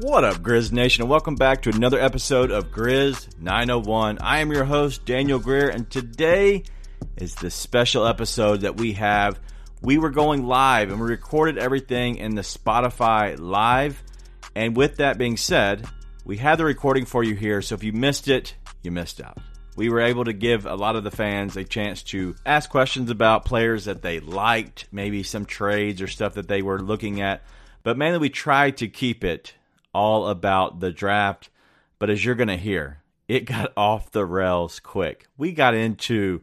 What 0.00 0.24
up, 0.24 0.36
Grizz 0.36 0.72
Nation, 0.72 1.02
and 1.02 1.10
welcome 1.10 1.34
back 1.34 1.60
to 1.62 1.70
another 1.70 2.00
episode 2.00 2.50
of 2.50 2.72
Grizz 2.72 3.38
901. 3.38 4.18
I 4.20 4.38
am 4.38 4.50
your 4.50 4.64
host, 4.64 5.04
Daniel 5.04 5.38
Greer, 5.38 5.68
and 5.68 5.88
today 5.90 6.64
is 7.18 7.34
the 7.34 7.50
special 7.50 8.06
episode 8.06 8.62
that 8.62 8.78
we 8.78 8.94
have. 8.94 9.38
We 9.82 9.98
were 9.98 10.08
going 10.08 10.46
live 10.46 10.90
and 10.90 10.98
we 10.98 11.06
recorded 11.06 11.58
everything 11.58 12.16
in 12.16 12.34
the 12.34 12.42
Spotify 12.42 13.38
Live. 13.38 14.02
And 14.54 14.74
with 14.74 14.96
that 14.96 15.18
being 15.18 15.36
said, 15.36 15.86
we 16.24 16.38
have 16.38 16.56
the 16.56 16.64
recording 16.64 17.04
for 17.04 17.22
you 17.22 17.34
here, 17.34 17.60
so 17.60 17.74
if 17.74 17.84
you 17.84 17.92
missed 17.92 18.28
it, 18.28 18.54
you 18.82 18.90
missed 18.90 19.20
out. 19.20 19.36
We 19.76 19.90
were 19.90 20.00
able 20.00 20.24
to 20.24 20.32
give 20.32 20.64
a 20.64 20.74
lot 20.74 20.96
of 20.96 21.04
the 21.04 21.10
fans 21.10 21.54
a 21.58 21.64
chance 21.64 22.02
to 22.04 22.34
ask 22.46 22.70
questions 22.70 23.10
about 23.10 23.44
players 23.44 23.84
that 23.84 24.00
they 24.00 24.20
liked, 24.20 24.86
maybe 24.90 25.22
some 25.22 25.44
trades 25.44 26.00
or 26.00 26.06
stuff 26.06 26.34
that 26.34 26.48
they 26.48 26.62
were 26.62 26.80
looking 26.80 27.20
at. 27.20 27.42
But 27.82 27.98
mainly, 27.98 28.18
we 28.18 28.30
tried 28.30 28.78
to 28.78 28.88
keep 28.88 29.22
it 29.22 29.52
all 29.92 30.28
about 30.28 30.80
the 30.80 30.92
draft. 30.92 31.50
But 31.98 32.10
as 32.10 32.24
you're 32.24 32.34
going 32.34 32.48
to 32.48 32.56
hear, 32.56 33.02
it 33.28 33.44
got 33.44 33.72
off 33.76 34.10
the 34.10 34.24
rails 34.24 34.80
quick. 34.80 35.26
We 35.36 35.52
got 35.52 35.74
into 35.74 36.42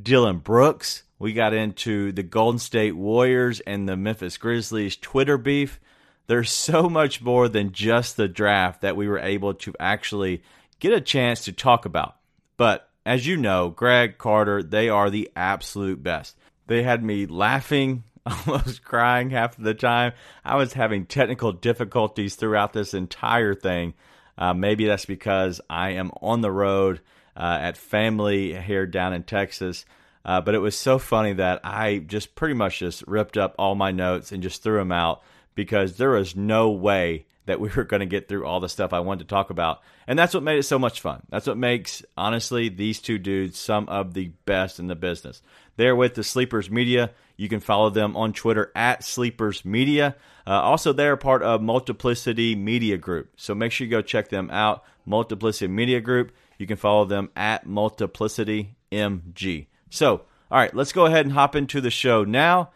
Dillon 0.00 0.38
Brooks. 0.38 1.02
We 1.18 1.32
got 1.32 1.54
into 1.54 2.12
the 2.12 2.22
Golden 2.22 2.58
State 2.58 2.96
Warriors 2.96 3.60
and 3.60 3.88
the 3.88 3.96
Memphis 3.96 4.36
Grizzlies 4.36 4.96
Twitter 4.96 5.38
beef. 5.38 5.80
There's 6.26 6.50
so 6.50 6.88
much 6.88 7.20
more 7.22 7.48
than 7.48 7.72
just 7.72 8.16
the 8.16 8.28
draft 8.28 8.80
that 8.80 8.96
we 8.96 9.08
were 9.08 9.18
able 9.18 9.54
to 9.54 9.74
actually 9.78 10.42
get 10.80 10.92
a 10.92 11.00
chance 11.00 11.44
to 11.44 11.52
talk 11.52 11.84
about. 11.84 12.16
But 12.56 12.88
as 13.04 13.26
you 13.26 13.36
know, 13.36 13.70
Greg 13.70 14.18
Carter, 14.18 14.62
they 14.62 14.88
are 14.88 15.10
the 15.10 15.30
absolute 15.36 16.02
best. 16.02 16.36
They 16.66 16.82
had 16.82 17.04
me 17.04 17.26
laughing, 17.26 18.04
almost 18.46 18.84
crying 18.84 19.30
half 19.30 19.58
of 19.58 19.64
the 19.64 19.74
time. 19.74 20.12
I 20.44 20.56
was 20.56 20.72
having 20.72 21.06
technical 21.06 21.52
difficulties 21.52 22.36
throughout 22.36 22.72
this 22.72 22.94
entire 22.94 23.54
thing. 23.54 23.94
Uh, 24.38 24.54
maybe 24.54 24.86
that's 24.86 25.06
because 25.06 25.60
I 25.68 25.90
am 25.90 26.10
on 26.20 26.40
the 26.40 26.50
road 26.50 27.00
uh, 27.36 27.58
at 27.60 27.76
family 27.76 28.58
here 28.60 28.86
down 28.86 29.12
in 29.12 29.24
Texas. 29.24 29.84
Uh, 30.24 30.40
but 30.40 30.54
it 30.54 30.60
was 30.60 30.76
so 30.76 30.98
funny 30.98 31.32
that 31.34 31.60
I 31.64 31.98
just 31.98 32.34
pretty 32.34 32.54
much 32.54 32.78
just 32.78 33.02
ripped 33.06 33.36
up 33.36 33.54
all 33.58 33.74
my 33.74 33.90
notes 33.90 34.32
and 34.32 34.42
just 34.42 34.62
threw 34.62 34.78
them 34.78 34.92
out 34.92 35.22
because 35.54 35.96
there 35.96 36.10
was 36.10 36.36
no 36.36 36.70
way 36.70 37.26
that 37.46 37.60
we 37.60 37.68
were 37.76 37.84
going 37.84 38.00
to 38.00 38.06
get 38.06 38.28
through 38.28 38.46
all 38.46 38.60
the 38.60 38.68
stuff 38.68 38.92
I 38.92 39.00
wanted 39.00 39.24
to 39.24 39.34
talk 39.34 39.50
about. 39.50 39.80
And 40.06 40.18
that's 40.18 40.34
what 40.34 40.42
made 40.42 40.58
it 40.58 40.64
so 40.64 40.78
much 40.78 41.00
fun. 41.00 41.22
That's 41.28 41.46
what 41.46 41.56
makes, 41.56 42.04
honestly, 42.16 42.68
these 42.68 43.00
two 43.00 43.18
dudes 43.18 43.58
some 43.58 43.88
of 43.88 44.14
the 44.14 44.32
best 44.44 44.78
in 44.78 44.86
the 44.86 44.94
business. 44.94 45.42
They're 45.76 45.96
with 45.96 46.14
the 46.14 46.24
Sleepers 46.24 46.70
Media. 46.70 47.10
You 47.42 47.48
can 47.48 47.58
follow 47.58 47.90
them 47.90 48.16
on 48.16 48.32
Twitter 48.32 48.70
at 48.76 49.02
Sleepers 49.02 49.64
Media. 49.64 50.14
Uh, 50.46 50.60
also, 50.60 50.92
they're 50.92 51.16
part 51.16 51.42
of 51.42 51.60
Multiplicity 51.60 52.54
Media 52.54 52.96
Group. 52.96 53.32
So 53.36 53.52
make 53.52 53.72
sure 53.72 53.84
you 53.84 53.90
go 53.90 54.00
check 54.00 54.28
them 54.28 54.48
out. 54.52 54.84
Multiplicity 55.06 55.66
Media 55.66 56.00
Group. 56.00 56.30
You 56.56 56.68
can 56.68 56.76
follow 56.76 57.04
them 57.04 57.30
at 57.34 57.66
Multiplicity 57.66 58.76
MG. 58.92 59.66
So, 59.90 60.22
all 60.52 60.58
right, 60.58 60.72
let's 60.72 60.92
go 60.92 61.06
ahead 61.06 61.26
and 61.26 61.34
hop 61.34 61.56
into 61.56 61.80
the 61.80 61.90
show 61.90 62.22
now. 62.22 62.70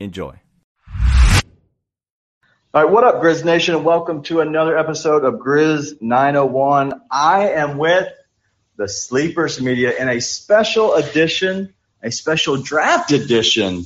Enjoy. 0.00 0.40
All 2.72 2.82
right, 2.82 2.90
what 2.90 3.04
up, 3.04 3.16
Grizz 3.16 3.44
Nation, 3.44 3.74
and 3.74 3.84
welcome 3.84 4.22
to 4.22 4.40
another 4.40 4.78
episode 4.78 5.22
of 5.22 5.34
Grizz 5.34 6.00
901. 6.00 6.98
I 7.10 7.50
am 7.50 7.76
with 7.76 8.08
the 8.76 8.88
Sleepers 8.88 9.60
Media 9.60 9.94
in 9.98 10.08
a 10.08 10.22
special 10.22 10.94
edition, 10.94 11.74
a 12.02 12.10
special 12.10 12.56
draft 12.56 13.12
edition 13.12 13.84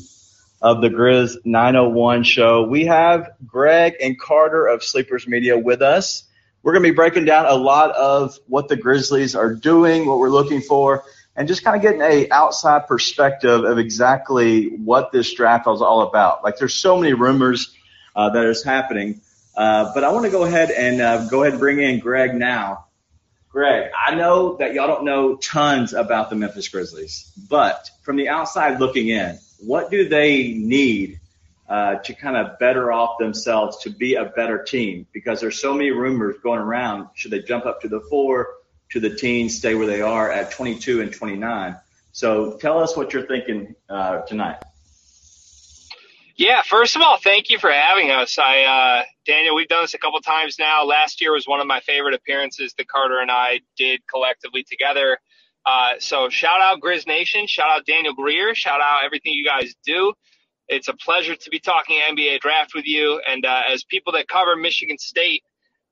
of 0.63 0.81
the 0.81 0.89
Grizz 0.89 1.39
901 1.45 2.23
show. 2.23 2.63
We 2.63 2.87
have 2.87 3.31
Greg 3.45 3.95
and 4.01 4.19
Carter 4.19 4.67
of 4.67 4.85
Sleepers 4.85 5.27
Media 5.27 5.59
with 5.59 5.83
us. 5.83 6.25
We're 6.63 6.73
going 6.73 6.85
to 6.85 6.91
be 6.91 6.95
breaking 6.95 7.25
down 7.25 7.47
a 7.47 7.55
lot 7.55 7.91
of 7.91 8.39
what 8.47 8.69
the 8.69 8.77
Grizzlies 8.77 9.35
are 9.35 9.53
doing, 9.53 10.07
what 10.07 10.21
we're 10.21 10.31
looking 10.31 10.61
for, 10.61 11.03
and 11.35 11.49
just 11.49 11.65
kind 11.65 11.75
of 11.75 11.83
getting 11.83 12.01
a 12.01 12.31
outside 12.31 12.87
perspective 12.87 13.65
of 13.65 13.79
exactly 13.79 14.69
what 14.77 15.11
this 15.11 15.35
draft 15.35 15.67
is 15.67 15.83
all 15.83 16.03
about. 16.03 16.45
Like, 16.45 16.59
there's 16.59 16.75
so 16.75 16.97
many 16.97 17.13
rumors 17.13 17.75
uh, 18.15 18.31
that 18.31 18.45
is 18.47 18.63
happening. 18.63 19.21
Uh, 19.57 19.93
but 19.93 20.05
I 20.05 20.13
want 20.13 20.27
to 20.27 20.31
go 20.31 20.45
ahead 20.45 20.71
and 20.71 21.01
uh, 21.01 21.29
go 21.29 21.43
ahead 21.43 21.55
and 21.55 21.61
bring 21.61 21.81
in 21.81 21.99
Greg 21.99 22.35
now. 22.35 22.87
Greg, 23.51 23.91
I 23.99 24.15
know 24.15 24.57
that 24.59 24.73
y'all 24.73 24.87
don't 24.87 25.05
know 25.05 25.37
tons 25.37 25.93
about 25.93 26.31
the 26.31 26.37
Memphis 26.37 26.69
Grizzlies, 26.69 27.31
but 27.51 27.91
from 28.03 28.17
the 28.17 28.29
outside 28.29 28.81
looking 28.81 29.09
in, 29.09 29.39
what 29.65 29.91
do 29.91 30.09
they 30.09 30.49
need 30.49 31.21
uh, 31.69 31.97
to 31.97 32.15
kind 32.15 32.37
of 32.37 32.59
better 32.59 32.93
off 32.93 33.19
themselves 33.19 33.79
to 33.79 33.91
be 33.91 34.15
a 34.15 34.25
better 34.25 34.63
team? 34.63 35.07
Because 35.13 35.41
there's 35.41 35.61
so 35.61 35.73
many 35.73 35.91
rumors 35.91 36.37
going 36.43 36.61
around. 36.61 37.09
Should 37.15 37.31
they 37.31 37.41
jump 37.41 37.65
up 37.67 37.81
to 37.83 37.89
the 37.89 38.01
four, 38.01 38.49
to 38.91 39.01
the 39.01 39.11
teens, 39.11 39.57
stay 39.57 39.75
where 39.75 39.87
they 39.87 40.03
are 40.03 40.31
at 40.31 40.51
22 40.51 41.01
and 41.01 41.13
29? 41.13 41.77
So 42.13 42.59
tell 42.59 42.79
us 42.79 42.97
what 42.97 43.13
you're 43.13 43.27
thinking 43.27 43.75
uh, 43.89 44.23
tonight. 44.23 44.59
Yeah, 46.37 46.63
first 46.63 46.97
of 46.97 47.03
all, 47.03 47.19
thank 47.19 47.51
you 47.51 47.59
for 47.59 47.71
having 47.71 48.11
us. 48.11 48.39
I, 48.39 48.63
uh, 48.65 49.05
Daniel, 49.27 49.55
we've 49.55 49.69
done 49.69 49.85
this 49.85 49.95
a 49.95 49.99
couple 49.99 50.21
times 50.21 50.57
now. 50.59 50.85
Last 50.85 51.21
year 51.21 51.33
was 51.33 51.47
one 51.47 51.61
of 51.61 51.67
my 51.67 51.81
favorite 51.81 52.15
appearances 52.15 52.75
that 52.79 52.89
Carter 52.89 53.21
and 53.21 53.31
I 53.31 53.61
did 53.77 54.01
collectively 54.07 54.65
together. 54.65 55.19
Uh, 55.65 55.91
so 55.99 56.29
shout 56.29 56.61
out 56.61 56.81
Grizz 56.81 57.07
Nation, 57.07 57.47
shout 57.47 57.69
out 57.71 57.87
Daniel 57.87 58.15
Greer, 58.15 58.55
shout 58.55 58.81
out 58.81 59.05
everything 59.05 59.33
you 59.33 59.45
guys 59.45 59.75
do. 59.85 60.13
It's 60.69 60.89
a 60.89 60.95
pleasure 60.95 61.37
to 61.37 61.51
be 61.51 61.61
talking 61.61 61.99
NBA 62.11 62.41
draft 62.41 62.73
with 62.75 62.87
you. 62.87 63.21
And 63.29 63.45
uh, 63.45 63.63
as 63.69 63.85
people 63.85 64.13
that 64.15 64.29
cover 64.29 64.57
Michigan 64.57 64.99
State 64.99 65.43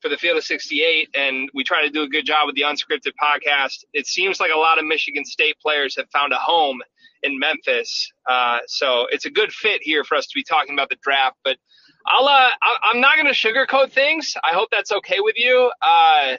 for 0.00 0.09
the 0.09 0.16
Field 0.16 0.38
of 0.38 0.44
68, 0.44 1.10
and 1.14 1.50
we 1.53 1.64
try 1.64 1.82
to 1.84 1.91
do 1.91 2.03
a 2.03 2.09
good 2.09 2.25
job 2.25 2.47
with 2.47 2.54
the 2.54 2.62
unscripted 2.62 3.12
podcast, 3.20 3.84
it 3.92 4.06
seems 4.06 4.41
like 4.41 4.50
a 4.53 4.59
lot 4.59 4.78
of 4.78 4.86
Michigan 4.86 5.25
State 5.25 5.56
players 5.60 5.97
have 5.97 6.09
found 6.10 6.32
a 6.32 6.36
home 6.36 6.80
in 7.22 7.38
Memphis. 7.38 8.10
Uh, 8.28 8.59
so 8.66 9.06
it's 9.10 9.26
a 9.26 9.30
good 9.30 9.53
fit 9.53 9.82
here 9.82 10.04
for 10.04 10.16
us 10.16 10.26
to 10.26 10.32
be 10.34 10.42
talking 10.42 10.75
about 10.75 10.88
the 10.88 10.97
draft. 11.03 11.36
But 11.44 11.59
I'll 12.06 12.26
uh, 12.26 12.50
I'm 12.82 13.00
not 13.00 13.16
going 13.16 13.26
to 13.26 13.32
sugarcoat 13.32 13.92
things. 13.92 14.34
I 14.42 14.54
hope 14.54 14.69
that's 14.70 14.92
okay 14.92 15.20
with 15.20 15.36
you. 15.36 15.70
Uh, 15.82 16.36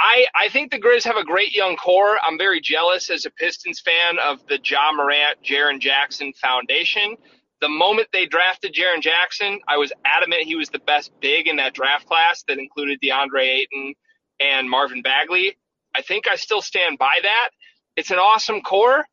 I 0.00 0.26
I 0.34 0.48
think 0.48 0.70
the 0.70 0.80
Grizz 0.80 1.04
have 1.04 1.16
a 1.16 1.24
great 1.24 1.54
young 1.54 1.76
core. 1.76 2.18
I'm 2.22 2.38
very 2.38 2.60
jealous 2.60 3.10
as 3.10 3.26
a 3.26 3.30
Pistons 3.30 3.80
fan 3.80 4.18
of 4.24 4.46
the 4.48 4.58
Ja 4.64 4.92
Morant, 4.92 5.42
Jaren 5.44 5.80
Jackson 5.80 6.32
Foundation. 6.32 7.16
The 7.60 7.68
moment 7.68 8.08
they 8.12 8.24
drafted 8.26 8.72
Jaren 8.74 9.02
Jackson, 9.02 9.60
I 9.68 9.76
was 9.76 9.92
adamant 10.04 10.44
he 10.44 10.56
was 10.56 10.70
the 10.70 10.78
best 10.78 11.12
big 11.20 11.46
in 11.46 11.56
that 11.56 11.74
draft 11.74 12.06
class 12.06 12.42
that 12.48 12.58
included 12.58 13.00
DeAndre 13.02 13.42
Ayton 13.42 13.94
and 14.40 14.70
Marvin 14.70 15.02
Bagley. 15.02 15.58
I 15.94 16.00
think 16.00 16.26
I 16.26 16.36
still 16.36 16.62
stand 16.62 16.98
by 16.98 17.18
that. 17.22 17.50
It's 17.96 18.10
an 18.10 18.18
awesome 18.18 18.62
core. 18.62 19.04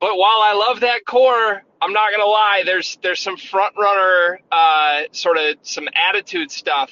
But 0.00 0.18
while 0.18 0.42
I 0.42 0.52
love 0.52 0.80
that 0.80 1.06
core, 1.06 1.62
I'm 1.80 1.92
not 1.94 2.10
gonna 2.10 2.28
lie. 2.28 2.64
There's 2.66 2.98
there's 3.02 3.20
some 3.20 3.38
front 3.38 3.74
runner 3.78 4.40
uh, 4.52 5.02
sort 5.12 5.38
of 5.38 5.56
some 5.62 5.88
attitude 5.94 6.50
stuff 6.50 6.90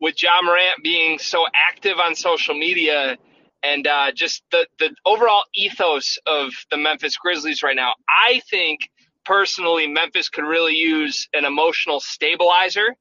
with 0.00 0.20
Ja 0.22 0.42
Morant 0.42 0.82
being 0.82 1.18
so 1.18 1.46
active 1.54 1.98
on 1.98 2.14
social 2.14 2.54
media 2.54 3.16
and 3.62 3.86
uh, 3.86 4.12
just 4.12 4.42
the 4.50 4.66
the 4.78 4.94
overall 5.04 5.44
ethos 5.54 6.18
of 6.26 6.52
the 6.70 6.76
Memphis 6.76 7.16
Grizzlies 7.16 7.62
right 7.62 7.76
now. 7.76 7.92
I 8.08 8.40
think 8.50 8.80
personally, 9.24 9.86
Memphis 9.86 10.28
could 10.28 10.44
really 10.44 10.74
use 10.74 11.28
an 11.32 11.44
emotional 11.44 12.00
stabilizer, 12.00 12.96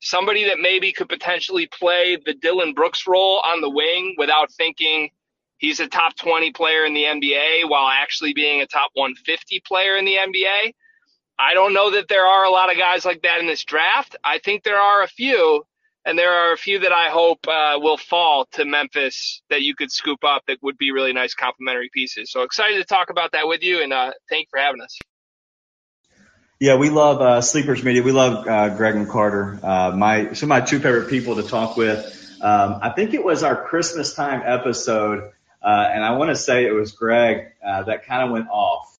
somebody 0.00 0.44
that 0.44 0.58
maybe 0.60 0.92
could 0.92 1.08
potentially 1.08 1.66
play 1.66 2.18
the 2.24 2.34
Dillon 2.34 2.74
Brooks 2.74 3.06
role 3.06 3.40
on 3.44 3.60
the 3.60 3.70
wing 3.70 4.14
without 4.18 4.52
thinking 4.52 5.10
he's 5.58 5.80
a 5.80 5.86
top 5.86 6.16
20 6.16 6.52
player 6.52 6.84
in 6.84 6.92
the 6.92 7.04
NBA 7.04 7.68
while 7.68 7.88
actually 7.88 8.34
being 8.34 8.60
a 8.60 8.66
top 8.66 8.90
150 8.94 9.62
player 9.66 9.96
in 9.96 10.04
the 10.04 10.16
NBA. 10.16 10.74
I 11.38 11.54
don't 11.54 11.72
know 11.72 11.92
that 11.92 12.08
there 12.08 12.26
are 12.26 12.44
a 12.44 12.50
lot 12.50 12.70
of 12.70 12.76
guys 12.76 13.04
like 13.04 13.22
that 13.22 13.40
in 13.40 13.46
this 13.46 13.64
draft. 13.64 14.16
I 14.22 14.38
think 14.38 14.62
there 14.62 14.78
are 14.78 15.02
a 15.02 15.08
few, 15.08 15.64
and 16.04 16.18
there 16.18 16.32
are 16.32 16.52
a 16.52 16.56
few 16.56 16.80
that 16.80 16.92
I 16.92 17.10
hope 17.10 17.46
uh, 17.46 17.78
will 17.78 17.96
fall 17.96 18.46
to 18.52 18.64
Memphis 18.64 19.42
that 19.50 19.62
you 19.62 19.74
could 19.74 19.92
scoop 19.92 20.24
up 20.24 20.42
that 20.48 20.58
would 20.62 20.76
be 20.76 20.90
really 20.90 21.12
nice 21.12 21.34
complementary 21.34 21.90
pieces. 21.92 22.30
So 22.32 22.42
excited 22.42 22.78
to 22.78 22.84
talk 22.84 23.10
about 23.10 23.32
that 23.32 23.46
with 23.46 23.62
you, 23.62 23.82
and 23.82 23.92
uh, 23.92 24.12
thank 24.28 24.42
you 24.42 24.48
for 24.50 24.58
having 24.58 24.80
us. 24.80 24.98
Yeah, 26.58 26.76
we 26.76 26.90
love 26.90 27.20
uh, 27.20 27.40
Sleepers 27.40 27.82
Media. 27.82 28.02
We 28.02 28.12
love 28.12 28.46
uh, 28.46 28.76
Greg 28.76 28.94
and 28.94 29.08
Carter. 29.08 29.58
Uh, 29.62 29.92
my 29.96 30.32
some 30.32 30.50
of 30.50 30.60
my 30.60 30.60
two 30.60 30.78
favorite 30.78 31.08
people 31.08 31.36
to 31.36 31.42
talk 31.42 31.76
with. 31.76 32.18
Um, 32.40 32.78
I 32.82 32.90
think 32.90 33.14
it 33.14 33.24
was 33.24 33.42
our 33.42 33.64
Christmas 33.64 34.14
time 34.14 34.42
episode, 34.44 35.30
uh, 35.62 35.88
and 35.92 36.04
I 36.04 36.16
want 36.16 36.30
to 36.30 36.36
say 36.36 36.66
it 36.66 36.72
was 36.72 36.92
Greg 36.92 37.52
that 37.62 38.06
kind 38.06 38.22
of 38.24 38.30
went 38.30 38.48
off. 38.48 38.96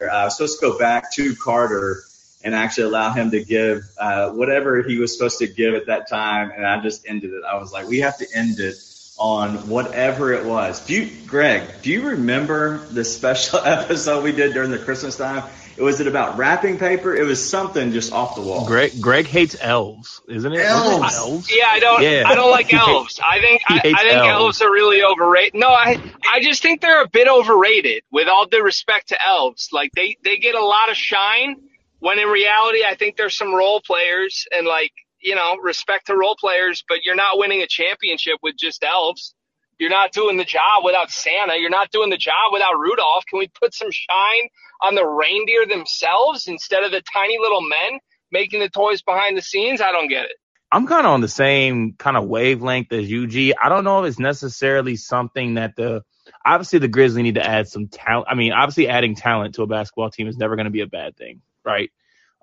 I 0.00 0.24
was 0.24 0.36
supposed 0.36 0.60
to 0.60 0.70
go 0.70 0.78
back 0.78 1.12
to 1.12 1.36
Carter 1.36 2.02
and 2.44 2.54
actually 2.54 2.84
allow 2.84 3.12
him 3.12 3.30
to 3.30 3.44
give 3.44 3.82
uh, 3.98 4.30
whatever 4.30 4.82
he 4.82 4.98
was 4.98 5.16
supposed 5.16 5.38
to 5.38 5.46
give 5.46 5.74
at 5.74 5.86
that 5.86 6.08
time, 6.08 6.50
and 6.50 6.66
I 6.66 6.80
just 6.82 7.06
ended 7.06 7.32
it. 7.32 7.42
I 7.44 7.56
was 7.56 7.72
like, 7.72 7.88
we 7.88 8.00
have 8.00 8.18
to 8.18 8.26
end 8.34 8.58
it 8.58 8.74
on 9.18 9.68
whatever 9.68 10.32
it 10.32 10.44
was. 10.44 10.84
Do 10.84 10.94
you, 10.94 11.26
Greg? 11.26 11.62
Do 11.82 11.90
you 11.90 12.08
remember 12.08 12.78
the 12.78 13.04
special 13.04 13.58
episode 13.64 14.24
we 14.24 14.32
did 14.32 14.52
during 14.54 14.70
the 14.70 14.78
Christmas 14.78 15.16
time? 15.16 15.44
It 15.76 15.82
was 15.82 16.00
it 16.00 16.06
about 16.06 16.36
wrapping 16.36 16.78
paper? 16.78 17.14
It 17.14 17.24
was 17.24 17.48
something 17.48 17.92
just 17.92 18.12
off 18.12 18.34
the 18.34 18.42
wall. 18.42 18.66
Greg 18.66 18.92
Greg 19.00 19.26
hates 19.26 19.56
elves, 19.58 20.20
isn't 20.28 20.52
it? 20.52 20.60
Elves. 20.60 21.16
elves? 21.16 21.50
Yeah, 21.56 21.66
I 21.66 21.78
don't. 21.78 22.02
Yeah. 22.02 22.24
I 22.26 22.34
don't 22.34 22.50
like 22.50 22.72
elves. 22.74 23.18
I 23.24 23.40
think 23.40 23.62
I, 23.68 23.76
I 23.76 23.80
think 23.80 23.96
elves. 24.18 24.28
elves. 24.28 24.62
are 24.62 24.70
really 24.70 25.02
overrated. 25.02 25.54
No, 25.54 25.68
I 25.68 25.98
I 26.30 26.40
just 26.42 26.60
think 26.60 26.82
they're 26.82 27.02
a 27.02 27.08
bit 27.08 27.26
overrated. 27.26 28.02
With 28.10 28.28
all 28.28 28.46
due 28.46 28.62
respect 28.62 29.08
to 29.08 29.26
elves, 29.26 29.70
like 29.72 29.92
they 29.92 30.18
they 30.22 30.36
get 30.36 30.54
a 30.54 30.64
lot 30.64 30.90
of 30.90 30.96
shine 30.96 31.56
when 32.02 32.18
in 32.18 32.26
reality, 32.26 32.80
I 32.84 32.96
think 32.96 33.16
there's 33.16 33.36
some 33.36 33.54
role 33.54 33.80
players 33.80 34.44
and 34.50 34.66
like 34.66 34.90
you 35.20 35.36
know 35.36 35.56
respect 35.62 36.08
to 36.08 36.16
role 36.16 36.34
players, 36.38 36.82
but 36.88 37.04
you're 37.04 37.14
not 37.14 37.38
winning 37.38 37.62
a 37.62 37.68
championship 37.68 38.38
with 38.42 38.56
just 38.58 38.82
elves. 38.82 39.36
You're 39.78 39.90
not 39.90 40.12
doing 40.12 40.36
the 40.36 40.44
job 40.44 40.84
without 40.84 41.10
Santa. 41.12 41.54
You're 41.56 41.70
not 41.70 41.92
doing 41.92 42.10
the 42.10 42.16
job 42.16 42.52
without 42.52 42.76
Rudolph. 42.76 43.24
Can 43.26 43.38
we 43.38 43.48
put 43.48 43.72
some 43.72 43.90
shine 43.92 44.48
on 44.80 44.96
the 44.96 45.06
reindeer 45.06 45.64
themselves 45.64 46.48
instead 46.48 46.82
of 46.82 46.90
the 46.90 47.02
tiny 47.12 47.38
little 47.40 47.62
men 47.62 48.00
making 48.32 48.58
the 48.58 48.68
toys 48.68 49.02
behind 49.02 49.38
the 49.38 49.42
scenes? 49.42 49.80
I 49.80 49.92
don't 49.92 50.08
get 50.08 50.24
it. 50.24 50.36
I'm 50.72 50.88
kind 50.88 51.06
of 51.06 51.12
on 51.12 51.20
the 51.20 51.28
same 51.28 51.94
kind 51.94 52.16
of 52.16 52.26
wavelength 52.26 52.92
as 52.92 53.04
UG. 53.04 53.54
I 53.62 53.68
don't 53.68 53.84
know 53.84 54.02
if 54.02 54.08
it's 54.08 54.18
necessarily 54.18 54.96
something 54.96 55.54
that 55.54 55.76
the 55.76 56.02
obviously 56.44 56.80
the 56.80 56.88
Grizzlies 56.88 57.22
need 57.22 57.36
to 57.36 57.46
add 57.46 57.68
some 57.68 57.86
talent. 57.86 58.26
I 58.28 58.34
mean, 58.34 58.52
obviously 58.52 58.88
adding 58.88 59.14
talent 59.14 59.54
to 59.54 59.62
a 59.62 59.68
basketball 59.68 60.10
team 60.10 60.26
is 60.26 60.36
never 60.36 60.56
going 60.56 60.64
to 60.64 60.70
be 60.70 60.80
a 60.80 60.86
bad 60.86 61.16
thing, 61.16 61.42
right? 61.64 61.90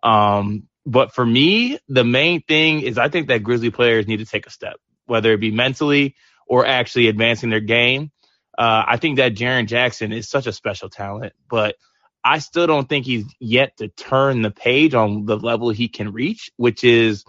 Um, 0.03 0.67
but 0.85 1.13
for 1.13 1.25
me, 1.25 1.79
the 1.87 2.03
main 2.03 2.41
thing 2.41 2.81
is 2.81 2.97
I 2.97 3.09
think 3.09 3.27
that 3.27 3.43
Grizzly 3.43 3.69
players 3.69 4.07
need 4.07 4.17
to 4.17 4.25
take 4.25 4.47
a 4.47 4.51
step, 4.51 4.77
whether 5.05 5.33
it 5.33 5.39
be 5.39 5.51
mentally 5.51 6.15
or 6.47 6.65
actually 6.65 7.07
advancing 7.07 7.49
their 7.49 7.59
game. 7.59 8.11
Uh, 8.57 8.83
I 8.87 8.97
think 8.97 9.17
that 9.17 9.35
Jaren 9.35 9.67
Jackson 9.67 10.11
is 10.11 10.27
such 10.27 10.47
a 10.47 10.51
special 10.51 10.89
talent, 10.89 11.33
but 11.49 11.75
I 12.23 12.39
still 12.39 12.67
don't 12.67 12.89
think 12.89 13.05
he's 13.05 13.25
yet 13.39 13.77
to 13.77 13.87
turn 13.87 14.41
the 14.41 14.51
page 14.51 14.93
on 14.93 15.25
the 15.25 15.37
level 15.37 15.69
he 15.69 15.87
can 15.87 16.11
reach, 16.11 16.51
which 16.57 16.83
is 16.83 17.23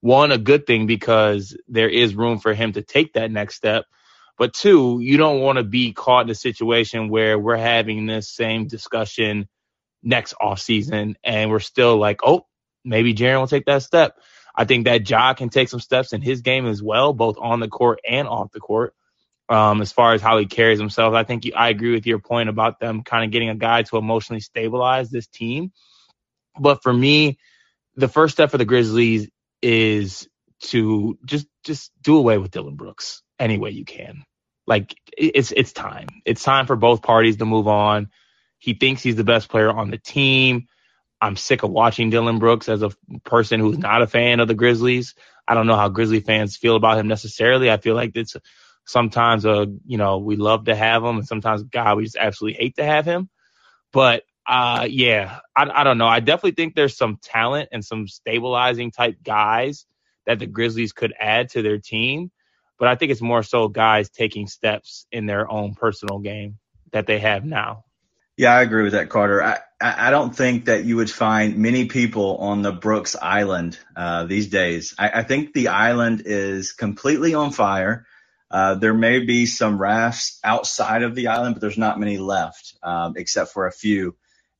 one, 0.00 0.32
a 0.32 0.38
good 0.38 0.66
thing 0.66 0.86
because 0.86 1.56
there 1.68 1.88
is 1.88 2.14
room 2.14 2.38
for 2.38 2.52
him 2.52 2.72
to 2.72 2.82
take 2.82 3.14
that 3.14 3.30
next 3.30 3.54
step. 3.54 3.86
But 4.38 4.52
two, 4.52 4.98
you 5.00 5.16
don't 5.16 5.40
want 5.40 5.56
to 5.56 5.64
be 5.64 5.92
caught 5.92 6.26
in 6.26 6.30
a 6.30 6.34
situation 6.34 7.08
where 7.08 7.38
we're 7.38 7.56
having 7.56 8.04
this 8.04 8.30
same 8.30 8.66
discussion 8.66 9.48
next 10.02 10.34
off 10.40 10.60
season 10.60 11.16
and 11.24 11.50
we're 11.50 11.60
still 11.60 11.96
like, 11.96 12.20
oh, 12.24 12.46
maybe 12.84 13.14
Jaren 13.14 13.40
will 13.40 13.46
take 13.46 13.66
that 13.66 13.82
step. 13.82 14.18
I 14.54 14.64
think 14.64 14.84
that 14.84 15.08
Ja 15.08 15.34
can 15.34 15.50
take 15.50 15.68
some 15.68 15.80
steps 15.80 16.12
in 16.12 16.22
his 16.22 16.40
game 16.40 16.66
as 16.66 16.82
well, 16.82 17.12
both 17.12 17.36
on 17.38 17.60
the 17.60 17.68
court 17.68 18.00
and 18.08 18.26
off 18.26 18.52
the 18.52 18.60
court. 18.60 18.94
Um, 19.48 19.80
as 19.80 19.92
far 19.92 20.14
as 20.14 20.22
how 20.22 20.38
he 20.38 20.46
carries 20.46 20.78
himself, 20.78 21.14
I 21.14 21.22
think 21.22 21.44
you, 21.44 21.52
I 21.54 21.68
agree 21.68 21.92
with 21.92 22.06
your 22.06 22.18
point 22.18 22.48
about 22.48 22.80
them 22.80 23.02
kind 23.02 23.24
of 23.24 23.30
getting 23.30 23.48
a 23.48 23.54
guy 23.54 23.82
to 23.82 23.96
emotionally 23.96 24.40
stabilize 24.40 25.10
this 25.10 25.28
team. 25.28 25.72
But 26.58 26.82
for 26.82 26.92
me, 26.92 27.38
the 27.94 28.08
first 28.08 28.34
step 28.34 28.50
for 28.50 28.58
the 28.58 28.64
Grizzlies 28.64 29.28
is 29.62 30.28
to 30.60 31.18
just 31.24 31.46
just 31.64 31.92
do 32.02 32.16
away 32.16 32.38
with 32.38 32.50
Dillon 32.50 32.76
Brooks 32.76 33.22
any 33.38 33.58
way 33.58 33.70
you 33.70 33.84
can. 33.84 34.24
Like 34.66 34.96
it's 35.16 35.52
it's 35.52 35.72
time. 35.72 36.08
It's 36.24 36.42
time 36.42 36.66
for 36.66 36.76
both 36.76 37.02
parties 37.02 37.36
to 37.36 37.44
move 37.44 37.68
on. 37.68 38.10
He 38.58 38.74
thinks 38.74 39.02
he's 39.02 39.16
the 39.16 39.24
best 39.24 39.48
player 39.48 39.70
on 39.70 39.90
the 39.90 39.98
team. 39.98 40.66
I'm 41.20 41.36
sick 41.36 41.62
of 41.62 41.70
watching 41.70 42.10
Dillon 42.10 42.38
Brooks 42.38 42.68
as 42.68 42.82
a 42.82 42.90
person 43.24 43.60
who's 43.60 43.78
not 43.78 44.02
a 44.02 44.06
fan 44.06 44.40
of 44.40 44.48
the 44.48 44.54
Grizzlies. 44.54 45.14
I 45.48 45.54
don't 45.54 45.66
know 45.66 45.76
how 45.76 45.88
Grizzly 45.88 46.20
fans 46.20 46.56
feel 46.56 46.76
about 46.76 46.98
him 46.98 47.08
necessarily. 47.08 47.70
I 47.70 47.78
feel 47.78 47.94
like 47.94 48.12
it's 48.14 48.36
sometimes 48.84 49.44
a 49.44 49.66
you 49.86 49.98
know 49.98 50.18
we 50.18 50.36
love 50.36 50.66
to 50.66 50.74
have 50.74 51.02
him, 51.02 51.16
and 51.16 51.26
sometimes 51.26 51.62
God 51.64 51.96
we 51.96 52.04
just 52.04 52.16
absolutely 52.16 52.58
hate 52.58 52.76
to 52.76 52.84
have 52.84 53.04
him. 53.04 53.28
But 53.92 54.24
uh, 54.46 54.86
yeah, 54.88 55.38
I, 55.56 55.68
I 55.68 55.84
don't 55.84 55.98
know. 55.98 56.06
I 56.06 56.20
definitely 56.20 56.52
think 56.52 56.74
there's 56.74 56.96
some 56.96 57.18
talent 57.22 57.70
and 57.72 57.84
some 57.84 58.06
stabilizing 58.06 58.90
type 58.90 59.16
guys 59.22 59.86
that 60.26 60.38
the 60.38 60.46
Grizzlies 60.46 60.92
could 60.92 61.14
add 61.18 61.50
to 61.50 61.62
their 61.62 61.78
team. 61.78 62.30
But 62.78 62.88
I 62.88 62.94
think 62.94 63.10
it's 63.10 63.22
more 63.22 63.42
so 63.42 63.68
guys 63.68 64.10
taking 64.10 64.46
steps 64.46 65.06
in 65.10 65.26
their 65.26 65.50
own 65.50 65.74
personal 65.74 66.18
game 66.18 66.58
that 66.92 67.06
they 67.06 67.18
have 67.18 67.44
now. 67.44 67.85
Yeah, 68.36 68.54
I 68.54 68.62
agree 68.62 68.82
with 68.82 68.92
that, 68.92 69.08
Carter. 69.08 69.42
I, 69.42 69.58
I 69.80 70.10
don't 70.10 70.34
think 70.34 70.66
that 70.66 70.84
you 70.84 70.96
would 70.96 71.10
find 71.10 71.58
many 71.58 71.86
people 71.86 72.36
on 72.38 72.62
the 72.62 72.72
Brooks 72.72 73.16
Island 73.20 73.78
uh, 73.94 74.24
these 74.24 74.48
days. 74.48 74.94
I, 74.98 75.20
I 75.20 75.22
think 75.22 75.52
the 75.52 75.68
island 75.68 76.22
is 76.26 76.72
completely 76.72 77.34
on 77.34 77.52
fire. 77.52 78.06
Uh, 78.50 78.74
there 78.74 78.94
may 78.94 79.20
be 79.20 79.46
some 79.46 79.78
rafts 79.78 80.38
outside 80.44 81.02
of 81.02 81.14
the 81.14 81.28
island, 81.28 81.54
but 81.54 81.60
there's 81.60 81.78
not 81.78 81.98
many 81.98 82.18
left, 82.18 82.74
um, 82.82 83.14
except 83.16 83.52
for 83.52 83.66
a 83.66 83.72
few. 83.72 84.14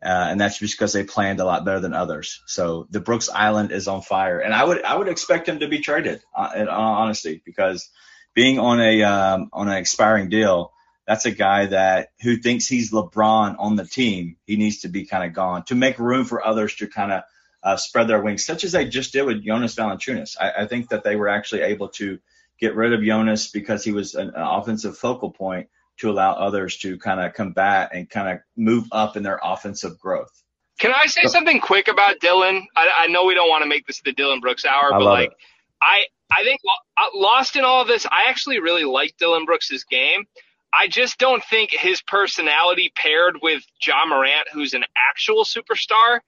Uh, 0.05 0.09
and 0.09 0.41
that's 0.41 0.59
just 0.59 0.75
because 0.75 0.93
they 0.93 1.05
planned 1.05 1.41
a 1.41 1.45
lot 1.45 1.65
better 1.65 1.81
than 1.81 1.95
others. 1.95 2.43
So 2.47 2.87
the 2.91 3.01
Brooks 3.01 3.29
Island 3.31 3.73
is 3.73 3.89
on 3.89 4.03
fire, 4.03 4.41
and 4.41 4.55
I 4.55 4.63
would 4.63 4.83
I 4.85 4.95
would 4.95 5.09
expect 5.09 5.49
him 5.49 5.61
to 5.61 5.69
be 5.69 5.81
traded. 5.81 6.23
Uh, 6.35 6.51
in 6.55 6.69
honesty, 6.69 7.43
because 7.45 7.89
being 8.35 8.59
on 8.59 8.81
a 8.81 9.03
um, 9.03 9.49
on 9.55 9.69
an 9.69 9.77
expiring 9.77 10.29
deal, 10.29 10.73
that's 11.07 11.25
a 11.25 11.31
guy 11.31 11.67
that 11.67 12.09
who 12.23 12.37
thinks 12.37 12.67
he's 12.67 12.93
LeBron 12.93 13.57
on 13.59 13.77
the 13.77 13.85
team. 13.85 14.37
He 14.47 14.57
needs 14.57 14.81
to 14.81 14.89
be 14.89 15.07
kind 15.07 15.25
of 15.25 15.33
gone 15.33 15.65
to 15.65 15.75
make 15.75 15.99
room 15.99 16.25
for 16.25 16.45
others 16.45 16.75
to 16.77 16.89
kind 16.89 17.13
of 17.13 17.23
uh, 17.63 17.77
spread 17.77 18.09
their 18.09 18.23
wings, 18.23 18.45
such 18.45 18.65
as 18.65 18.73
they 18.73 18.89
just 18.89 19.13
did 19.13 19.23
with 19.23 19.45
Jonas 19.45 19.75
Valanciunas. 19.75 20.37
I, 20.41 20.63
I 20.63 20.67
think 20.67 20.91
that 20.91 21.05
they 21.05 21.17
were 21.17 21.29
actually 21.29 21.63
able 21.63 21.89
to 21.91 22.19
get 22.59 22.75
rid 22.75 22.93
of 22.93 23.03
Jonas 23.03 23.51
because 23.51 23.85
he 23.85 23.93
was 23.93 24.15
an, 24.15 24.29
an 24.29 24.35
offensive 24.37 24.97
focal 24.97 25.31
point 25.31 25.69
to 25.99 26.11
allow 26.11 26.33
others 26.33 26.77
to 26.79 26.99
kind 26.99 27.21
of 27.21 27.35
combat 27.35 27.91
and 27.95 28.09
kind 28.09 28.29
of 28.29 28.39
move 28.57 28.87
up 28.93 29.17
in 29.17 29.23
their 29.23 29.41
offensive 29.43 29.99
growth. 29.99 30.43
Can 30.79 30.93
I 30.93 31.07
say 31.07 31.23
something 31.25 31.61
quick 31.61 31.89
about 31.89 32.21
Dillon? 32.21 32.67
I, 32.77 32.89
I 32.97 33.07
know 33.07 33.25
we 33.25 33.35
don't 33.35 33.49
want 33.49 33.63
to 33.63 33.69
make 33.69 33.87
this 33.87 34.03
the 34.05 34.13
Dillon 34.13 34.41
Brooks 34.41 34.65
hour, 34.67 34.93
I 34.93 34.99
but 34.99 35.05
like, 35.05 35.31
it. 35.31 35.37
I 35.81 36.05
I 36.31 36.45
think 36.45 36.61
uh, 36.99 37.03
lost 37.15 37.57
in 37.57 37.65
all 37.65 37.81
of 37.81 37.89
this, 37.89 38.05
I 38.05 38.29
actually 38.29 38.61
really 38.61 38.85
like 38.85 39.17
Dillon 39.19 39.47
Brooks's 39.47 39.85
game. 39.85 40.25
I 40.73 40.89
just 40.89 41.19
don't 41.19 41.43
think 41.45 41.71
his 41.71 42.03
personality 42.03 42.93
paired 42.95 43.39
with 43.43 43.63
Ja 43.85 44.05
Morant, 44.07 44.49
who's 44.53 44.75
an 44.75 44.85
actual 45.11 45.45
superstar, 45.45 46.21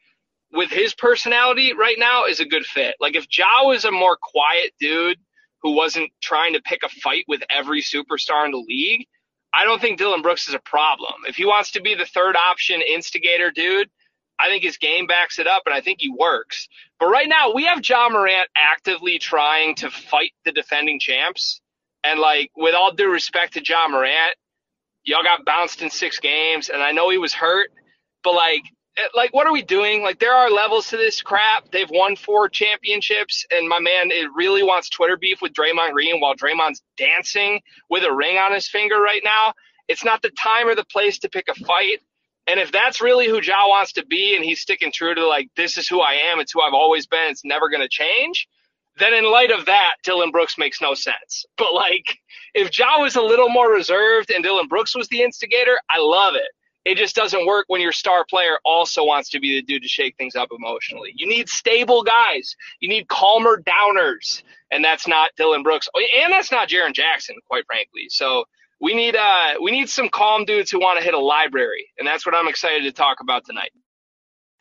with 0.52 0.70
his 0.70 0.94
personality 0.94 1.74
right 1.74 1.98
now 1.98 2.24
is 2.24 2.40
a 2.40 2.46
good 2.46 2.64
fit. 2.64 2.94
Like 3.00 3.14
if 3.14 3.26
Ja 3.36 3.64
was 3.64 3.84
a 3.84 3.90
more 3.90 4.16
quiet 4.20 4.72
dude 4.80 5.18
who 5.62 5.72
wasn't 5.72 6.10
trying 6.22 6.54
to 6.54 6.62
pick 6.62 6.82
a 6.82 6.88
fight 6.88 7.24
with 7.28 7.42
every 7.50 7.82
superstar 7.82 8.46
in 8.46 8.52
the 8.52 8.64
league, 8.66 9.06
I 9.52 9.64
don't 9.64 9.80
think 9.80 9.98
Dillon 9.98 10.22
Brooks 10.22 10.48
is 10.48 10.54
a 10.54 10.60
problem. 10.60 11.12
If 11.26 11.36
he 11.36 11.44
wants 11.44 11.72
to 11.72 11.82
be 11.82 11.94
the 11.94 12.06
third 12.06 12.36
option 12.36 12.80
instigator 12.80 13.50
dude, 13.50 13.90
I 14.38 14.48
think 14.48 14.62
his 14.62 14.76
game 14.76 15.06
backs 15.06 15.38
it 15.38 15.48
up, 15.48 15.64
and 15.66 15.74
I 15.74 15.80
think 15.80 16.00
he 16.00 16.10
works. 16.10 16.68
But 17.00 17.06
right 17.08 17.28
now, 17.28 17.52
we 17.52 17.64
have 17.64 17.86
Ja 17.86 18.08
Morant 18.08 18.48
actively 18.56 19.18
trying 19.18 19.74
to 19.76 19.90
fight 19.90 20.30
the 20.44 20.52
defending 20.52 21.00
champs. 21.00 21.60
And, 22.04 22.20
like, 22.20 22.50
with 22.56 22.74
all 22.74 22.92
due 22.92 23.10
respect 23.10 23.54
to 23.54 23.62
Ja 23.64 23.88
Morant, 23.88 24.36
y'all 25.04 25.22
got 25.22 25.44
bounced 25.44 25.82
in 25.82 25.90
six 25.90 26.18
games, 26.20 26.68
and 26.68 26.82
I 26.82 26.92
know 26.92 27.10
he 27.10 27.18
was 27.18 27.32
hurt, 27.34 27.70
but, 28.22 28.34
like, 28.34 28.62
eh, 28.96 29.08
like 29.14 29.32
what 29.34 29.46
are 29.46 29.52
we 29.52 29.62
doing? 29.62 30.02
Like, 30.02 30.18
there 30.20 30.34
are 30.34 30.50
levels 30.50 30.88
to 30.90 30.96
this 30.96 31.22
crap. 31.22 31.70
They've 31.70 31.90
won 31.90 32.16
four 32.16 32.48
championships, 32.48 33.46
and 33.50 33.68
my 33.68 33.80
man 33.80 34.10
it 34.10 34.28
really 34.34 34.62
wants 34.62 34.88
Twitter 34.88 35.16
beef 35.16 35.40
with 35.42 35.52
Draymond 35.52 35.92
Green 35.92 36.20
while 36.20 36.34
Draymond's 36.34 36.82
dancing 36.96 37.60
with 37.90 38.04
a 38.04 38.12
ring 38.12 38.38
on 38.38 38.52
his 38.52 38.68
finger 38.68 39.00
right 39.00 39.22
now. 39.24 39.54
It's 39.88 40.04
not 40.04 40.22
the 40.22 40.30
time 40.30 40.68
or 40.68 40.74
the 40.74 40.84
place 40.84 41.18
to 41.20 41.30
pick 41.30 41.48
a 41.48 41.54
fight. 41.54 42.00
And 42.46 42.58
if 42.60 42.72
that's 42.72 43.00
really 43.00 43.26
who 43.28 43.42
Ja 43.42 43.68
wants 43.68 43.92
to 43.94 44.06
be 44.06 44.34
and 44.34 44.44
he's 44.44 44.60
sticking 44.60 44.90
true 44.92 45.14
to 45.14 45.26
like 45.26 45.50
this 45.56 45.76
is 45.76 45.88
who 45.88 46.00
I 46.00 46.14
am, 46.32 46.40
it's 46.40 46.52
who 46.52 46.62
I've 46.62 46.74
always 46.74 47.06
been, 47.06 47.30
it's 47.30 47.44
never 47.44 47.68
gonna 47.68 47.88
change, 47.88 48.48
then 48.98 49.14
in 49.14 49.30
light 49.30 49.50
of 49.50 49.66
that, 49.66 49.94
Dillon 50.04 50.30
Brooks 50.30 50.58
makes 50.58 50.80
no 50.80 50.94
sense. 50.94 51.44
But 51.56 51.74
like 51.74 52.18
if 52.54 52.76
Ja 52.76 53.00
was 53.00 53.16
a 53.16 53.22
little 53.22 53.48
more 53.48 53.72
reserved 53.72 54.30
and 54.30 54.42
Dillon 54.42 54.68
Brooks 54.68 54.96
was 54.96 55.08
the 55.08 55.22
instigator, 55.22 55.78
I 55.90 55.98
love 56.00 56.34
it. 56.34 56.48
It 56.84 56.96
just 56.96 57.14
doesn't 57.14 57.46
work 57.46 57.66
when 57.68 57.82
your 57.82 57.92
star 57.92 58.24
player 58.28 58.58
also 58.64 59.04
wants 59.04 59.28
to 59.30 59.40
be 59.40 59.56
the 59.56 59.62
dude 59.62 59.82
to 59.82 59.88
shake 59.88 60.16
things 60.16 60.34
up 60.34 60.48
emotionally. 60.56 61.12
You 61.14 61.28
need 61.28 61.48
stable 61.48 62.02
guys. 62.02 62.56
You 62.80 62.88
need 62.88 63.08
calmer 63.08 63.62
downers. 63.62 64.42
And 64.70 64.84
that's 64.84 65.06
not 65.06 65.30
Dillon 65.36 65.62
Brooks. 65.62 65.88
And 66.22 66.32
that's 66.32 66.50
not 66.50 66.68
Jaren 66.68 66.94
Jackson, 66.94 67.36
quite 67.46 67.66
frankly. 67.66 68.06
So 68.08 68.44
we 68.80 68.94
need 68.94 69.16
uh 69.16 69.54
we 69.62 69.70
need 69.70 69.88
some 69.88 70.08
calm 70.08 70.44
dudes 70.44 70.70
who 70.70 70.78
want 70.78 70.98
to 70.98 71.04
hit 71.04 71.14
a 71.14 71.18
library, 71.18 71.88
and 71.98 72.06
that's 72.06 72.24
what 72.24 72.34
I'm 72.34 72.48
excited 72.48 72.84
to 72.84 72.92
talk 72.92 73.20
about 73.20 73.44
tonight. 73.44 73.72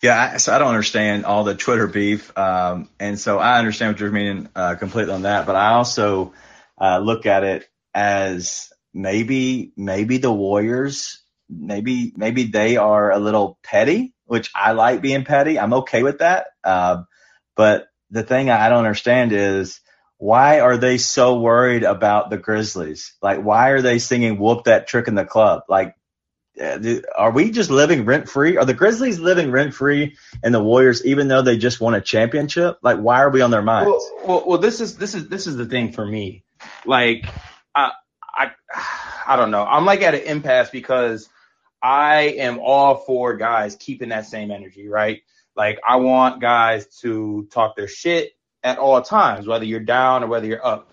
Yeah, 0.02 0.32
I, 0.34 0.38
so 0.38 0.54
I 0.54 0.60
don't 0.60 0.70
understand 0.70 1.26
all 1.26 1.44
the 1.44 1.56
Twitter 1.56 1.88
beef, 1.88 2.36
um, 2.38 2.90
and 3.00 3.20
so 3.20 3.40
I 3.40 3.58
understand 3.58 3.94
what 3.94 4.00
you're 4.00 4.12
meaning 4.12 4.48
uh, 4.56 4.76
completely 4.76 5.14
on 5.14 5.24
that. 5.24 5.46
But 5.48 5.56
I 5.56 5.74
also 5.74 6.34
uh, 6.80 7.00
look 7.00 7.26
at 7.26 7.44
it 7.44 7.68
as 7.94 8.72
maybe 8.94 9.74
maybe 9.76 10.18
the 10.20 10.32
Warriors 10.32 11.24
maybe 11.50 12.14
maybe 12.16 12.44
they 12.44 12.78
are 12.78 13.12
a 13.12 13.20
little 13.20 13.58
petty, 13.64 14.14
which 14.26 14.52
I 14.56 14.74
like 14.74 15.02
being 15.02 15.26
petty. 15.26 15.60
I'm 15.60 15.74
okay 15.74 16.04
with 16.04 16.20
that. 16.20 16.48
Uh, 16.64 17.04
but 17.56 17.88
the 18.12 18.24
thing 18.24 18.50
I 18.50 18.70
don't 18.70 18.80
understand 18.80 19.32
is 19.32 19.80
why 20.18 20.60
are 20.60 20.78
they 20.78 20.98
so 20.98 21.40
worried 21.40 21.84
about 21.84 22.30
the 22.30 22.38
Grizzlies? 22.38 23.14
Like, 23.22 23.42
why 23.42 23.70
are 23.70 23.82
they 23.82 24.00
singing 24.00 24.40
"Whoop 24.40 24.66
That 24.66 24.88
Trick 24.88 25.08
in 25.08 25.16
the 25.16 25.26
Club"? 25.26 25.64
Like, 25.70 25.96
Uh, 26.60 27.02
are 27.16 27.32
we 27.32 27.52
just 27.52 27.70
living 27.70 28.06
rent 28.06 28.28
free? 28.28 28.58
Are 28.58 28.66
the 28.66 28.74
Grizzlies 28.74 29.20
living 29.20 29.52
rent 29.52 29.74
free 29.74 30.16
and 30.44 30.54
the 30.54 30.64
Warriors, 30.64 31.06
even 31.06 31.28
though 31.28 31.42
they 31.42 31.58
just 31.58 31.80
won 31.80 31.94
a 31.94 32.02
championship? 32.02 32.80
Like, 32.82 32.98
why 32.98 33.22
are 33.22 33.30
we 33.30 33.42
on 33.42 33.52
their 33.52 33.62
minds? 33.62 33.90
Well, 33.90 34.22
well, 34.26 34.44
well 34.48 34.58
this 34.58 34.82
is 34.82 34.98
this 34.98 35.14
is 35.14 35.28
this 35.28 35.48
is 35.48 35.56
the 35.56 35.66
thing 35.66 35.92
for 35.92 36.06
me. 36.06 36.44
Like, 36.86 37.28
I 37.76 37.92
I 38.34 38.52
I 39.28 39.36
don't 39.36 39.52
know. 39.52 39.64
I'm 39.64 39.86
like 39.86 40.02
at 40.02 40.16
an 40.16 40.22
impasse 40.22 40.70
because 40.70 41.30
I 41.82 42.22
am 42.38 42.60
all 42.60 42.96
for 42.96 43.36
guys 43.36 43.76
keeping 43.76 44.10
that 44.10 44.26
same 44.26 44.50
energy, 44.50 44.88
right? 44.88 45.22
Like, 45.56 45.80
I 45.88 45.98
want 45.98 46.42
guys 46.42 46.88
to 47.02 47.48
talk 47.52 47.76
their 47.76 47.88
shit 47.88 48.32
at 48.64 48.78
all 48.78 49.02
times, 49.02 49.48
whether 49.48 49.66
you're 49.66 49.80
down 49.80 50.24
or 50.24 50.28
whether 50.28 50.48
you're 50.48 50.66
up. 50.66 50.92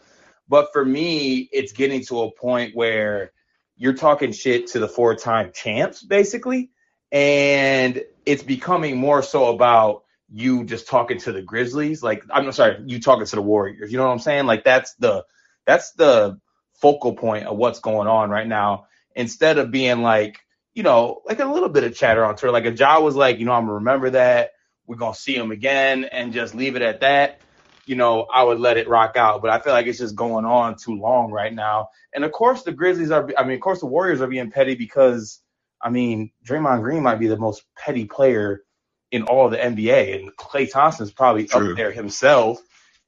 But 0.48 0.72
for 0.72 0.84
me, 0.84 1.48
it's 1.52 1.72
getting 1.72 2.04
to 2.06 2.22
a 2.22 2.30
point 2.30 2.74
where 2.74 3.32
you're 3.76 3.94
talking 3.94 4.32
shit 4.32 4.68
to 4.68 4.78
the 4.78 4.88
four 4.88 5.14
time 5.14 5.50
champs, 5.52 6.02
basically. 6.02 6.70
And 7.10 8.02
it's 8.26 8.42
becoming 8.42 8.96
more 8.96 9.22
so 9.22 9.46
about 9.54 10.04
you 10.30 10.64
just 10.64 10.88
talking 10.88 11.18
to 11.18 11.32
the 11.32 11.42
Grizzlies. 11.42 12.02
Like, 12.02 12.24
I'm 12.30 12.50
sorry, 12.52 12.82
you 12.86 13.00
talking 13.00 13.26
to 13.26 13.36
the 13.36 13.42
Warriors. 13.42 13.92
You 13.92 13.98
know 13.98 14.06
what 14.06 14.12
I'm 14.12 14.18
saying? 14.18 14.46
Like, 14.46 14.64
that's 14.64 14.94
the, 14.94 15.24
that's 15.66 15.92
the 15.92 16.40
focal 16.74 17.14
point 17.14 17.46
of 17.46 17.56
what's 17.56 17.80
going 17.80 18.08
on 18.08 18.30
right 18.30 18.46
now. 18.46 18.86
Instead 19.14 19.58
of 19.58 19.70
being 19.70 20.02
like, 20.02 20.40
you 20.74 20.82
know, 20.82 21.22
like 21.24 21.38
a 21.38 21.44
little 21.44 21.68
bit 21.68 21.84
of 21.84 21.94
chatter 21.94 22.24
on 22.24 22.34
Twitter. 22.34 22.52
Like 22.52 22.66
a 22.66 22.72
Ja 22.72 22.98
was 22.98 23.14
like, 23.14 23.38
you 23.38 23.46
know, 23.46 23.52
I'm 23.52 23.62
gonna 23.62 23.74
remember 23.74 24.10
that. 24.10 24.50
We're 24.86 24.96
gonna 24.96 25.14
see 25.14 25.36
him 25.36 25.52
again 25.52 26.04
and 26.04 26.32
just 26.32 26.54
leave 26.54 26.74
it 26.74 26.82
at 26.82 27.00
that 27.00 27.40
you 27.86 27.96
know, 27.96 28.22
I 28.22 28.42
would 28.42 28.60
let 28.60 28.76
it 28.76 28.88
rock 28.88 29.16
out. 29.16 29.42
But 29.42 29.50
I 29.50 29.60
feel 29.60 29.72
like 29.72 29.86
it's 29.86 29.98
just 29.98 30.16
going 30.16 30.44
on 30.44 30.76
too 30.76 30.94
long 30.94 31.30
right 31.30 31.52
now. 31.52 31.88
And 32.12 32.24
of 32.24 32.32
course, 32.32 32.62
the 32.62 32.72
Grizzlies 32.72 33.10
are, 33.10 33.28
I 33.36 33.44
mean, 33.44 33.54
of 33.54 33.60
course, 33.60 33.80
the 33.80 33.86
Warriors 33.86 34.20
are 34.20 34.26
being 34.26 34.50
petty 34.50 34.74
because, 34.74 35.40
I 35.80 35.90
mean, 35.90 36.32
Draymond 36.46 36.82
Green 36.82 37.02
might 37.02 37.20
be 37.20 37.26
the 37.26 37.36
most 37.36 37.64
petty 37.76 38.06
player 38.06 38.62
in 39.10 39.22
all 39.22 39.48
the 39.48 39.56
NBA, 39.56 40.18
and 40.18 40.36
Klay 40.36 40.70
Thompson's 40.70 41.12
probably 41.12 41.46
True. 41.46 41.70
up 41.70 41.76
there 41.76 41.92
himself. 41.92 42.58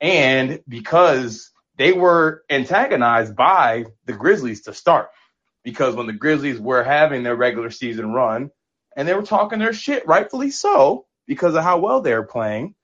And 0.01 0.61
because 0.69 1.51
they 1.77 1.93
were 1.93 2.45
antagonized 2.49 3.35
by 3.35 3.87
the 4.05 4.13
Grizzlies 4.13 4.63
to 4.63 4.75
start, 4.75 5.09
because 5.65 5.97
when 5.97 6.07
the 6.07 6.13
Grizzlies 6.13 6.61
were 6.61 6.85
having 6.85 7.23
their 7.25 7.35
regular 7.35 7.71
season 7.71 8.13
run 8.13 8.51
and 8.97 9.09
they 9.09 9.15
were 9.15 9.23
talking 9.23 9.59
their 9.59 9.73
shit, 9.73 10.07
rightfully 10.07 10.53
so, 10.53 11.07
because 11.27 11.57
of 11.57 11.65
how 11.65 11.79
well 11.79 12.03
they're 12.03 12.23
playing 12.23 12.77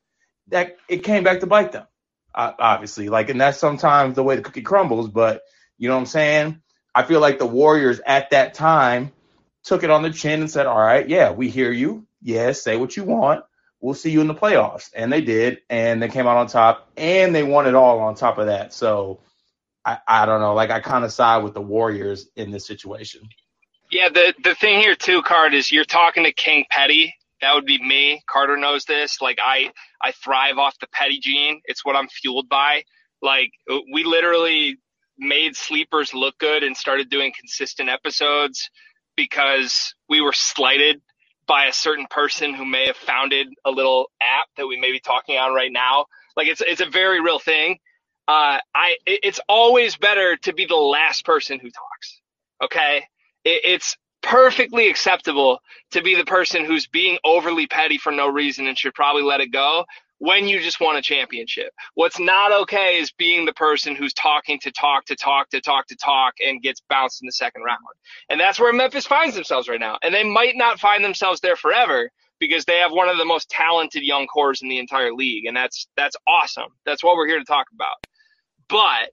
that 0.53 0.77
it 0.89 1.05
came 1.05 1.25
back 1.25 1.41
to 1.41 1.47
bite 1.47 1.73
them, 1.73 1.87
obviously. 2.35 3.09
Like, 3.09 3.29
and 3.29 3.41
that's 3.41 3.59
sometimes 3.59 4.15
the 4.17 4.23
way 4.23 4.37
the 4.37 4.43
cookie 4.43 4.63
crumbles. 4.63 5.09
But 5.09 5.43
you 5.79 5.89
know 5.89 5.95
what 5.95 6.01
I'm 6.01 6.07
saying? 6.07 6.63
I 6.95 7.03
feel 7.03 7.21
like 7.21 7.39
the 7.39 7.47
Warriors 7.47 8.01
at 8.07 8.31
that 8.31 8.55
time 8.55 9.13
took 9.65 9.83
it 9.83 9.91
on 9.91 10.03
the 10.03 10.11
chin 10.11 10.41
and 10.41 10.51
said, 10.51 10.67
"All 10.67 10.79
right, 10.79 11.09
yeah, 11.09 11.33
we 11.33 11.49
hear 11.49 11.73
you. 11.73 12.07
Yeah, 12.23 12.53
say 12.53 12.77
what 12.77 12.97
you 12.97 13.05
want. 13.05 13.45
We'll 13.81 13.95
see 13.95 14.11
you 14.11 14.21
in 14.21 14.29
the 14.29 14.35
playoffs." 14.35 14.91
And 14.95 15.13
they 15.13 15.21
did, 15.23 15.59
and 15.69 16.03
they 16.03 16.09
came 16.09 16.27
out 16.27 16.37
on 16.37 16.47
top, 16.47 16.89
and 16.97 17.35
they 17.35 17.43
won 17.43 17.67
it 17.67 17.75
all 17.75 18.01
on 18.01 18.15
top 18.15 18.39
of 18.39 18.47
that. 18.47 18.73
So. 18.73 19.21
I, 19.85 19.99
I 20.07 20.27
don't 20.27 20.41
know. 20.41 20.55
Like 20.55 20.71
I 20.71 20.79
kind 20.79 21.05
of 21.05 21.13
side 21.13 21.43
with 21.43 21.55
the 21.55 21.61
Warriors 21.61 22.29
in 22.37 22.53
this 22.53 22.65
situation. 22.67 23.29
Yeah, 23.91 24.09
the 24.09 24.33
the 24.43 24.55
thing 24.55 24.81
here 24.81 24.95
too, 24.95 25.23
Card, 25.23 25.55
is 25.55 25.73
you're 25.73 25.85
talking 25.85 26.25
to 26.25 26.33
King 26.33 26.65
Petty, 26.71 27.15
that 27.43 27.55
would 27.55 27.67
be 27.67 27.83
me. 27.83 28.23
Carter 28.31 28.57
knows 28.57 28.85
this. 28.87 29.21
Like 29.21 29.39
I, 29.45 29.71
I 30.03 30.13
thrive 30.13 30.59
off 30.59 30.79
the 30.81 30.89
petty 30.93 31.21
gene. 31.21 31.61
It's 31.67 31.85
what 31.85 31.97
I'm 31.97 32.09
fueled 32.09 32.49
by. 32.49 32.85
Like 33.21 33.51
we 33.93 34.05
literally 34.05 34.79
made 35.19 35.57
sleepers 35.57 36.15
look 36.15 36.39
good 36.39 36.63
and 36.63 36.77
started 36.77 37.11
doing 37.11 37.33
consistent 37.39 37.91
episodes 37.91 38.71
because 39.17 39.95
we 40.09 40.21
were 40.21 40.33
slighted 40.33 41.03
by 41.47 41.67
a 41.67 41.73
certain 41.73 42.07
person 42.09 42.55
who 42.55 42.65
may 42.65 42.87
have 42.87 42.97
founded 42.97 43.49
a 43.65 43.71
little 43.71 44.11
app 44.21 44.49
that 44.57 44.67
we 44.67 44.81
may 44.81 44.93
be 44.93 45.01
talking 45.01 45.37
on 45.37 45.55
right 45.55 45.73
now. 45.73 46.07
Like 46.37 46.49
it's 46.49 46.63
it's 46.63 46.81
a 46.81 46.87
very 46.89 47.21
real 47.21 47.39
thing. 47.39 47.79
Uh, 48.29 48.59
I 48.75 48.97
it's 49.07 49.41
always 49.49 49.97
better 49.97 50.37
to 50.39 50.53
be 50.55 50.67
the 50.67 50.77
last 50.77 51.25
person 51.25 51.59
who 51.59 51.71
talks. 51.71 52.21
Okay, 52.63 53.05
it, 53.45 53.61
it's 53.65 53.97
perfectly 54.23 54.89
acceptable 54.89 55.61
to 55.91 56.03
be 56.03 56.15
the 56.15 56.25
person 56.25 56.65
who's 56.65 56.87
being 56.87 57.19
overly 57.25 57.67
petty 57.67 57.99
for 57.99 58.13
no 58.13 58.29
reason 58.29 58.67
and 58.67 58.79
should 58.79 58.95
probably 58.95 59.23
let 59.23 59.41
it 59.41 59.53
go 59.53 59.85
when 60.19 60.47
you 60.47 60.61
just 60.61 60.81
won 60.81 60.97
a 60.97 61.03
championship. 61.03 61.73
What's 61.95 62.21
not 62.21 62.53
okay 62.63 62.99
is 62.99 63.11
being 63.11 63.45
the 63.45 63.53
person 63.53 63.97
who's 63.97 64.15
talking 64.15 64.61
to 64.61 64.71
talk 64.71 65.07
to 65.07 65.17
talk 65.17 65.51
to 65.51 65.61
talk 65.61 65.89
to 65.89 65.97
talk 65.97 66.35
and 66.41 66.63
gets 66.63 66.81
bounced 66.89 67.21
in 67.23 67.27
the 67.27 67.33
second 67.33 67.63
round. 67.63 67.81
And 68.31 68.41
that's 68.41 68.61
where 68.61 68.73
Memphis 68.73 69.05
finds 69.07 69.35
themselves 69.35 69.69
right 69.69 69.81
now. 69.81 69.99
And 70.03 70.15
they 70.15 70.25
might 70.25 70.57
not 70.57 70.79
find 70.79 71.05
themselves 71.05 71.41
there 71.41 71.57
forever 71.57 72.11
because 72.39 72.65
they 72.65 72.79
have 72.79 72.93
one 72.93 73.09
of 73.09 73.19
the 73.19 73.25
most 73.25 73.51
talented 73.51 74.03
young 74.03 74.29
cores 74.29 74.63
in 74.63 74.69
the 74.69 74.79
entire 74.79 75.13
league 75.13 75.45
and 75.47 75.57
that's 75.57 75.89
that's 75.97 76.17
awesome. 76.27 76.71
That's 76.87 77.03
what 77.03 77.17
we're 77.17 77.27
here 77.27 77.41
to 77.41 77.45
talk 77.45 77.67
about. 77.75 77.97
But 78.69 79.11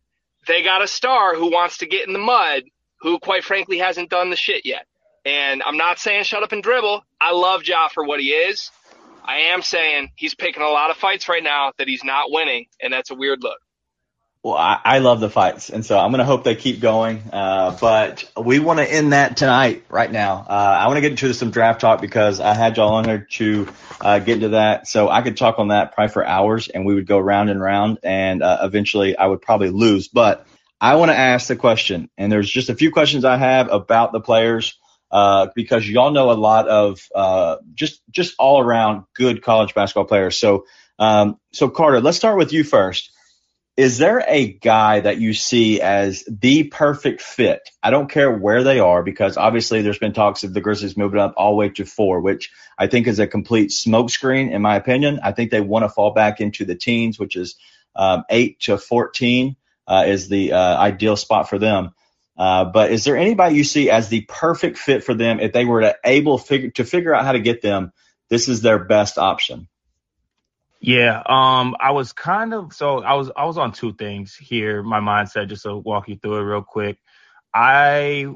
they 0.48 0.64
got 0.64 0.84
a 0.84 0.88
star 0.88 1.36
who 1.36 1.52
wants 1.52 1.80
to 1.80 1.88
get 1.88 2.08
in 2.08 2.14
the 2.14 2.20
mud 2.20 2.64
who 3.02 3.20
quite 3.20 3.44
frankly 3.44 3.80
hasn't 3.80 4.10
done 4.10 4.30
the 4.30 4.36
shit 4.36 4.66
yet. 4.66 4.86
And 5.26 5.62
I'm 5.64 5.78
not 5.78 6.00
saying 6.00 6.24
shut 6.24 6.44
up 6.44 6.52
and 6.52 6.64
dribble. 6.64 7.04
I 7.20 7.34
love 7.34 7.64
Ja 7.64 7.88
for 7.90 8.06
what 8.06 8.20
he 8.20 8.30
is. 8.30 8.72
I 9.24 9.52
am 9.54 9.62
saying 9.62 10.12
he's 10.16 10.34
picking 10.34 10.64
a 10.64 10.70
lot 10.70 10.90
of 10.90 10.98
fights 10.98 11.30
right 11.30 11.44
now 11.44 11.74
that 11.78 11.88
he's 11.88 12.04
not 12.04 12.32
winning, 12.32 12.66
and 12.82 12.92
that's 12.92 13.12
a 13.12 13.16
weird 13.16 13.44
look. 13.44 13.60
Well, 14.42 14.56
I, 14.56 14.80
I 14.86 15.00
love 15.00 15.20
the 15.20 15.30
fights, 15.30 15.70
and 15.70 15.86
so 15.86 16.00
I'm 16.00 16.12
going 16.12 16.20
to 16.20 16.26
hope 16.26 16.46
they 16.46 16.56
keep 16.56 16.80
going. 16.80 17.22
Uh, 17.34 17.78
but 17.80 18.24
we 18.42 18.60
want 18.60 18.80
to 18.80 18.90
end 18.90 19.12
that 19.12 19.36
tonight, 19.36 19.84
right 19.90 20.10
now. 20.10 20.46
Uh, 20.50 20.78
I 20.80 20.88
want 20.88 20.96
to 20.96 21.02
get 21.02 21.12
into 21.12 21.34
some 21.34 21.52
draft 21.52 21.82
talk 21.82 22.00
because 22.00 22.40
I 22.40 22.54
had 22.54 22.78
y'all 22.78 22.94
on 22.94 23.04
here 23.04 23.28
to 23.32 23.68
uh, 24.00 24.20
get 24.20 24.36
into 24.36 24.50
that. 24.50 24.88
So 24.88 25.10
I 25.10 25.24
could 25.24 25.36
talk 25.36 25.60
on 25.60 25.68
that 25.68 25.94
probably 25.94 26.14
for 26.14 26.26
hours, 26.26 26.70
and 26.70 26.86
we 26.86 26.96
would 26.96 27.06
go 27.06 27.20
round 27.20 27.50
and 27.50 27.62
round, 27.62 28.00
and 28.02 28.42
uh, 28.42 28.60
eventually 28.62 29.18
I 29.18 29.26
would 29.26 29.42
probably 29.42 29.72
lose. 29.72 30.08
But 30.08 30.48
I 30.80 30.96
want 30.96 31.12
to 31.12 31.18
ask 31.18 31.50
the 31.50 31.58
question, 31.58 32.10
and 32.18 32.32
there's 32.32 32.50
just 32.50 32.70
a 32.70 32.76
few 32.76 32.92
questions 32.92 33.26
I 33.26 33.36
have 33.36 33.70
about 33.70 34.14
the 34.14 34.22
players 34.22 34.80
uh, 35.12 35.48
because 35.56 35.88
y'all 35.88 36.12
know 36.12 36.32
a 36.32 36.34
lot 36.34 36.68
of 36.68 37.00
uh, 37.16 37.58
just 37.74 38.02
just 38.10 38.36
all 38.40 38.60
around 38.62 39.06
good 39.16 39.42
college 39.42 39.74
basketball 39.74 40.06
players. 40.06 40.38
So 40.38 40.66
um, 40.98 41.40
so 41.52 41.70
Carter, 41.70 42.02
let's 42.02 42.18
start 42.18 42.38
with 42.38 42.54
you 42.54 42.64
first. 42.64 43.12
Is 43.78 43.98
there 43.98 44.22
a 44.28 44.46
guy 44.46 45.00
that 45.00 45.20
you 45.20 45.34
see 45.34 45.80
as 45.80 46.26
the 46.28 46.64
perfect 46.64 47.22
fit? 47.22 47.62
I 47.82 47.92
don't 47.92 48.12
care 48.12 48.30
where 48.30 48.62
they 48.62 48.80
are 48.80 49.04
because 49.04 49.38
obviously 49.38 49.82
there's 49.82 49.98
been 50.00 50.12
talks 50.12 50.44
of 50.44 50.54
the 50.54 50.60
Grizzlies 50.60 50.98
moving 50.98 51.22
up 51.22 51.34
all 51.38 51.52
the 51.52 51.56
way 51.56 51.70
to 51.70 51.86
four, 51.86 52.20
which 52.20 52.52
I 52.78 52.88
think 52.88 53.08
is 53.08 53.20
a 53.20 53.28
complete 53.28 53.70
smokescreen 53.70 54.52
in 54.52 54.62
my 54.62 54.76
opinion. 54.76 55.22
I 55.24 55.32
think 55.32 55.50
they 55.50 55.62
want 55.62 55.84
to 55.84 55.90
fall 55.90 56.12
back 56.12 56.42
into 56.42 56.66
the 56.66 56.76
teens, 56.76 57.18
which 57.18 57.38
is 57.38 57.56
um, 57.96 58.26
eight 58.30 58.60
to 58.62 58.78
fourteen 58.78 59.56
uh, 59.88 60.04
is 60.08 60.28
the 60.28 60.52
uh, 60.52 60.78
ideal 60.78 61.16
spot 61.16 61.50
for 61.50 61.58
them. 61.58 61.92
Uh, 62.40 62.64
but 62.64 62.92
is 62.92 63.04
there 63.04 63.18
anybody 63.18 63.58
you 63.58 63.66
see 63.66 63.90
as 63.90 64.08
the 64.08 64.22
perfect 64.22 64.78
fit 64.78 65.04
for 65.04 65.14
them 65.14 65.42
if 65.42 65.52
they 65.52 65.66
were 65.66 65.82
to 65.82 65.96
able 66.06 66.40
to 66.40 66.86
figure 66.86 67.14
out 67.14 67.26
how 67.26 67.34
to 67.34 67.42
get 67.42 67.62
them? 67.62 67.92
This 68.30 68.48
is 68.48 68.62
their 68.62 68.80
best 68.80 69.18
option. 69.18 69.68
Yeah, 70.80 71.22
um, 71.26 71.76
I 71.78 71.92
was 71.92 72.14
kind 72.14 72.54
of 72.54 72.72
so 72.72 73.04
I 73.04 73.16
was 73.16 73.30
I 73.36 73.44
was 73.44 73.58
on 73.58 73.74
two 73.74 73.92
things 73.92 74.36
here. 74.36 74.82
My 74.82 75.02
mindset, 75.02 75.50
just 75.50 75.64
to 75.64 75.76
walk 75.76 76.08
you 76.08 76.16
through 76.16 76.38
it 76.38 76.44
real 76.44 76.62
quick. 76.62 76.98
I 77.54 78.28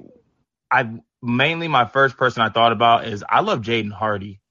I 0.69 0.89
mainly 1.22 1.69
my 1.69 1.86
first 1.86 2.17
person 2.17 2.41
I 2.41 2.50
thought 2.50 2.74
about 2.74 3.07
is 3.07 3.24
I 3.27 3.39
love 3.39 3.62
Jaden 3.62 3.93
Hardy 3.93 4.41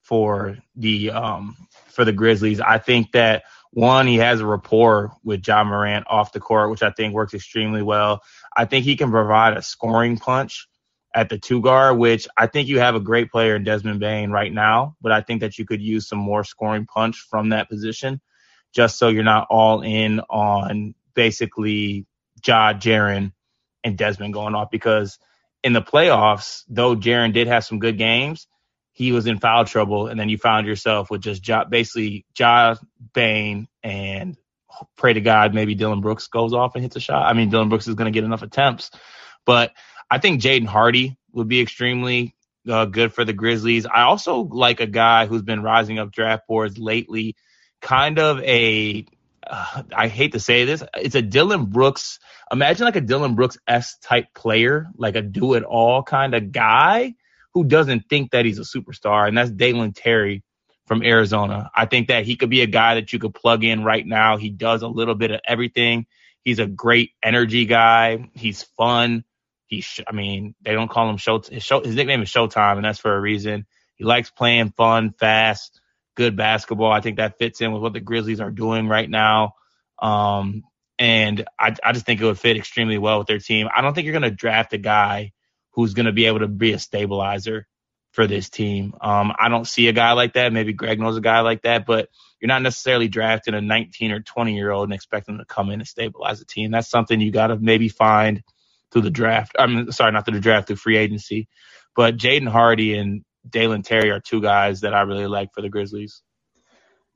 for 0.00 0.56
the 0.74 1.10
um 1.10 1.56
for 1.88 2.06
the 2.06 2.12
Grizzlies. 2.12 2.62
I 2.62 2.78
think 2.78 3.12
that 3.12 3.42
one, 3.72 4.06
he 4.06 4.16
has 4.16 4.40
a 4.40 4.46
rapport 4.46 5.12
with 5.24 5.46
Ja 5.46 5.64
Morant 5.64 6.06
off 6.08 6.32
the 6.32 6.40
court, 6.40 6.70
which 6.70 6.82
I 6.82 6.90
think 6.90 7.14
works 7.14 7.34
extremely 7.34 7.82
well. 7.82 8.22
I 8.54 8.66
think 8.66 8.84
he 8.84 8.96
can 8.96 9.10
provide 9.10 9.56
a 9.56 9.62
scoring 9.62 10.18
punch 10.18 10.68
at 11.14 11.28
the 11.28 11.38
two 11.38 11.60
guard, 11.60 11.98
which 11.98 12.28
I 12.36 12.46
think 12.46 12.68
you 12.68 12.78
have 12.78 12.94
a 12.94 13.00
great 13.00 13.30
player 13.30 13.56
in 13.56 13.64
Desmond 13.64 14.00
Bane 14.00 14.30
right 14.30 14.52
now, 14.52 14.96
but 15.00 15.12
I 15.12 15.20
think 15.20 15.40
that 15.40 15.58
you 15.58 15.64
could 15.64 15.80
use 15.80 16.08
some 16.08 16.18
more 16.18 16.44
scoring 16.44 16.86
punch 16.86 17.26
from 17.30 17.50
that 17.50 17.68
position 17.68 18.20
just 18.74 18.98
so 18.98 19.08
you're 19.08 19.22
not 19.22 19.46
all 19.50 19.82
in 19.82 20.20
on 20.30 20.94
basically 21.14 22.06
Ja, 22.44 22.72
Jaren, 22.72 23.32
and 23.84 23.98
Desmond 23.98 24.32
going 24.32 24.54
off 24.54 24.70
because 24.70 25.18
in 25.62 25.72
the 25.72 25.82
playoffs, 25.82 26.64
though 26.68 26.96
Jaren 26.96 27.32
did 27.32 27.48
have 27.48 27.64
some 27.64 27.78
good 27.78 27.98
games, 27.98 28.46
he 28.92 29.12
was 29.12 29.26
in 29.26 29.38
foul 29.38 29.64
trouble, 29.64 30.06
and 30.06 30.18
then 30.18 30.28
you 30.28 30.38
found 30.38 30.66
yourself 30.66 31.10
with 31.10 31.22
just 31.22 31.46
Ja, 31.46 31.64
basically 31.64 32.26
Ja, 32.38 32.76
Bane, 33.12 33.68
and 33.82 34.36
pray 34.96 35.12
to 35.12 35.20
God 35.20 35.54
maybe 35.54 35.74
Dillon 35.74 36.00
Brooks 36.00 36.28
goes 36.28 36.52
off 36.52 36.74
and 36.74 36.82
hits 36.82 36.96
a 36.96 37.00
shot. 37.00 37.26
I 37.26 37.34
mean, 37.34 37.50
Dillon 37.50 37.68
Brooks 37.68 37.88
is 37.88 37.94
going 37.94 38.12
to 38.12 38.16
get 38.16 38.24
enough 38.24 38.42
attempts, 38.42 38.90
but 39.44 39.72
I 40.10 40.18
think 40.18 40.40
Jaden 40.40 40.66
Hardy 40.66 41.16
would 41.32 41.48
be 41.48 41.60
extremely 41.60 42.34
uh, 42.68 42.86
good 42.86 43.12
for 43.12 43.24
the 43.24 43.32
Grizzlies. 43.32 43.86
I 43.86 44.02
also 44.02 44.40
like 44.40 44.80
a 44.80 44.86
guy 44.86 45.26
who's 45.26 45.42
been 45.42 45.62
rising 45.62 45.98
up 45.98 46.12
draft 46.12 46.46
boards 46.46 46.78
lately, 46.78 47.36
kind 47.80 48.18
of 48.18 48.40
a 48.40 49.06
uh, 49.46 49.82
I 49.94 50.08
hate 50.08 50.32
to 50.32 50.40
say 50.40 50.64
this, 50.64 50.82
it's 50.94 51.14
a 51.14 51.22
Dillon 51.22 51.66
Brooks. 51.66 52.18
Imagine 52.50 52.84
like 52.84 52.96
a 52.96 53.00
Dillon 53.00 53.34
Brooks 53.34 53.58
S 53.66 53.98
type 53.98 54.26
player, 54.34 54.86
like 54.96 55.16
a 55.16 55.22
do 55.22 55.54
it 55.54 55.64
all 55.64 56.02
kind 56.02 56.34
of 56.34 56.52
guy 56.52 57.14
who 57.54 57.64
doesn't 57.64 58.08
think 58.08 58.30
that 58.30 58.44
he's 58.44 58.58
a 58.58 58.62
superstar, 58.62 59.28
and 59.28 59.36
that's 59.36 59.50
Dalen 59.50 59.92
Terry 59.92 60.42
from 60.86 61.02
Arizona. 61.02 61.70
I 61.74 61.86
think 61.86 62.08
that 62.08 62.24
he 62.24 62.36
could 62.36 62.50
be 62.50 62.62
a 62.62 62.66
guy 62.66 62.96
that 62.96 63.12
you 63.12 63.18
could 63.18 63.34
plug 63.34 63.64
in 63.64 63.84
right 63.84 64.06
now. 64.06 64.36
He 64.36 64.50
does 64.50 64.82
a 64.82 64.88
little 64.88 65.14
bit 65.14 65.30
of 65.30 65.40
everything. 65.44 66.06
He's 66.42 66.58
a 66.58 66.66
great 66.66 67.10
energy 67.22 67.66
guy. 67.66 68.30
He's 68.34 68.62
fun. 68.62 69.24
He's, 69.66 70.00
I 70.06 70.12
mean, 70.12 70.54
they 70.62 70.72
don't 70.72 70.90
call 70.90 71.08
him 71.08 71.16
show. 71.16 71.40
His, 71.40 71.62
show, 71.62 71.82
his 71.82 71.94
nickname 71.94 72.22
is 72.22 72.28
Showtime, 72.28 72.76
and 72.76 72.84
that's 72.84 72.98
for 72.98 73.14
a 73.14 73.20
reason. 73.20 73.66
He 73.94 74.04
likes 74.04 74.30
playing 74.30 74.70
fun, 74.70 75.14
fast, 75.18 75.80
good 76.16 76.36
basketball. 76.36 76.92
I 76.92 77.00
think 77.00 77.16
that 77.16 77.38
fits 77.38 77.60
in 77.60 77.72
with 77.72 77.82
what 77.82 77.92
the 77.92 78.00
Grizzlies 78.00 78.40
are 78.40 78.50
doing 78.50 78.88
right 78.88 79.08
now. 79.08 79.54
Um, 80.00 80.64
and 80.98 81.46
I, 81.58 81.74
I 81.82 81.92
just 81.92 82.04
think 82.04 82.20
it 82.20 82.24
would 82.24 82.38
fit 82.38 82.56
extremely 82.56 82.98
well 82.98 83.18
with 83.18 83.28
their 83.28 83.38
team. 83.38 83.68
I 83.74 83.80
don't 83.80 83.94
think 83.94 84.04
you're 84.04 84.18
going 84.18 84.30
to 84.30 84.30
draft 84.30 84.72
a 84.72 84.78
guy 84.78 85.32
who's 85.70 85.94
going 85.94 86.06
to 86.06 86.12
be 86.12 86.26
able 86.26 86.40
to 86.40 86.48
be 86.48 86.72
a 86.72 86.78
stabilizer 86.78 87.66
for 88.12 88.26
this 88.26 88.50
team. 88.50 88.94
Um, 89.00 89.32
I 89.38 89.48
don't 89.48 89.66
see 89.66 89.88
a 89.88 89.92
guy 89.92 90.12
like 90.12 90.34
that. 90.34 90.52
Maybe 90.52 90.72
Greg 90.72 91.00
knows 91.00 91.16
a 91.16 91.22
guy 91.22 91.40
like 91.40 91.62
that, 91.62 91.86
but 91.86 92.08
you're 92.40 92.48
not 92.48 92.62
necessarily 92.62 93.08
drafting 93.08 93.54
a 93.54 93.60
19 93.60 94.12
or 94.12 94.20
20 94.20 94.54
year 94.54 94.70
old 94.70 94.84
and 94.84 94.94
expecting 94.94 95.36
them 95.36 95.44
to 95.44 95.52
come 95.52 95.70
in 95.70 95.80
and 95.80 95.88
stabilize 95.88 96.38
the 96.38 96.44
team. 96.44 96.70
That's 96.70 96.90
something 96.90 97.20
you 97.20 97.32
got 97.32 97.48
to 97.48 97.56
maybe 97.56 97.88
find 97.88 98.42
through 98.90 99.02
the 99.02 99.10
draft. 99.10 99.52
I'm 99.58 99.90
sorry, 99.92 100.12
not 100.12 100.26
through 100.26 100.34
the 100.34 100.40
draft, 100.40 100.68
through 100.68 100.76
free 100.76 100.98
agency. 100.98 101.48
But 101.96 102.16
Jaden 102.16 102.48
Hardy 102.48 102.96
and 102.96 103.24
Dalen 103.48 103.82
Terry 103.82 104.10
are 104.10 104.20
two 104.20 104.40
guys 104.40 104.82
that 104.82 104.94
I 104.94 105.02
really 105.02 105.26
like 105.26 105.52
for 105.54 105.62
the 105.62 105.68
Grizzlies. 105.68 106.22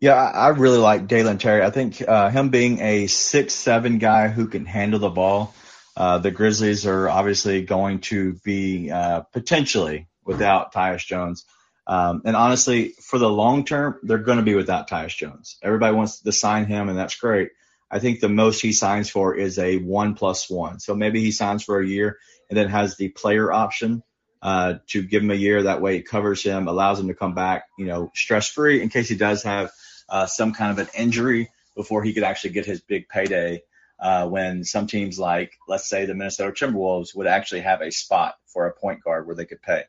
Yeah, 0.00 0.15
I 0.15 0.49
really 0.49 0.79
like 0.79 1.07
Dalen 1.07 1.38
Terry. 1.38 1.62
I 1.62 1.71
think 1.71 2.03
uh, 2.07 2.31
him 2.31 2.50
being 2.50 2.81
a 2.81 3.07
six 3.07 3.55
seven 3.55 3.99
guy 3.99 4.29
who 4.29 4.49
can 4.49 4.67
handle 4.67 5.00
the 5.00 5.09
ball. 5.09 5.55
Uh, 5.97 6.19
the 6.19 6.31
Grizzlies 6.31 6.87
are 6.87 7.09
obviously 7.09 7.62
going 7.62 8.00
to 8.00 8.35
be 8.45 8.91
uh, 8.91 9.23
potentially 9.33 10.07
without 10.26 10.75
Tyus 10.75 11.06
Jones. 11.06 11.45
Um, 11.87 12.23
and 12.25 12.35
honestly, 12.35 12.95
for 13.00 13.18
the 13.18 13.30
long 13.30 13.64
term, 13.64 13.99
they're 14.02 14.18
going 14.18 14.38
to 14.38 14.45
be 14.45 14.56
without 14.56 14.90
Tyus 14.90 15.16
Jones. 15.16 15.56
Everybody 15.62 15.95
wants 15.95 16.21
to 16.21 16.33
sign 16.33 16.66
him, 16.66 16.88
and 16.88 16.99
that's 16.99 17.16
great. 17.16 17.50
I 17.90 18.00
think 18.00 18.18
the 18.18 18.28
most 18.28 18.61
he 18.61 18.73
signs 18.73 19.09
for 19.09 19.37
is 19.37 19.59
a 19.59 19.78
one 19.78 20.14
plus 20.14 20.50
one. 20.50 20.80
So 20.80 20.95
maybe 20.95 21.21
he 21.21 21.30
signs 21.30 21.62
for 21.62 21.80
a 21.80 21.87
year 21.87 22.18
and 22.50 22.56
then 22.56 22.68
has 22.68 22.97
the 22.97 23.09
player 23.11 23.52
option 23.52 24.02
uh, 24.42 24.75
to 24.88 25.02
give 25.02 25.23
him 25.23 25.30
a 25.30 25.35
year. 25.35 25.62
That 25.62 25.80
way, 25.80 25.97
it 25.97 26.09
covers 26.09 26.42
him, 26.42 26.66
allows 26.66 26.99
him 26.99 27.06
to 27.09 27.14
come 27.14 27.35
back, 27.35 27.66
you 27.78 27.87
know, 27.87 28.11
stress 28.14 28.49
free 28.49 28.83
in 28.83 28.88
case 28.88 29.09
he 29.09 29.14
does 29.14 29.45
have 29.45 29.71
uh, 30.09 30.26
some 30.26 30.52
kind 30.52 30.73
of 30.73 30.78
an 30.78 30.92
injury 30.99 31.50
before 31.76 32.02
he 32.02 32.12
could 32.12 32.25
actually 32.25 32.50
get 32.50 32.66
his 32.66 32.80
big 32.80 33.09
payday. 33.09 33.62
Uh, 33.99 34.26
when 34.26 34.62
some 34.62 34.87
teams 34.87 35.18
like, 35.18 35.52
let's 35.68 35.88
say, 35.88 36.04
the 36.04 36.14
Minnesota 36.14 36.52
Timberwolves 36.52 37.16
would 37.16 37.26
actually 37.26 37.62
have 37.62 37.80
a 37.80 37.90
spot 37.90 38.35
for 38.47 38.66
a 38.66 38.75
point 38.75 39.02
guard 39.02 39.26
where 39.26 39.37
they 39.37 39.47
could 39.47 39.62
pay. 39.62 39.85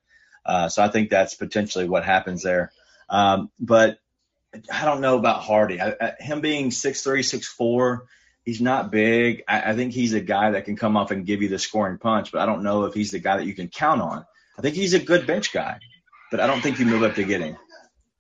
Uh, 0.48 0.70
so 0.70 0.82
I 0.82 0.88
think 0.88 1.10
that's 1.10 1.36
potentially 1.36 1.88
what 1.88 2.06
happens 2.06 2.42
there. 2.42 2.72
Um, 3.10 3.52
but 3.60 4.00
I 4.72 4.86
don't 4.86 5.02
know 5.02 5.18
about 5.18 5.42
Hardy. 5.42 5.82
I, 5.82 5.94
I, 6.00 6.14
him 6.20 6.42
being 6.42 6.72
six 6.72 7.04
three, 7.04 7.22
six 7.22 7.48
four, 7.48 8.06
he's 8.46 8.62
not 8.62 8.90
big. 8.90 9.44
I, 9.48 9.72
I 9.72 9.76
think 9.76 9.94
he's 9.94 10.14
a 10.14 10.22
guy 10.22 10.52
that 10.52 10.66
can 10.66 10.78
come 10.78 10.96
off 10.96 11.12
and 11.12 11.26
give 11.26 11.42
you 11.42 11.50
the 11.50 11.60
scoring 11.60 11.98
punch, 11.98 12.32
but 12.32 12.42
I 12.42 12.46
don't 12.46 12.64
know 12.64 12.86
if 12.86 12.94
he's 12.94 13.12
the 13.12 13.20
guy 13.20 13.38
that 13.38 13.46
you 13.46 13.54
can 13.54 13.68
count 13.68 14.02
on. 14.02 14.26
I 14.58 14.62
think 14.62 14.76
he's 14.76 14.94
a 14.94 15.00
good 15.00 15.28
bench 15.28 15.52
guy, 15.52 15.80
but 16.32 16.40
I 16.40 16.48
don't 16.48 16.62
think 16.62 16.80
you 16.80 16.86
move 16.86 17.04
up 17.04 17.16
to 17.16 17.24
get 17.24 17.42
him. 17.42 17.58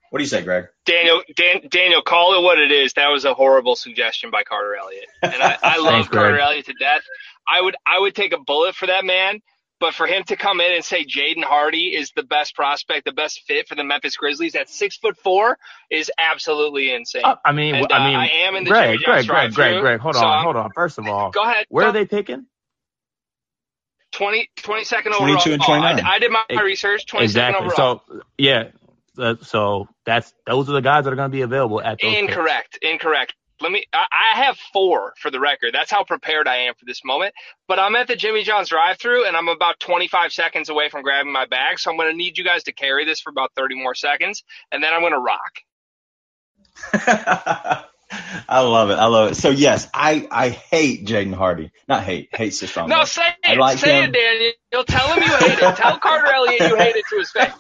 What 0.10 0.20
do 0.20 0.24
you 0.24 0.30
say, 0.30 0.42
Greg? 0.42 0.68
Daniel, 0.86 1.22
Dan, 1.36 1.68
Daniel, 1.70 2.02
call 2.02 2.38
it 2.38 2.44
what 2.44 2.60
it 2.60 2.72
is. 2.72 2.94
That 2.94 3.10
was 3.10 3.26
a 3.26 3.34
horrible 3.34 3.76
suggestion 3.76 4.32
by 4.32 4.44
Carter 4.44 4.76
Elliott, 4.76 5.08
and 5.22 5.42
I, 5.42 5.58
I 5.62 5.78
love 5.80 5.94
Thanks, 5.94 6.10
Carter 6.10 6.32
Greg. 6.32 6.42
Elliott 6.42 6.66
to 6.68 6.74
death. 6.74 7.02
I 7.48 7.62
would, 7.62 7.76
I 7.86 8.00
would 8.00 8.16
take 8.16 8.34
a 8.34 8.40
bullet 8.40 8.76
for 8.76 8.88
that 8.88 9.06
man. 9.06 9.42
But 9.80 9.94
for 9.94 10.08
him 10.08 10.24
to 10.26 10.36
come 10.36 10.60
in 10.60 10.72
and 10.74 10.84
say 10.84 11.06
Jaden 11.06 11.44
Hardy 11.44 11.96
is 11.96 12.12
the 12.16 12.24
best 12.24 12.56
prospect, 12.56 13.06
the 13.06 13.12
best 13.12 13.44
fit 13.48 13.68
for 13.68 13.76
the 13.76 13.84
Memphis 13.84 14.18
Grizzlies 14.18 14.56
at 14.56 14.70
six 14.70 14.98
foot 14.98 15.18
four 15.18 15.58
is 15.92 16.12
absolutely 16.18 16.94
insane. 16.94 17.22
Uh, 17.24 17.36
I 17.46 17.52
mean, 17.52 17.76
and, 17.76 17.92
uh, 17.92 17.96
I 17.96 18.08
mean, 18.08 18.16
I 18.16 18.28
am 18.48 18.56
in 18.56 18.64
the 18.64 18.72
Greg, 18.72 19.00
Greg, 19.04 19.28
Greg, 19.28 19.54
Greg, 19.54 19.82
Greg, 19.82 20.00
hold 20.00 20.16
so 20.16 20.26
on, 20.26 20.44
hold 20.44 20.56
on. 20.56 20.72
First 20.74 20.98
of 20.98 21.08
all, 21.08 21.30
go 21.30 21.44
ahead. 21.44 21.68
Where 21.70 21.86
go. 21.86 21.90
are 21.90 21.94
they 21.94 22.06
picking? 22.06 22.48
20, 24.14 24.50
22nd 24.62 25.08
overall. 25.08 25.38
22 25.38 25.54
and 25.54 25.62
29. 25.62 26.00
I, 26.00 26.10
I 26.10 26.20
did 26.20 26.32
my 26.32 26.62
research. 26.64 27.06
22nd 27.06 27.22
exactly. 27.22 27.66
overall. 27.68 28.02
So 28.08 28.22
yeah, 28.38 28.70
uh, 29.18 29.36
so 29.42 29.88
that's 30.06 30.34
those 30.46 30.70
are 30.70 30.74
the 30.74 30.82
guys 30.82 31.04
that 31.04 31.14
are 31.14 31.16
going 31.16 31.30
to 31.30 31.36
be 31.36 31.42
available 31.42 31.82
at 31.82 32.00
those. 32.02 32.16
Incorrect. 32.16 32.80
Picks. 32.82 32.92
Incorrect. 32.92 33.36
Let 33.62 33.72
me. 33.72 33.86
I, 33.94 34.06
I 34.12 34.44
have 34.46 34.58
four 34.74 35.14
for 35.20 35.32
the 35.32 35.40
record. 35.40 35.74
That's 35.74 35.92
how 35.92 36.04
prepared 36.04 36.48
I 36.48 36.58
am 36.68 36.76
for 36.76 36.86
this 36.86 37.04
moment. 37.04 37.34
But 37.68 37.80
I'm 37.80 37.96
at 37.96 38.08
the 38.08 38.16
Jimmy 38.16 38.44
John's 38.44 38.70
drive-through, 38.70 39.26
and 39.26 39.36
I'm 39.36 39.48
about 39.48 39.80
25 39.80 40.32
seconds 40.32 40.70
away 40.70 40.90
from 40.90 41.02
grabbing 41.02 41.32
my 41.32 41.46
bag. 41.46 41.80
So 41.80 41.92
I'm 41.92 41.98
going 41.98 42.12
to 42.12 42.18
need 42.18 42.38
you 42.38 42.44
guys 42.44 42.64
to 42.64 42.74
carry 42.74 43.06
this 43.06 43.20
for 43.20 43.30
about 43.30 43.52
30 43.56 43.82
more 43.82 43.96
seconds, 43.96 44.44
and 44.72 44.84
then 44.84 44.94
I'm 44.94 45.02
going 45.02 45.14
to 45.14 45.20
rock. 45.20 45.60
I 48.48 48.62
love 48.62 48.90
it. 48.90 48.96
I 48.96 49.06
love 49.06 49.32
it. 49.32 49.36
So 49.36 49.50
yes, 49.50 49.90
I 49.94 50.28
I 50.32 50.50
hate 50.50 51.06
Jaden 51.06 51.34
Hardy. 51.34 51.72
Not 51.88 52.04
hate. 52.04 52.30
Hate's 52.34 52.62
a 52.62 52.68
strong. 52.68 52.90
No, 52.90 53.04
say 53.04 53.24
it. 53.44 53.58
Like 53.58 53.78
say 53.80 54.04
him. 54.04 54.10
it, 54.10 54.14
Daniel. 54.14 54.52
You'll 54.72 54.84
Tell 54.84 55.14
him 55.14 55.24
you 55.24 55.38
hate 55.38 55.60
it. 55.60 55.76
Tell 55.76 56.00
Carter 56.00 56.32
Elliott 56.32 56.60
you 56.62 56.76
hate 56.78 56.96
it 56.96 57.06
to 57.10 57.18
his 57.18 57.32
face. 57.32 57.52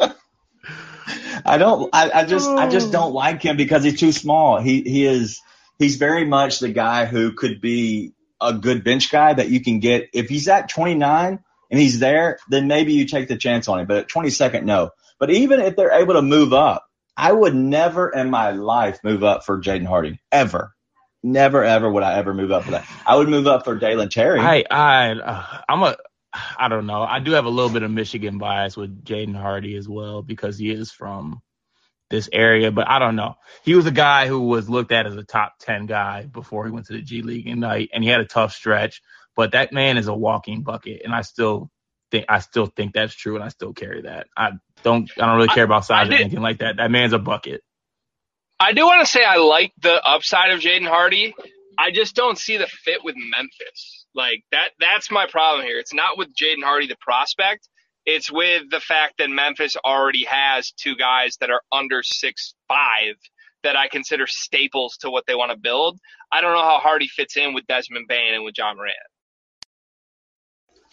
I 1.45 1.57
don't. 1.57 1.89
I, 1.93 2.11
I 2.11 2.25
just. 2.25 2.49
I 2.49 2.69
just 2.69 2.91
don't 2.91 3.13
like 3.13 3.41
him 3.41 3.57
because 3.57 3.83
he's 3.83 3.99
too 3.99 4.11
small. 4.11 4.59
He 4.59 4.81
he 4.81 5.05
is. 5.05 5.41
He's 5.79 5.97
very 5.97 6.25
much 6.25 6.59
the 6.59 6.69
guy 6.69 7.05
who 7.05 7.33
could 7.33 7.61
be 7.61 8.13
a 8.41 8.53
good 8.53 8.83
bench 8.83 9.11
guy 9.11 9.33
that 9.33 9.49
you 9.49 9.61
can 9.61 9.79
get 9.79 10.09
if 10.13 10.29
he's 10.29 10.47
at 10.47 10.69
29 10.69 11.39
and 11.69 11.79
he's 11.79 11.99
there. 11.99 12.39
Then 12.49 12.67
maybe 12.67 12.93
you 12.93 13.05
take 13.05 13.27
the 13.27 13.37
chance 13.37 13.67
on 13.67 13.79
him. 13.79 13.87
But 13.87 13.97
at 13.97 14.09
22nd, 14.09 14.63
no. 14.63 14.91
But 15.19 15.31
even 15.31 15.59
if 15.59 15.75
they're 15.75 15.91
able 15.91 16.13
to 16.15 16.21
move 16.21 16.53
up, 16.53 16.85
I 17.15 17.31
would 17.31 17.55
never 17.55 18.09
in 18.09 18.29
my 18.29 18.51
life 18.51 18.99
move 19.03 19.23
up 19.23 19.43
for 19.45 19.59
Jaden 19.59 19.87
Hardy 19.87 20.19
ever. 20.31 20.75
Never 21.23 21.63
ever 21.63 21.91
would 21.91 22.03
I 22.03 22.19
ever 22.19 22.33
move 22.33 22.51
up 22.51 22.63
for 22.63 22.71
that. 22.71 22.87
I 23.05 23.15
would 23.15 23.27
move 23.27 23.47
up 23.47 23.65
for 23.65 23.75
Dalen 23.75 24.09
Terry. 24.09 24.39
I 24.39 24.63
I 24.69 25.11
uh, 25.11 25.61
I'm 25.67 25.81
a 25.81 25.97
I 26.57 26.67
don't 26.67 26.85
know. 26.85 27.01
I 27.01 27.19
do 27.19 27.31
have 27.31 27.45
a 27.45 27.49
little 27.49 27.71
bit 27.71 27.81
of 27.81 27.89
Michigan 27.89 28.37
bias 28.37 28.77
with 28.77 29.03
Jaden 29.03 29.35
Hardy 29.35 29.75
as 29.75 29.89
well 29.89 30.21
because 30.21 30.59
he 30.59 30.69
is 30.69 30.91
from 30.91 31.41
this 32.09 32.29
area, 32.31 32.71
but 32.71 32.87
I 32.87 32.99
don't 32.99 33.15
know. 33.15 33.35
He 33.63 33.75
was 33.75 33.85
a 33.85 33.91
guy 33.91 34.27
who 34.27 34.41
was 34.41 34.69
looked 34.69 34.91
at 34.91 35.05
as 35.05 35.15
a 35.15 35.23
top 35.23 35.53
10 35.59 35.85
guy 35.85 36.25
before 36.25 36.65
he 36.65 36.71
went 36.71 36.87
to 36.87 36.93
the 36.93 37.01
G 37.01 37.21
League 37.21 37.47
and 37.47 37.65
I, 37.65 37.87
and 37.93 38.03
he 38.03 38.09
had 38.09 38.21
a 38.21 38.25
tough 38.25 38.53
stretch, 38.53 39.01
but 39.35 39.51
that 39.51 39.73
man 39.73 39.97
is 39.97 40.07
a 40.07 40.13
walking 40.13 40.63
bucket 40.63 41.01
and 41.03 41.13
I 41.13 41.21
still 41.21 41.69
think 42.11 42.25
I 42.29 42.39
still 42.39 42.67
think 42.67 42.93
that's 42.93 43.13
true 43.13 43.35
and 43.35 43.43
I 43.43 43.49
still 43.49 43.73
carry 43.73 44.03
that. 44.03 44.27
I 44.35 44.51
don't 44.83 45.09
I 45.17 45.25
don't 45.25 45.35
really 45.35 45.49
care 45.49 45.65
about 45.65 45.85
size 45.85 46.09
or 46.09 46.13
anything 46.13 46.41
like 46.41 46.59
that. 46.59 46.77
That 46.77 46.91
man's 46.91 47.13
a 47.13 47.19
bucket. 47.19 47.61
I 48.59 48.73
do 48.73 48.85
want 48.85 49.05
to 49.05 49.11
say 49.11 49.23
I 49.23 49.37
like 49.37 49.73
the 49.81 50.01
upside 50.03 50.51
of 50.51 50.59
Jaden 50.59 50.87
Hardy. 50.87 51.35
I 51.77 51.91
just 51.91 52.15
don't 52.15 52.37
see 52.37 52.57
the 52.57 52.67
fit 52.67 53.03
with 53.03 53.15
Memphis. 53.15 54.05
Like 54.15 54.43
that 54.51 54.69
that's 54.79 55.11
my 55.11 55.27
problem 55.27 55.65
here. 55.65 55.77
It's 55.77 55.93
not 55.93 56.17
with 56.17 56.29
Jaden 56.33 56.63
Hardy 56.63 56.87
the 56.87 56.97
prospect. 56.99 57.67
It's 58.07 58.31
with 58.31 58.69
the 58.71 58.79
fact 58.79 59.15
that 59.17 59.29
Memphis 59.29 59.75
already 59.83 60.23
has 60.29 60.71
two 60.71 60.95
guys 60.95 61.35
that 61.41 61.49
are 61.49 61.61
under 61.73 62.03
six 62.03 62.55
five 62.69 63.15
that 63.63 63.75
I 63.75 63.89
consider 63.89 64.25
staples 64.27 64.95
to 65.01 65.11
what 65.11 65.25
they 65.27 65.35
want 65.35 65.51
to 65.51 65.57
build. 65.57 65.99
I 66.31 66.39
don't 66.39 66.53
know 66.53 66.63
how 66.63 66.79
Hardy 66.79 67.09
fits 67.09 67.35
in 67.35 67.53
with 67.53 67.67
Desmond 67.67 68.07
Bane 68.07 68.33
and 68.33 68.45
with 68.45 68.57
Ja 68.57 68.73
Morant. 68.73 68.95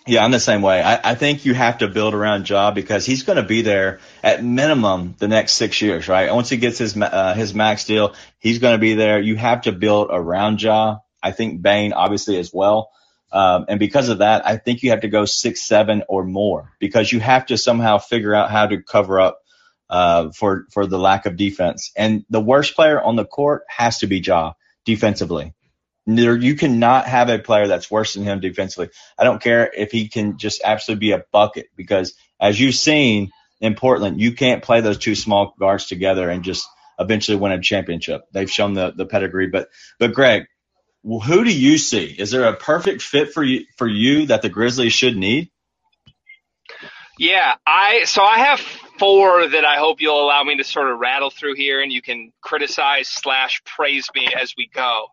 Yeah, 0.08 0.24
I'm 0.24 0.32
the 0.32 0.40
same 0.40 0.60
way. 0.60 0.82
I, 0.82 1.12
I 1.12 1.14
think 1.14 1.44
you 1.44 1.54
have 1.54 1.78
to 1.78 1.88
build 1.88 2.14
around 2.14 2.50
Ja 2.50 2.72
because 2.72 3.06
he's 3.06 3.22
going 3.22 3.36
to 3.36 3.44
be 3.44 3.62
there 3.62 4.00
at 4.22 4.44
minimum 4.44 5.14
the 5.16 5.28
next 5.28 5.52
six 5.52 5.80
years, 5.80 6.08
right? 6.08 6.34
Once 6.34 6.50
he 6.50 6.56
gets 6.56 6.78
his 6.78 6.96
uh, 7.00 7.34
his 7.34 7.54
max 7.54 7.84
deal, 7.84 8.14
he's 8.40 8.58
going 8.58 8.74
to 8.74 8.80
be 8.80 8.94
there. 8.94 9.20
You 9.20 9.36
have 9.36 9.62
to 9.62 9.72
build 9.72 10.08
around 10.10 10.60
Ja. 10.60 10.98
I 11.22 11.30
think 11.30 11.62
Bane 11.62 11.92
obviously 11.92 12.38
as 12.38 12.50
well. 12.52 12.90
Um, 13.34 13.64
and 13.68 13.80
because 13.80 14.10
of 14.10 14.18
that, 14.18 14.46
I 14.46 14.58
think 14.58 14.84
you 14.84 14.90
have 14.90 15.00
to 15.00 15.08
go 15.08 15.24
six, 15.24 15.60
seven 15.60 16.04
or 16.08 16.24
more 16.24 16.72
because 16.78 17.10
you 17.10 17.18
have 17.18 17.46
to 17.46 17.58
somehow 17.58 17.98
figure 17.98 18.32
out 18.32 18.48
how 18.48 18.68
to 18.68 18.80
cover 18.80 19.20
up 19.20 19.40
uh, 19.90 20.30
for 20.30 20.66
for 20.70 20.86
the 20.86 20.98
lack 20.98 21.26
of 21.26 21.36
defense. 21.36 21.90
And 21.96 22.24
the 22.30 22.40
worst 22.40 22.76
player 22.76 23.02
on 23.02 23.16
the 23.16 23.24
court 23.24 23.64
has 23.68 23.98
to 23.98 24.06
be 24.06 24.20
Ja 24.20 24.52
defensively. 24.84 25.52
There, 26.06 26.36
you 26.36 26.54
cannot 26.54 27.06
have 27.06 27.28
a 27.28 27.40
player 27.40 27.66
that's 27.66 27.90
worse 27.90 28.14
than 28.14 28.22
him 28.22 28.38
defensively. 28.38 28.90
I 29.18 29.24
don't 29.24 29.42
care 29.42 29.68
if 29.74 29.90
he 29.90 30.08
can 30.08 30.38
just 30.38 30.60
absolutely 30.62 31.00
be 31.00 31.12
a 31.12 31.24
bucket 31.32 31.70
because 31.74 32.14
as 32.40 32.60
you've 32.60 32.76
seen 32.76 33.30
in 33.60 33.74
Portland, 33.74 34.20
you 34.20 34.32
can't 34.32 34.62
play 34.62 34.80
those 34.80 34.98
two 34.98 35.16
small 35.16 35.54
guards 35.58 35.86
together 35.86 36.30
and 36.30 36.44
just 36.44 36.68
eventually 37.00 37.38
win 37.38 37.52
a 37.52 37.60
championship. 37.60 38.22
They've 38.32 38.50
shown 38.50 38.74
the 38.74 38.92
the 38.92 39.06
pedigree. 39.06 39.48
But 39.48 39.70
but 39.98 40.12
Greg, 40.12 40.46
Well, 41.04 41.20
who 41.20 41.44
do 41.44 41.54
you 41.54 41.76
see? 41.76 42.16
Is 42.18 42.30
there 42.30 42.44
a 42.44 42.56
perfect 42.56 43.02
fit 43.02 43.34
for 43.34 43.44
you 43.44 43.66
for 43.76 43.86
you 43.86 44.26
that 44.26 44.40
the 44.40 44.48
Grizzlies 44.48 44.94
should 44.94 45.18
need? 45.18 45.50
Yeah, 47.18 47.54
I 47.66 48.04
so 48.04 48.22
I 48.22 48.38
have 48.38 48.58
four 48.98 49.46
that 49.46 49.66
I 49.66 49.76
hope 49.76 50.00
you'll 50.00 50.24
allow 50.24 50.42
me 50.42 50.56
to 50.56 50.64
sort 50.64 50.90
of 50.90 50.98
rattle 50.98 51.28
through 51.28 51.56
here, 51.56 51.82
and 51.82 51.92
you 51.92 52.00
can 52.00 52.32
criticize 52.40 53.08
slash 53.10 53.62
praise 53.66 54.08
me 54.14 54.28
as 54.34 54.54
we 54.56 54.66
go. 54.72 55.08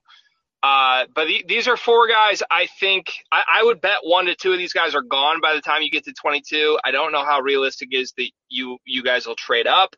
Uh, 0.64 1.08
but 1.14 1.28
the, 1.28 1.44
these 1.46 1.68
are 1.68 1.76
four 1.76 2.08
guys. 2.08 2.42
I 2.50 2.68
think 2.80 3.12
I, 3.30 3.42
I, 3.56 3.64
would 3.64 3.82
bet 3.82 3.98
one 4.04 4.28
to 4.28 4.36
two 4.36 4.54
of 4.54 4.60
these 4.60 4.74
guys 4.74 4.94
are 4.94 5.02
gone 5.02 5.42
by 5.42 5.56
the 5.56 5.62
time 5.62 5.82
you 5.82 5.90
get 5.90 6.06
to 6.06 6.14
22. 6.14 6.78
I 6.86 6.92
don't 6.92 7.12
know 7.12 7.26
how 7.26 7.42
realistic 7.42 7.90
is 7.92 8.14
that 8.18 8.30
you 8.48 8.78
you 8.86 9.04
guys 9.04 9.26
will 9.26 9.36
trade 9.36 9.68
up, 9.68 9.96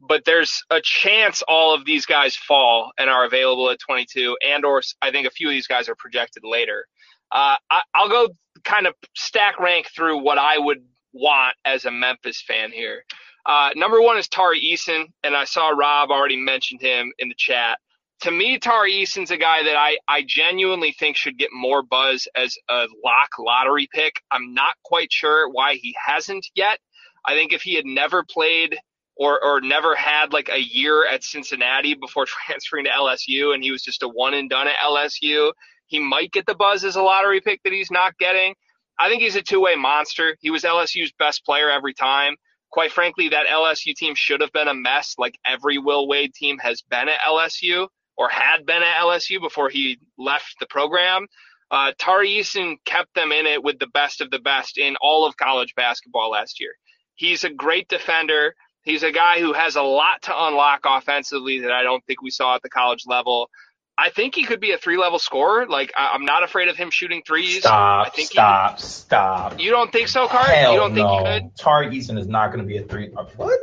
but 0.00 0.24
there's 0.24 0.62
a 0.70 0.80
chance 0.82 1.42
all 1.48 1.74
of 1.74 1.84
these 1.84 2.06
guys 2.06 2.36
fall 2.36 2.92
and 2.98 3.08
are 3.08 3.24
available 3.24 3.70
at 3.70 3.78
22, 3.80 4.36
and 4.46 4.64
or 4.64 4.82
I 5.02 5.10
think 5.10 5.26
a 5.26 5.30
few 5.30 5.48
of 5.48 5.52
these 5.52 5.66
guys 5.66 5.88
are 5.88 5.94
projected 5.94 6.42
later. 6.44 6.86
Uh, 7.32 7.56
I, 7.70 7.82
I'll 7.94 8.08
go 8.08 8.28
kind 8.64 8.86
of 8.86 8.94
stack 9.14 9.58
rank 9.58 9.88
through 9.94 10.22
what 10.22 10.38
I 10.38 10.58
would 10.58 10.84
want 11.12 11.54
as 11.64 11.84
a 11.84 11.90
Memphis 11.90 12.42
fan 12.42 12.70
here. 12.72 13.04
Uh, 13.46 13.70
number 13.76 14.00
one 14.00 14.16
is 14.16 14.28
Tari 14.28 14.60
Eason, 14.60 15.06
and 15.22 15.36
I 15.36 15.44
saw 15.44 15.68
Rob 15.68 16.10
already 16.10 16.36
mentioned 16.36 16.80
him 16.80 17.12
in 17.18 17.28
the 17.28 17.34
chat 17.36 17.78
to 18.24 18.30
me, 18.30 18.58
Tari 18.58 18.92
Eason's 18.92 19.30
a 19.30 19.36
guy 19.36 19.62
that 19.62 19.76
I, 19.76 19.98
I 20.08 20.22
genuinely 20.26 20.92
think 20.92 21.16
should 21.16 21.36
get 21.36 21.50
more 21.52 21.82
buzz 21.82 22.26
as 22.34 22.56
a 22.70 22.86
lock 23.04 23.30
lottery 23.38 23.86
pick. 23.92 24.14
I'm 24.30 24.54
not 24.54 24.76
quite 24.82 25.12
sure 25.12 25.48
why 25.50 25.74
he 25.74 25.94
hasn't 26.06 26.46
yet. 26.54 26.78
I 27.26 27.34
think 27.34 27.52
if 27.52 27.60
he 27.60 27.74
had 27.74 27.84
never 27.84 28.24
played 28.24 28.78
or, 29.16 29.42
or 29.44 29.60
never 29.60 29.94
had 29.94 30.32
like 30.32 30.48
a 30.48 30.60
year 30.60 31.06
at 31.06 31.22
Cincinnati 31.22 31.94
before 31.94 32.26
transferring 32.46 32.84
to 32.84 32.90
LSU 32.90 33.54
and 33.54 33.62
he 33.62 33.70
was 33.70 33.82
just 33.82 34.02
a 34.02 34.08
one 34.08 34.34
and 34.34 34.50
done 34.50 34.68
at 34.68 34.76
LSU, 34.84 35.52
he 35.86 36.00
might 36.00 36.32
get 36.32 36.46
the 36.46 36.54
buzz 36.54 36.84
as 36.84 36.96
a 36.96 37.02
lottery 37.02 37.40
pick 37.40 37.62
that 37.62 37.72
he's 37.72 37.90
not 37.90 38.18
getting. 38.18 38.54
I 38.98 39.08
think 39.08 39.22
he's 39.22 39.36
a 39.36 39.42
two 39.42 39.60
way 39.60 39.74
monster. 39.76 40.36
He 40.40 40.50
was 40.50 40.62
LSU's 40.62 41.12
best 41.18 41.44
player 41.44 41.70
every 41.70 41.94
time. 41.94 42.36
Quite 42.70 42.92
frankly, 42.92 43.28
that 43.28 43.46
LSU 43.46 43.94
team 43.94 44.14
should 44.16 44.40
have 44.40 44.52
been 44.52 44.68
a 44.68 44.74
mess 44.74 45.14
like 45.18 45.38
every 45.46 45.78
Will 45.78 46.08
Wade 46.08 46.34
team 46.34 46.58
has 46.58 46.82
been 46.82 47.08
at 47.08 47.20
LSU 47.20 47.88
or 48.16 48.28
had 48.28 48.66
been 48.66 48.82
at 48.82 49.00
LSU 49.00 49.40
before 49.40 49.68
he 49.68 49.98
left 50.18 50.56
the 50.58 50.66
program. 50.66 51.26
Uh, 51.70 51.92
Tari 51.98 52.30
Eason 52.30 52.76
kept 52.84 53.14
them 53.14 53.32
in 53.32 53.46
it 53.46 53.62
with 53.62 53.78
the 53.78 53.86
best 53.86 54.20
of 54.20 54.30
the 54.30 54.38
best 54.38 54.78
in 54.78 54.96
all 55.00 55.26
of 55.26 55.36
college 55.36 55.74
basketball 55.74 56.30
last 56.30 56.60
year. 56.60 56.72
He's 57.14 57.44
a 57.44 57.50
great 57.50 57.88
defender. 57.88 58.54
He's 58.84 59.02
a 59.02 59.10
guy 59.12 59.40
who 59.40 59.52
has 59.54 59.76
a 59.76 59.82
lot 59.82 60.22
to 60.22 60.32
unlock 60.36 60.80
offensively 60.84 61.60
that 61.60 61.72
I 61.72 61.82
don't 61.82 62.04
think 62.04 62.22
we 62.22 62.30
saw 62.30 62.54
at 62.54 62.62
the 62.62 62.68
college 62.68 63.04
level. 63.06 63.48
I 63.96 64.10
think 64.10 64.34
he 64.34 64.44
could 64.44 64.60
be 64.60 64.72
a 64.72 64.78
three 64.78 64.98
level 64.98 65.18
scorer. 65.18 65.66
Like 65.66 65.92
I- 65.96 66.14
am 66.14 66.24
not 66.24 66.42
afraid 66.42 66.68
of 66.68 66.76
him 66.76 66.90
shooting 66.90 67.22
threes. 67.26 67.60
Stop, 67.60 68.06
I 68.06 68.10
think 68.10 68.30
stop, 68.30 68.78
stop. 68.80 69.58
You 69.60 69.70
don't 69.70 69.90
think 69.90 70.08
so, 70.08 70.26
Cart? 70.28 70.48
Hell 70.48 70.72
you 70.72 70.78
don't 70.78 70.94
think 70.94 71.06
no. 71.06 71.18
he 71.18 71.24
could? 71.24 71.56
Tari 71.56 71.88
Eason 71.96 72.18
is 72.18 72.26
not 72.26 72.48
going 72.48 72.60
to 72.60 72.66
be 72.66 72.76
a 72.76 72.82
three. 72.82 73.08
What? 73.08 73.60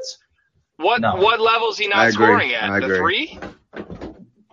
What 0.78 1.02
No. 1.02 1.16
what 1.18 1.40
level 1.40 1.70
is 1.70 1.78
he 1.78 1.88
not 1.88 2.12
scoring 2.14 2.54
at? 2.54 2.70
I 2.70 2.80
the 2.80 2.96
agree. 2.96 3.38
three? 3.38 3.40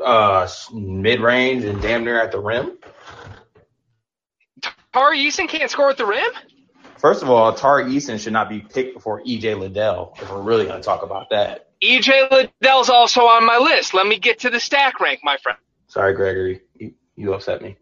Uh, 0.04 0.48
mid 0.72 1.20
range 1.20 1.64
and 1.64 1.80
damn 1.80 2.04
near 2.04 2.20
at 2.20 2.30
the 2.32 2.40
rim. 2.40 2.76
Tari 4.92 5.18
Eason 5.18 5.48
can't 5.48 5.70
score 5.70 5.90
at 5.90 5.96
the 5.96 6.06
rim? 6.06 6.30
First 6.98 7.22
of 7.22 7.30
all, 7.30 7.52
Tari 7.54 7.84
Eason 7.84 8.18
should 8.18 8.32
not 8.32 8.48
be 8.48 8.60
picked 8.60 8.94
before 8.94 9.22
EJ 9.22 9.58
Liddell. 9.58 10.14
If 10.20 10.30
we're 10.30 10.42
really 10.42 10.66
going 10.66 10.80
to 10.80 10.84
talk 10.84 11.02
about 11.02 11.30
that. 11.30 11.68
EJ 11.82 12.30
Liddell's 12.30 12.90
also 12.90 13.22
on 13.22 13.46
my 13.46 13.58
list. 13.58 13.94
Let 13.94 14.06
me 14.06 14.18
get 14.18 14.40
to 14.40 14.50
the 14.50 14.58
stack 14.58 15.00
rank, 15.00 15.20
my 15.22 15.36
friend. 15.36 15.58
Sorry, 15.86 16.12
Gregory, 16.12 16.62
you, 16.76 16.94
you 17.16 17.32
upset 17.34 17.62
me. 17.62 17.76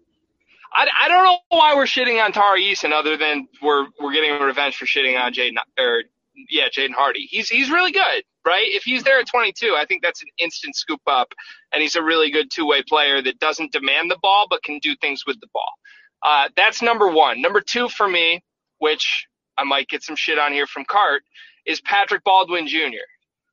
I, 0.72 0.86
I 1.04 1.08
don't 1.08 1.24
know 1.24 1.38
why 1.48 1.74
we're 1.74 1.84
shitting 1.86 2.22
on 2.22 2.32
Tari 2.32 2.62
Eason 2.64 2.92
other 2.92 3.16
than 3.16 3.48
we're 3.62 3.86
we're 3.98 4.12
getting 4.12 4.38
revenge 4.40 4.76
for 4.76 4.84
shitting 4.84 5.18
on 5.18 5.32
Jaden 5.32 5.54
or 5.78 6.02
yeah 6.50 6.68
Jaden 6.68 6.92
Hardy. 6.92 7.26
He's 7.30 7.48
he's 7.48 7.70
really 7.70 7.92
good, 7.92 8.24
right? 8.44 8.66
If 8.66 8.82
he's 8.82 9.02
there 9.02 9.18
at 9.18 9.26
22, 9.26 9.74
I 9.76 9.86
think 9.86 10.02
that's 10.02 10.22
an 10.22 10.28
instant 10.38 10.76
scoop 10.76 11.00
up, 11.06 11.32
and 11.72 11.80
he's 11.80 11.96
a 11.96 12.02
really 12.02 12.30
good 12.30 12.50
two 12.50 12.66
way 12.66 12.82
player 12.82 13.22
that 13.22 13.38
doesn't 13.38 13.72
demand 13.72 14.10
the 14.10 14.18
ball 14.20 14.46
but 14.50 14.62
can 14.62 14.78
do 14.80 14.94
things 15.00 15.24
with 15.26 15.40
the 15.40 15.48
ball. 15.54 15.72
Uh, 16.22 16.48
that's 16.56 16.82
number 16.82 17.08
one. 17.08 17.40
Number 17.40 17.60
two 17.62 17.88
for 17.88 18.06
me, 18.06 18.42
which 18.78 19.26
I 19.58 19.64
might 19.64 19.88
get 19.88 20.02
some 20.02 20.16
shit 20.16 20.38
on 20.38 20.52
here 20.52 20.66
from 20.66 20.84
Cart, 20.84 21.22
is 21.66 21.80
Patrick 21.80 22.24
Baldwin 22.24 22.68
Jr. 22.68 23.06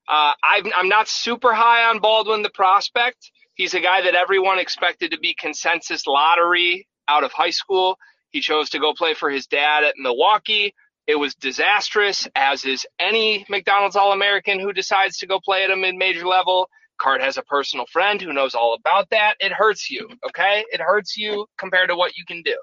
Uh, 0.07 0.33
I'm, 0.75 0.89
not 0.89 1.07
super 1.07 1.53
high 1.53 1.89
on 1.89 1.99
Baldwin, 1.99 2.41
the 2.41 2.49
prospect. 2.49 3.31
He's 3.55 3.73
a 3.73 3.79
guy 3.79 4.01
that 4.01 4.15
everyone 4.15 4.59
expected 4.59 5.11
to 5.11 5.19
be 5.19 5.33
consensus 5.33 6.05
lottery 6.05 6.87
out 7.07 7.23
of 7.23 7.31
high 7.31 7.51
school. 7.51 7.97
He 8.31 8.41
chose 8.41 8.71
to 8.71 8.79
go 8.79 8.93
play 8.93 9.13
for 9.13 9.29
his 9.29 9.47
dad 9.47 9.83
at 9.83 9.95
Milwaukee. 9.97 10.73
It 11.05 11.15
was 11.15 11.35
disastrous, 11.35 12.27
as 12.35 12.65
is 12.65 12.85
any 12.99 13.45
McDonald's 13.49 13.95
All 13.95 14.11
American 14.11 14.59
who 14.59 14.73
decides 14.73 15.17
to 15.19 15.27
go 15.27 15.39
play 15.39 15.63
at 15.63 15.71
a 15.71 15.75
mid 15.75 15.95
major 15.95 16.25
level. 16.25 16.69
Cart 16.99 17.21
has 17.21 17.37
a 17.37 17.43
personal 17.43 17.85
friend 17.91 18.21
who 18.21 18.33
knows 18.33 18.55
all 18.55 18.75
about 18.75 19.09
that. 19.09 19.35
It 19.39 19.51
hurts 19.51 19.89
you, 19.89 20.09
okay? 20.27 20.63
It 20.71 20.79
hurts 20.79 21.17
you 21.17 21.47
compared 21.57 21.89
to 21.89 21.95
what 21.95 22.15
you 22.17 22.23
can 22.25 22.41
do. 22.43 22.57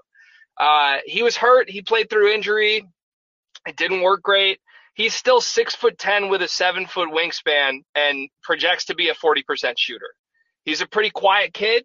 Uh, 0.61 0.99
he 1.07 1.23
was 1.23 1.37
hurt. 1.37 1.71
He 1.71 1.81
played 1.81 2.11
through 2.11 2.33
injury. 2.33 2.87
It 3.67 3.77
didn't 3.77 4.03
work 4.03 4.23
great. 4.23 4.61
He's 4.95 5.15
still 5.15 5.41
six 5.41 5.75
foot 5.75 5.97
ten 5.99 6.29
with 6.29 6.43
a 6.43 6.49
seven 6.49 6.87
foot 6.87 7.09
wingspan 7.09 7.79
and 7.95 8.29
projects 8.43 8.85
to 8.87 8.95
be 8.95 9.09
a 9.09 9.15
40% 9.15 9.75
shooter. 9.79 10.11
He's 10.65 10.83
a 10.83 10.87
pretty 10.87 11.09
quiet 11.09 11.55
kid. 11.55 11.85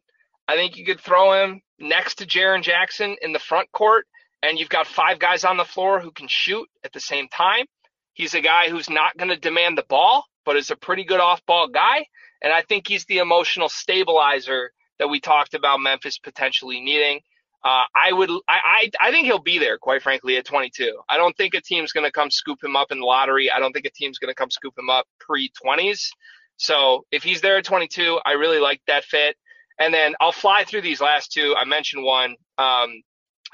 I 0.49 0.55
think 0.55 0.75
you 0.75 0.85
could 0.85 0.99
throw 0.99 1.41
him 1.41 1.61
next 1.79 2.15
to 2.15 2.25
Jaren 2.25 2.61
Jackson 2.61 3.15
in 3.21 3.31
the 3.31 3.39
front 3.39 3.71
court, 3.71 4.05
and 4.43 4.59
you've 4.59 4.69
got 4.69 4.87
five 4.87 5.19
guys 5.19 5.45
on 5.45 5.55
the 5.55 5.63
floor 5.63 6.01
who 6.01 6.11
can 6.11 6.27
shoot 6.27 6.67
at 6.83 6.91
the 6.91 6.99
same 6.99 7.29
time. 7.29 7.65
He's 8.13 8.33
a 8.33 8.41
guy 8.41 8.69
who's 8.69 8.89
not 8.89 9.15
going 9.17 9.29
to 9.29 9.37
demand 9.37 9.77
the 9.77 9.85
ball, 9.87 10.25
but 10.45 10.57
is 10.57 10.71
a 10.71 10.75
pretty 10.75 11.05
good 11.05 11.21
off 11.21 11.45
ball 11.45 11.69
guy. 11.69 12.05
And 12.41 12.51
I 12.51 12.61
think 12.61 12.87
he's 12.87 13.05
the 13.05 13.19
emotional 13.19 13.69
stabilizer 13.69 14.71
that 14.99 15.07
we 15.07 15.21
talked 15.21 15.53
about 15.53 15.79
Memphis 15.79 16.17
potentially 16.17 16.81
needing. 16.81 17.21
Uh, 17.65 17.81
I 17.95 18.13
would, 18.13 18.29
I, 18.47 18.91
I, 19.01 19.07
I 19.07 19.11
think 19.11 19.25
he'll 19.25 19.39
be 19.39 19.57
there, 19.57 19.79
quite 19.79 20.03
frankly, 20.03 20.37
at 20.37 20.45
22. 20.45 20.99
I 21.09 21.17
don't 21.17 21.35
think 21.35 21.55
a 21.55 21.61
team's 21.61 21.91
going 21.91 22.05
to 22.05 22.11
come 22.11 22.29
scoop 22.29 22.63
him 22.63 22.75
up 22.75 22.91
in 22.91 22.99
the 22.99 23.05
lottery. 23.05 23.49
I 23.49 23.59
don't 23.59 23.73
think 23.73 23.87
a 23.87 23.91
team's 23.91 24.19
going 24.19 24.29
to 24.29 24.35
come 24.35 24.51
scoop 24.51 24.77
him 24.77 24.91
up 24.91 25.07
pre 25.19 25.51
20s. 25.65 26.09
So 26.57 27.05
if 27.11 27.23
he's 27.23 27.41
there 27.41 27.57
at 27.57 27.65
22, 27.65 28.19
I 28.23 28.33
really 28.33 28.59
like 28.59 28.81
that 28.85 29.03
fit. 29.03 29.35
And 29.79 29.91
then 29.91 30.13
I'll 30.21 30.31
fly 30.31 30.63
through 30.63 30.83
these 30.83 31.01
last 31.01 31.31
two. 31.31 31.55
I 31.57 31.65
mentioned 31.65 32.03
one. 32.03 32.35
Um, 32.59 33.01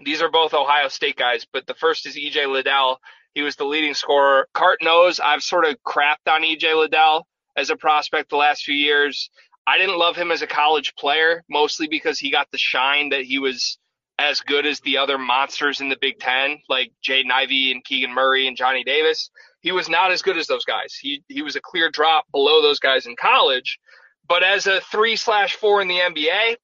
these 0.03 0.21
are 0.21 0.29
both 0.29 0.53
Ohio 0.53 0.89
State 0.89 1.15
guys, 1.15 1.45
but 1.51 1.65
the 1.65 1.73
first 1.75 2.05
is 2.05 2.17
EJ 2.17 2.51
Liddell. 2.51 2.99
He 3.33 3.43
was 3.43 3.55
the 3.55 3.63
leading 3.63 3.93
scorer. 3.93 4.47
Cart 4.53 4.79
knows 4.81 5.21
I've 5.21 5.41
sort 5.41 5.65
of 5.65 5.77
crapped 5.87 6.29
on 6.29 6.43
EJ 6.43 6.75
Liddell 6.77 7.27
as 7.55 7.69
a 7.69 7.77
prospect 7.77 8.29
the 8.29 8.35
last 8.35 8.63
few 8.63 8.75
years. 8.75 9.29
I 9.65 9.77
didn't 9.77 9.97
love 9.97 10.17
him 10.17 10.31
as 10.31 10.41
a 10.41 10.47
college 10.47 10.95
player, 10.95 11.43
mostly 11.49 11.87
because 11.87 12.19
he 12.19 12.29
got 12.29 12.49
the 12.51 12.57
shine 12.57 13.09
that 13.09 13.23
he 13.23 13.39
was 13.39 13.77
as 14.21 14.41
good 14.41 14.65
as 14.65 14.79
the 14.81 14.97
other 14.97 15.17
monsters 15.17 15.81
in 15.81 15.89
the 15.89 15.97
Big 15.99 16.19
Ten, 16.19 16.59
like 16.69 16.91
Jaden 17.03 17.31
Ivey 17.31 17.71
and 17.71 17.83
Keegan 17.83 18.13
Murray 18.13 18.47
and 18.47 18.55
Johnny 18.55 18.83
Davis. 18.83 19.31
He 19.61 19.71
was 19.71 19.89
not 19.89 20.11
as 20.11 20.21
good 20.21 20.37
as 20.37 20.47
those 20.47 20.65
guys. 20.65 20.93
He 20.93 21.23
he 21.27 21.41
was 21.41 21.55
a 21.55 21.61
clear 21.61 21.89
drop 21.89 22.25
below 22.31 22.61
those 22.61 22.79
guys 22.79 23.05
in 23.05 23.15
college. 23.15 23.79
But 24.27 24.43
as 24.43 24.67
a 24.67 24.79
three 24.81 25.15
slash 25.15 25.55
four 25.55 25.81
in 25.81 25.87
the 25.87 25.97
NBA, 25.97 26.55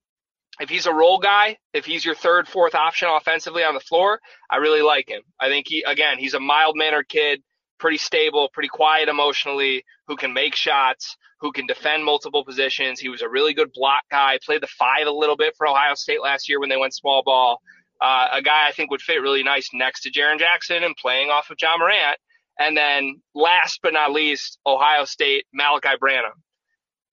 if 0.59 0.69
he's 0.69 0.85
a 0.85 0.93
role 0.93 1.19
guy, 1.19 1.57
if 1.73 1.85
he's 1.85 2.05
your 2.05 2.15
third, 2.15 2.47
fourth 2.47 2.75
option 2.75 3.09
offensively 3.09 3.63
on 3.63 3.73
the 3.73 3.79
floor, 3.79 4.19
I 4.49 4.57
really 4.57 4.81
like 4.81 5.09
him. 5.09 5.21
I 5.39 5.47
think 5.47 5.67
he 5.67 5.83
again, 5.83 6.17
he's 6.19 6.35
a 6.35 6.39
mild 6.39 6.75
mannered 6.77 7.09
kid, 7.09 7.41
pretty 7.79 7.97
stable, 7.97 8.49
pretty 8.53 8.69
quiet 8.69 9.09
emotionally, 9.09 9.83
who 10.07 10.15
can 10.15 10.33
make 10.33 10.55
shots, 10.55 11.17
who 11.39 11.51
can 11.51 11.67
defend 11.67 12.03
multiple 12.03 12.43
positions. 12.43 12.99
He 12.99 13.09
was 13.09 13.21
a 13.21 13.29
really 13.29 13.53
good 13.53 13.71
block 13.73 14.03
guy, 14.09 14.39
played 14.45 14.61
the 14.61 14.67
five 14.67 15.07
a 15.07 15.11
little 15.11 15.37
bit 15.37 15.55
for 15.57 15.67
Ohio 15.67 15.95
State 15.95 16.21
last 16.21 16.49
year 16.49 16.59
when 16.59 16.69
they 16.69 16.77
went 16.77 16.95
small 16.95 17.23
ball. 17.23 17.61
Uh, 18.01 18.27
a 18.33 18.41
guy 18.41 18.67
I 18.67 18.71
think 18.71 18.91
would 18.91 19.01
fit 19.01 19.21
really 19.21 19.43
nice 19.43 19.69
next 19.73 20.01
to 20.01 20.11
Jaren 20.11 20.39
Jackson 20.39 20.83
and 20.83 20.95
playing 20.95 21.29
off 21.29 21.49
of 21.49 21.57
Ja 21.61 21.77
Morant. 21.77 22.17
And 22.59 22.75
then 22.75 23.21
last 23.35 23.79
but 23.83 23.93
not 23.93 24.11
least, 24.11 24.59
Ohio 24.65 25.05
State, 25.05 25.45
Malachi 25.53 25.95
Branham. 25.99 26.43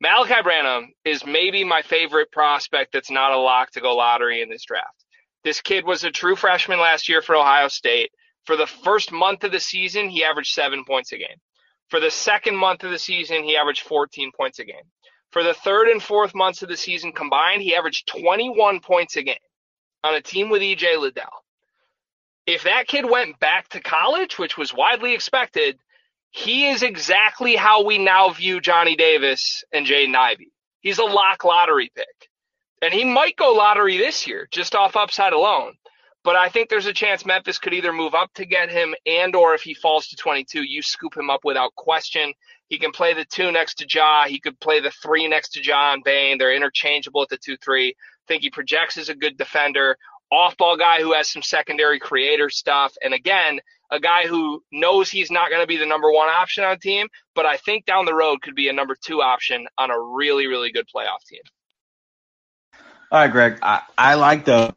Malachi 0.01 0.43
Branham 0.43 0.93
is 1.05 1.25
maybe 1.25 1.65
my 1.65 1.83
favorite 1.83 2.31
prospect 2.33 2.93
that's 2.93 3.11
not 3.11 3.33
a 3.33 3.39
lock 3.39 3.71
to 3.73 3.81
go 3.81 3.95
lottery 3.95 4.43
in 4.43 4.51
this 4.51 4.65
draft. 4.65 5.05
This 5.45 5.61
kid 5.61 5.85
was 5.85 6.05
a 6.05 6.11
true 6.11 6.37
freshman 6.37 6.79
last 6.79 7.09
year 7.09 7.23
for 7.23 7.37
Ohio 7.37 7.69
State. 7.69 8.11
For 8.45 8.57
the 8.57 8.67
first 8.67 9.11
month 9.11 9.45
of 9.45 9.53
the 9.53 9.61
season, 9.61 10.09
he 10.09 10.25
averaged 10.25 10.53
seven 10.53 10.85
points 10.85 11.13
a 11.13 11.19
game. 11.19 11.41
For 11.89 12.01
the 12.01 12.11
second 12.11 12.57
month 12.57 12.85
of 12.85 12.91
the 12.91 12.99
season, 12.99 13.45
he 13.45 13.57
averaged 13.57 13.83
14 13.83 14.33
points 14.37 14.59
a 14.59 14.65
game. 14.65 14.85
For 15.31 15.43
the 15.43 15.55
third 15.55 15.89
and 15.89 16.03
fourth 16.03 16.35
months 16.35 16.63
of 16.63 16.69
the 16.69 16.77
season 16.77 17.13
combined, 17.13 17.63
he 17.63 17.75
averaged 17.75 18.07
21 18.09 18.81
points 18.81 19.17
a 19.17 19.23
game 19.23 19.37
on 20.03 20.15
a 20.15 20.21
team 20.21 20.51
with 20.51 20.63
EJ 20.63 21.01
Liddell. 21.01 21.45
If 22.47 22.65
that 22.65 22.87
kid 22.87 23.09
went 23.09 23.41
back 23.41 23.69
to 23.71 23.81
college, 23.81 24.39
which 24.39 24.59
was 24.59 24.75
widely 24.75 25.15
expected, 25.15 25.79
he 26.31 26.69
is 26.69 26.83
exactly 26.83 27.57
how 27.57 27.85
we 27.85 27.97
now 27.97 28.31
view 28.31 28.61
Johnny 28.61 28.97
Davis 28.97 29.65
and 29.73 29.87
Jaden 29.87 30.15
Ivey. 30.15 30.53
He's 30.81 30.99
a 30.99 31.05
lock 31.05 31.45
lottery 31.45 31.91
pick. 31.95 32.29
And 32.83 32.93
he 32.93 33.05
might 33.05 33.37
go 33.37 33.53
lottery 33.53 33.97
this 33.97 34.27
year, 34.27 34.47
just 34.51 34.75
off 34.75 34.95
upside 34.95 35.33
alone. 35.33 35.75
But 36.25 36.37
I 36.37 36.49
think 36.49 36.71
there's 36.71 36.87
a 36.87 36.93
chance 36.93 37.27
Memphis 37.27 37.59
could 37.59 37.75
either 37.75 37.93
move 37.93 38.15
up 38.15 38.33
to 38.35 38.47
get 38.47 38.71
him 38.71 38.95
and 39.07 39.37
or 39.37 39.55
if 39.55 39.63
he 39.63 39.75
falls 39.75 40.09
to 40.09 40.17
22, 40.17 40.63
you 40.63 40.81
scoop 40.81 41.15
him 41.15 41.29
up 41.29 41.41
without 41.45 41.75
question. 41.75 42.33
He 42.69 42.79
can 42.79 42.93
play 42.93 43.13
the 43.13 43.27
two 43.27 43.53
next 43.53 43.75
to 43.75 43.87
Ja. 43.89 44.25
He 44.25 44.41
could 44.41 44.59
play 44.59 44.81
the 44.81 44.91
three 44.91 45.29
next 45.29 45.51
to 45.51 45.61
John 45.61 46.01
Bane. 46.03 46.39
They're 46.39 46.55
interchangeable 46.55 47.23
at 47.23 47.29
the 47.29 47.37
two 47.37 47.59
three. 47.59 47.95
think 48.27 48.43
he 48.43 48.49
projects 48.49 48.97
as 48.97 49.11
a 49.11 49.15
good 49.15 49.37
defender, 49.37 49.99
off 50.33 50.57
ball 50.57 50.79
guy 50.79 51.03
who 51.03 51.13
has 51.13 51.31
some 51.31 51.43
secondary 51.43 51.99
creator 51.99 52.49
stuff. 52.49 52.95
And 53.03 53.13
again, 53.13 53.61
a 53.91 54.01
guy 54.01 54.27
who 54.27 54.63
knows 54.73 55.11
he's 55.11 55.31
not 55.31 55.51
going 55.51 55.61
to 55.61 55.67
be 55.67 55.77
the 55.77 55.87
number 55.87 56.11
one 56.11 56.29
option 56.29 56.65
on 56.65 56.73
a 56.73 56.79
team, 56.79 57.09
but 57.35 57.45
I 57.45 57.59
think 57.59 57.85
down 57.85 58.07
the 58.07 58.15
road 58.15 58.41
could 58.41 58.55
be 58.55 58.69
a 58.69 58.73
number 58.73 58.97
two 58.99 59.21
option 59.21 59.67
on 59.77 59.91
a 59.91 60.01
really, 60.01 60.47
really 60.47 60.73
good 60.73 60.87
playoff 60.95 61.23
team. 61.29 61.43
All 63.13 63.21
right, 63.21 63.31
Greg. 63.31 63.59
I, 63.63 63.83
I 63.97 64.15
like 64.15 64.47
the, 64.47 64.75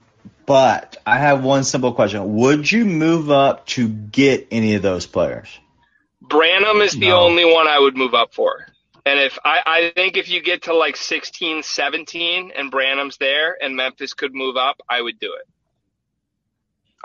but 0.47 0.97
I 1.05 1.19
have 1.19 1.43
one 1.43 1.63
simple 1.65 1.93
question. 1.93 2.35
Would 2.37 2.71
you 2.71 2.85
move 2.85 3.29
up 3.29 3.67
to 3.67 3.87
get 3.87 4.47
any 4.49 4.73
of 4.73 4.81
those 4.81 5.05
players? 5.05 5.47
Branham 6.21 6.81
is 6.81 6.93
the 6.93 7.09
No. 7.09 7.19
only 7.19 7.45
one 7.45 7.67
I 7.67 7.77
would 7.77 7.95
move 7.95 8.15
up 8.15 8.33
for. 8.33 8.65
And 9.05 9.19
if 9.19 9.37
I, 9.45 9.59
I 9.65 9.91
think 9.93 10.17
if 10.17 10.29
you 10.29 10.41
get 10.41 10.63
to 10.63 10.73
like 10.73 10.95
16, 10.97 11.63
17 11.63 12.51
and 12.55 12.71
Branham's 12.71 13.17
there 13.17 13.55
and 13.61 13.75
Memphis 13.75 14.13
could 14.13 14.33
move 14.33 14.57
up, 14.57 14.77
I 14.89 15.01
would 15.01 15.19
do 15.19 15.33
it. 15.39 15.47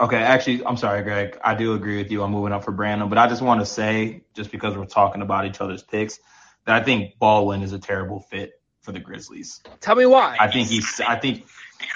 Okay, 0.00 0.16
actually, 0.16 0.64
I'm 0.64 0.76
sorry, 0.76 1.02
Greg. 1.02 1.38
I 1.44 1.54
do 1.54 1.74
agree 1.74 1.98
with 1.98 2.10
you 2.10 2.22
on 2.22 2.30
moving 2.30 2.52
up 2.52 2.64
for 2.64 2.72
Branham, 2.72 3.08
but 3.08 3.18
I 3.18 3.28
just 3.28 3.42
want 3.42 3.60
to 3.60 3.66
say, 3.66 4.22
just 4.34 4.50
because 4.50 4.76
we're 4.76 4.86
talking 4.86 5.20
about 5.20 5.46
each 5.46 5.60
other's 5.60 5.82
picks, 5.82 6.18
that 6.64 6.80
I 6.80 6.84
think 6.84 7.18
Baldwin 7.18 7.62
is 7.62 7.72
a 7.72 7.78
terrible 7.78 8.20
fit 8.20 8.52
for 8.80 8.92
the 8.92 9.00
Grizzlies. 9.00 9.60
Tell 9.80 9.94
me 9.94 10.06
why. 10.06 10.36
I 10.40 10.50
think 10.50 10.68
he's, 10.68 11.00
I 11.00 11.16
think 11.16 11.44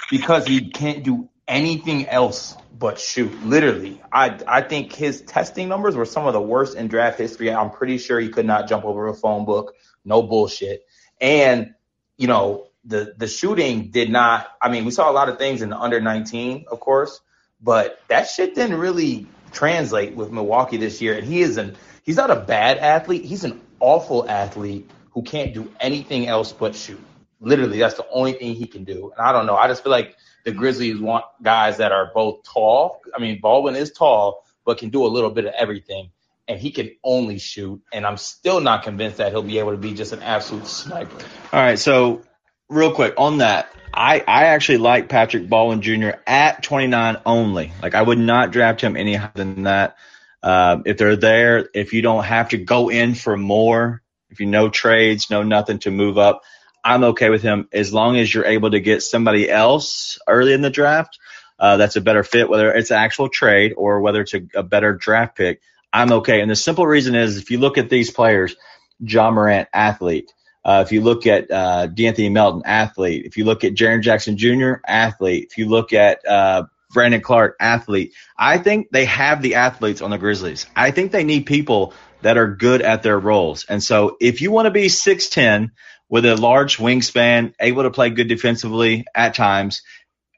because 0.09 0.45
he 0.45 0.69
can't 0.69 1.03
do 1.03 1.29
anything 1.47 2.07
else 2.07 2.55
but 2.77 2.99
shoot. 2.99 3.33
Literally, 3.43 4.01
I, 4.11 4.39
I 4.47 4.61
think 4.61 4.93
his 4.93 5.21
testing 5.21 5.67
numbers 5.67 5.95
were 5.95 6.05
some 6.05 6.27
of 6.27 6.33
the 6.33 6.41
worst 6.41 6.75
in 6.75 6.87
draft 6.87 7.17
history. 7.17 7.51
I'm 7.51 7.71
pretty 7.71 7.97
sure 7.97 8.19
he 8.19 8.29
could 8.29 8.45
not 8.45 8.67
jump 8.67 8.85
over 8.85 9.07
a 9.07 9.13
phone 9.13 9.45
book. 9.45 9.73
No 10.05 10.21
bullshit. 10.21 10.85
And, 11.19 11.73
you 12.17 12.27
know, 12.27 12.67
the, 12.85 13.13
the 13.17 13.27
shooting 13.27 13.89
did 13.91 14.09
not, 14.09 14.47
I 14.61 14.69
mean, 14.69 14.85
we 14.85 14.91
saw 14.91 15.09
a 15.09 15.13
lot 15.13 15.29
of 15.29 15.37
things 15.37 15.61
in 15.61 15.69
the 15.69 15.77
under 15.77 15.99
19, 15.99 16.65
of 16.71 16.79
course, 16.79 17.19
but 17.61 17.99
that 18.07 18.29
shit 18.29 18.55
didn't 18.55 18.77
really 18.77 19.27
translate 19.51 20.15
with 20.15 20.31
Milwaukee 20.31 20.77
this 20.77 21.01
year. 21.01 21.17
And 21.17 21.25
he 21.25 21.41
is 21.41 21.57
an, 21.57 21.75
he's 22.03 22.17
not 22.17 22.29
a 22.29 22.35
bad 22.35 22.77
athlete. 22.77 23.25
He's 23.25 23.43
an 23.43 23.59
awful 23.79 24.29
athlete 24.29 24.89
who 25.11 25.23
can't 25.23 25.53
do 25.53 25.71
anything 25.79 26.27
else 26.27 26.51
but 26.53 26.75
shoot. 26.75 27.01
Literally, 27.39 27.79
that's 27.79 27.95
the 27.95 28.07
only 28.11 28.33
thing 28.33 28.55
he 28.55 28.67
can 28.67 28.83
do. 28.83 29.11
And 29.15 29.25
I 29.25 29.31
don't 29.31 29.45
know. 29.45 29.55
I 29.55 29.67
just 29.67 29.83
feel 29.83 29.91
like 29.91 30.15
the 30.45 30.51
Grizzlies 30.51 30.99
want 30.99 31.25
guys 31.41 31.77
that 31.77 31.91
are 31.91 32.11
both 32.13 32.43
tall. 32.43 33.01
I 33.15 33.19
mean, 33.19 33.39
Baldwin 33.41 33.75
is 33.75 33.91
tall, 33.91 34.45
but 34.65 34.77
can 34.77 34.89
do 34.89 35.05
a 35.05 35.07
little 35.07 35.29
bit 35.29 35.45
of 35.45 35.53
everything. 35.57 36.11
And 36.47 36.59
he 36.59 36.71
can 36.71 36.91
only 37.03 37.39
shoot. 37.39 37.81
And 37.91 38.05
I'm 38.05 38.17
still 38.17 38.61
not 38.61 38.83
convinced 38.83 39.17
that 39.17 39.31
he'll 39.31 39.43
be 39.43 39.59
able 39.59 39.71
to 39.71 39.77
be 39.77 39.93
just 39.93 40.13
an 40.13 40.23
absolute 40.23 40.67
sniper. 40.67 41.17
All 41.51 41.59
right, 41.59 41.77
so 41.77 42.21
real 42.69 42.93
quick 42.93 43.15
on 43.17 43.39
that, 43.39 43.69
I, 43.93 44.19
I 44.19 44.45
actually 44.45 44.77
like 44.77 45.09
Patrick 45.09 45.49
Baldwin 45.49 45.81
Jr. 45.81 46.19
at 46.25 46.63
29 46.63 47.17
only. 47.25 47.71
Like 47.81 47.95
I 47.95 48.01
would 48.01 48.19
not 48.19 48.51
draft 48.51 48.81
him 48.81 48.95
any 48.95 49.15
higher 49.15 49.31
than 49.33 49.63
that. 49.63 49.97
Um, 50.43 50.83
if 50.85 50.97
they're 50.97 51.15
there, 51.15 51.67
if 51.73 51.93
you 51.93 52.01
don't 52.01 52.23
have 52.23 52.49
to 52.49 52.57
go 52.57 52.89
in 52.89 53.15
for 53.15 53.35
more, 53.35 54.01
if 54.29 54.39
you 54.39 54.45
know 54.45 54.69
trades, 54.69 55.29
know 55.29 55.43
nothing 55.43 55.79
to 55.79 55.91
move 55.91 56.17
up, 56.17 56.43
I'm 56.87 57.03
okay 57.03 57.29
with 57.29 57.41
him 57.41 57.67
as 57.73 57.91
long 57.91 58.15
as 58.15 58.33
you're 58.33 58.45
able 58.45 58.71
to 58.71 58.79
get 58.79 59.03
somebody 59.03 59.49
else 59.49 60.19
early 60.25 60.53
in 60.53 60.61
the 60.61 60.69
draft. 60.69 61.19
Uh, 61.59 61.75
that's 61.75 61.97
a 61.97 62.01
better 62.01 62.23
fit, 62.23 62.47
whether 62.47 62.71
it's 62.71 62.91
an 62.91 62.97
actual 62.97 63.27
trade 63.27 63.73
or 63.75 63.99
whether 63.99 64.21
it's 64.21 64.33
a, 64.33 64.41
a 64.55 64.63
better 64.63 64.93
draft 64.93 65.35
pick. 65.35 65.59
I'm 65.91 66.13
okay. 66.13 66.39
And 66.39 66.49
the 66.49 66.55
simple 66.55 66.87
reason 66.87 67.13
is 67.13 67.37
if 67.37 67.51
you 67.51 67.59
look 67.59 67.77
at 67.77 67.89
these 67.89 68.09
players, 68.09 68.55
Ja 69.01 69.29
Morant, 69.31 69.67
athlete. 69.73 70.31
Uh, 70.63 70.83
if 70.85 70.93
you 70.93 71.01
look 71.01 71.27
at 71.27 71.51
uh, 71.51 71.87
De'Anthony 71.87 72.31
Melton, 72.31 72.61
athlete. 72.65 73.25
If 73.25 73.35
you 73.35 73.43
look 73.43 73.65
at 73.65 73.73
Jaren 73.73 74.01
Jackson 74.01 74.37
Jr., 74.37 74.75
athlete. 74.87 75.49
If 75.51 75.57
you 75.57 75.67
look 75.67 75.91
at 75.91 76.25
uh, 76.25 76.67
Brandon 76.93 77.19
Clarke, 77.19 77.57
athlete. 77.59 78.13
I 78.37 78.59
think 78.59 78.91
they 78.91 79.05
have 79.05 79.41
the 79.41 79.55
athletes 79.55 80.01
on 80.01 80.09
the 80.09 80.17
Grizzlies. 80.17 80.67
I 80.73 80.91
think 80.91 81.11
they 81.11 81.25
need 81.25 81.47
people 81.47 81.93
that 82.21 82.37
are 82.37 82.47
good 82.47 82.81
at 82.81 83.03
their 83.03 83.19
roles. 83.19 83.65
And 83.65 83.83
so 83.83 84.15
if 84.21 84.41
you 84.41 84.51
want 84.51 84.67
to 84.67 84.71
be 84.71 84.87
6'10 84.87 85.71
with 86.09 86.25
a 86.25 86.35
large 86.35 86.77
wingspan, 86.77 87.53
able 87.59 87.83
to 87.83 87.91
play 87.91 88.09
good 88.09 88.27
defensively 88.27 89.05
at 89.13 89.33
times, 89.35 89.81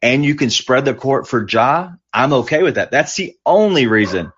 and 0.02 0.24
you 0.26 0.36
can 0.36 0.50
spread 0.50 0.86
the 0.86 0.94
court 0.94 1.28
for 1.28 1.48
Ja, 1.48 1.92
I'm 2.14 2.34
okay 2.34 2.64
with 2.64 2.76
that. 2.76 2.92
That's 2.92 3.16
the 3.16 3.36
only 3.46 3.88
reason. 3.88 4.32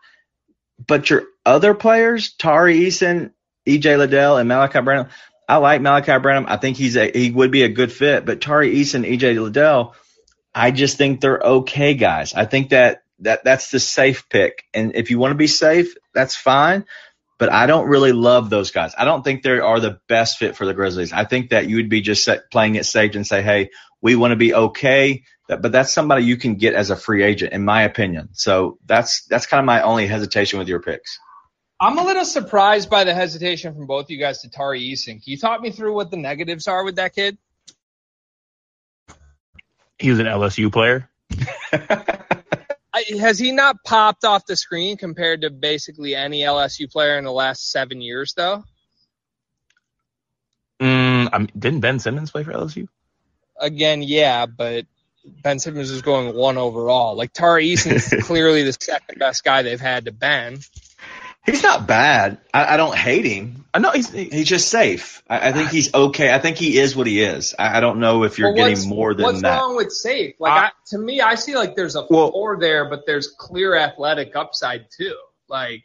But 0.85 1.09
your 1.09 1.23
other 1.45 1.73
players, 1.73 2.33
Tari 2.33 2.79
Eason, 2.79 3.31
EJ 3.67 3.97
Liddell, 3.97 4.37
and 4.37 4.47
Malachi 4.47 4.81
Branham, 4.81 5.09
I 5.47 5.57
like 5.57 5.81
Malachi 5.81 6.17
Branham. 6.19 6.45
I 6.47 6.57
think 6.57 6.77
he's 6.77 6.95
a 6.95 7.11
he 7.11 7.29
would 7.29 7.51
be 7.51 7.63
a 7.63 7.69
good 7.69 7.91
fit. 7.91 8.25
But 8.25 8.41
Tari 8.41 8.73
Eason, 8.75 9.07
EJ 9.07 9.41
Liddell, 9.41 9.95
I 10.55 10.71
just 10.71 10.97
think 10.97 11.21
they're 11.21 11.39
okay 11.39 11.93
guys. 11.93 12.33
I 12.33 12.45
think 12.45 12.69
that 12.69 13.03
that 13.19 13.43
that's 13.43 13.69
the 13.69 13.79
safe 13.79 14.27
pick. 14.29 14.63
And 14.73 14.95
if 14.95 15.11
you 15.11 15.19
want 15.19 15.31
to 15.31 15.37
be 15.37 15.47
safe, 15.47 15.95
that's 16.13 16.35
fine. 16.35 16.85
But 17.41 17.51
I 17.51 17.65
don't 17.65 17.87
really 17.87 18.11
love 18.11 18.51
those 18.51 18.69
guys. 18.69 18.93
I 18.95 19.03
don't 19.03 19.23
think 19.23 19.41
they 19.41 19.57
are 19.57 19.79
the 19.79 19.99
best 20.07 20.37
fit 20.37 20.55
for 20.55 20.67
the 20.67 20.75
Grizzlies. 20.75 21.11
I 21.11 21.25
think 21.25 21.49
that 21.49 21.67
you 21.67 21.77
would 21.77 21.89
be 21.89 22.01
just 22.01 22.23
set, 22.23 22.51
playing 22.51 22.75
it 22.75 22.85
safe 22.85 23.15
and 23.15 23.25
say, 23.25 23.41
hey, 23.41 23.71
we 23.99 24.15
want 24.15 24.29
to 24.29 24.35
be 24.35 24.53
okay. 24.53 25.23
But 25.47 25.71
that's 25.71 25.91
somebody 25.91 26.23
you 26.23 26.37
can 26.37 26.53
get 26.53 26.75
as 26.75 26.91
a 26.91 26.95
free 26.95 27.23
agent, 27.23 27.51
in 27.53 27.65
my 27.65 27.81
opinion. 27.81 28.29
So 28.33 28.77
that's 28.85 29.25
that's 29.25 29.47
kind 29.47 29.59
of 29.59 29.65
my 29.65 29.81
only 29.81 30.05
hesitation 30.05 30.59
with 30.59 30.67
your 30.67 30.83
picks. 30.83 31.17
I'm 31.79 31.97
a 31.97 32.03
little 32.03 32.25
surprised 32.25 32.91
by 32.91 33.05
the 33.05 33.13
hesitation 33.15 33.73
from 33.73 33.87
both 33.87 34.11
you 34.11 34.19
guys 34.19 34.43
to 34.43 34.49
Tari 34.51 34.79
Eason. 34.79 35.13
Can 35.13 35.23
you 35.23 35.37
talk 35.37 35.61
me 35.61 35.71
through 35.71 35.95
what 35.95 36.11
the 36.11 36.17
negatives 36.17 36.67
are 36.67 36.83
with 36.83 36.97
that 36.97 37.15
kid? 37.15 37.39
He 39.97 40.11
was 40.11 40.19
an 40.19 40.27
LSU 40.27 40.71
player. 40.71 41.09
I, 43.09 43.17
has 43.17 43.39
he 43.39 43.51
not 43.51 43.77
popped 43.83 44.25
off 44.25 44.45
the 44.45 44.55
screen 44.55 44.97
compared 44.97 45.41
to 45.41 45.49
basically 45.49 46.15
any 46.15 46.41
LSU 46.41 46.91
player 46.91 47.17
in 47.17 47.23
the 47.23 47.31
last 47.31 47.71
seven 47.71 48.01
years, 48.01 48.33
though? 48.33 48.63
Mm, 50.81 51.29
I 51.31 51.37
mean, 51.37 51.51
didn't 51.57 51.81
Ben 51.81 51.99
Simmons 51.99 52.31
play 52.31 52.43
for 52.43 52.51
LSU? 52.51 52.87
Again, 53.59 54.01
yeah, 54.01 54.47
but 54.47 54.85
Ben 55.23 55.59
Simmons 55.59 55.91
is 55.91 56.01
going 56.01 56.35
one 56.35 56.57
overall. 56.57 57.15
Like 57.15 57.33
Tari 57.33 57.67
Eason's 57.67 58.09
clearly 58.21 58.63
the 58.63 58.73
second 58.73 59.19
best 59.19 59.43
guy 59.43 59.61
they've 59.61 59.79
had 59.79 60.05
to 60.05 60.11
Ben. 60.11 60.59
He's 61.45 61.63
not 61.63 61.87
bad. 61.87 62.39
I, 62.53 62.75
I 62.75 62.77
don't 62.77 62.95
hate 62.95 63.25
him. 63.25 63.65
I 63.73 63.79
know 63.79 63.91
he's 63.91 64.09
He's 64.11 64.47
just 64.47 64.67
safe. 64.67 65.23
I, 65.29 65.49
I 65.49 65.51
think 65.53 65.69
he's 65.71 65.93
okay. 65.93 66.31
I 66.33 66.39
think 66.39 66.57
he 66.57 66.77
is 66.77 66.95
what 66.95 67.07
he 67.07 67.21
is. 67.21 67.55
I, 67.57 67.77
I 67.77 67.79
don't 67.79 67.99
know 67.99 68.23
if 68.23 68.37
you're 68.37 68.53
Well, 68.53 68.69
getting 68.69 68.87
more 68.89 69.13
than 69.13 69.23
what's 69.23 69.41
that. 69.41 69.57
wrong 69.57 69.75
with 69.75 69.91
safe? 69.91 70.35
Like 70.39 70.51
I- 70.51 70.65
I, 70.67 70.71
to 70.87 70.97
me, 70.99 71.21
I 71.21 71.35
see 71.35 71.55
like 71.55 71.75
there's 71.75 71.95
a 71.95 72.05
Well- 72.09 72.31
floor 72.31 72.57
there, 72.59 72.89
but 72.89 73.05
there's 73.07 73.27
clear 73.27 73.75
athletic 73.75 74.35
upside 74.35 74.85
too. 74.95 75.15
Like, 75.47 75.83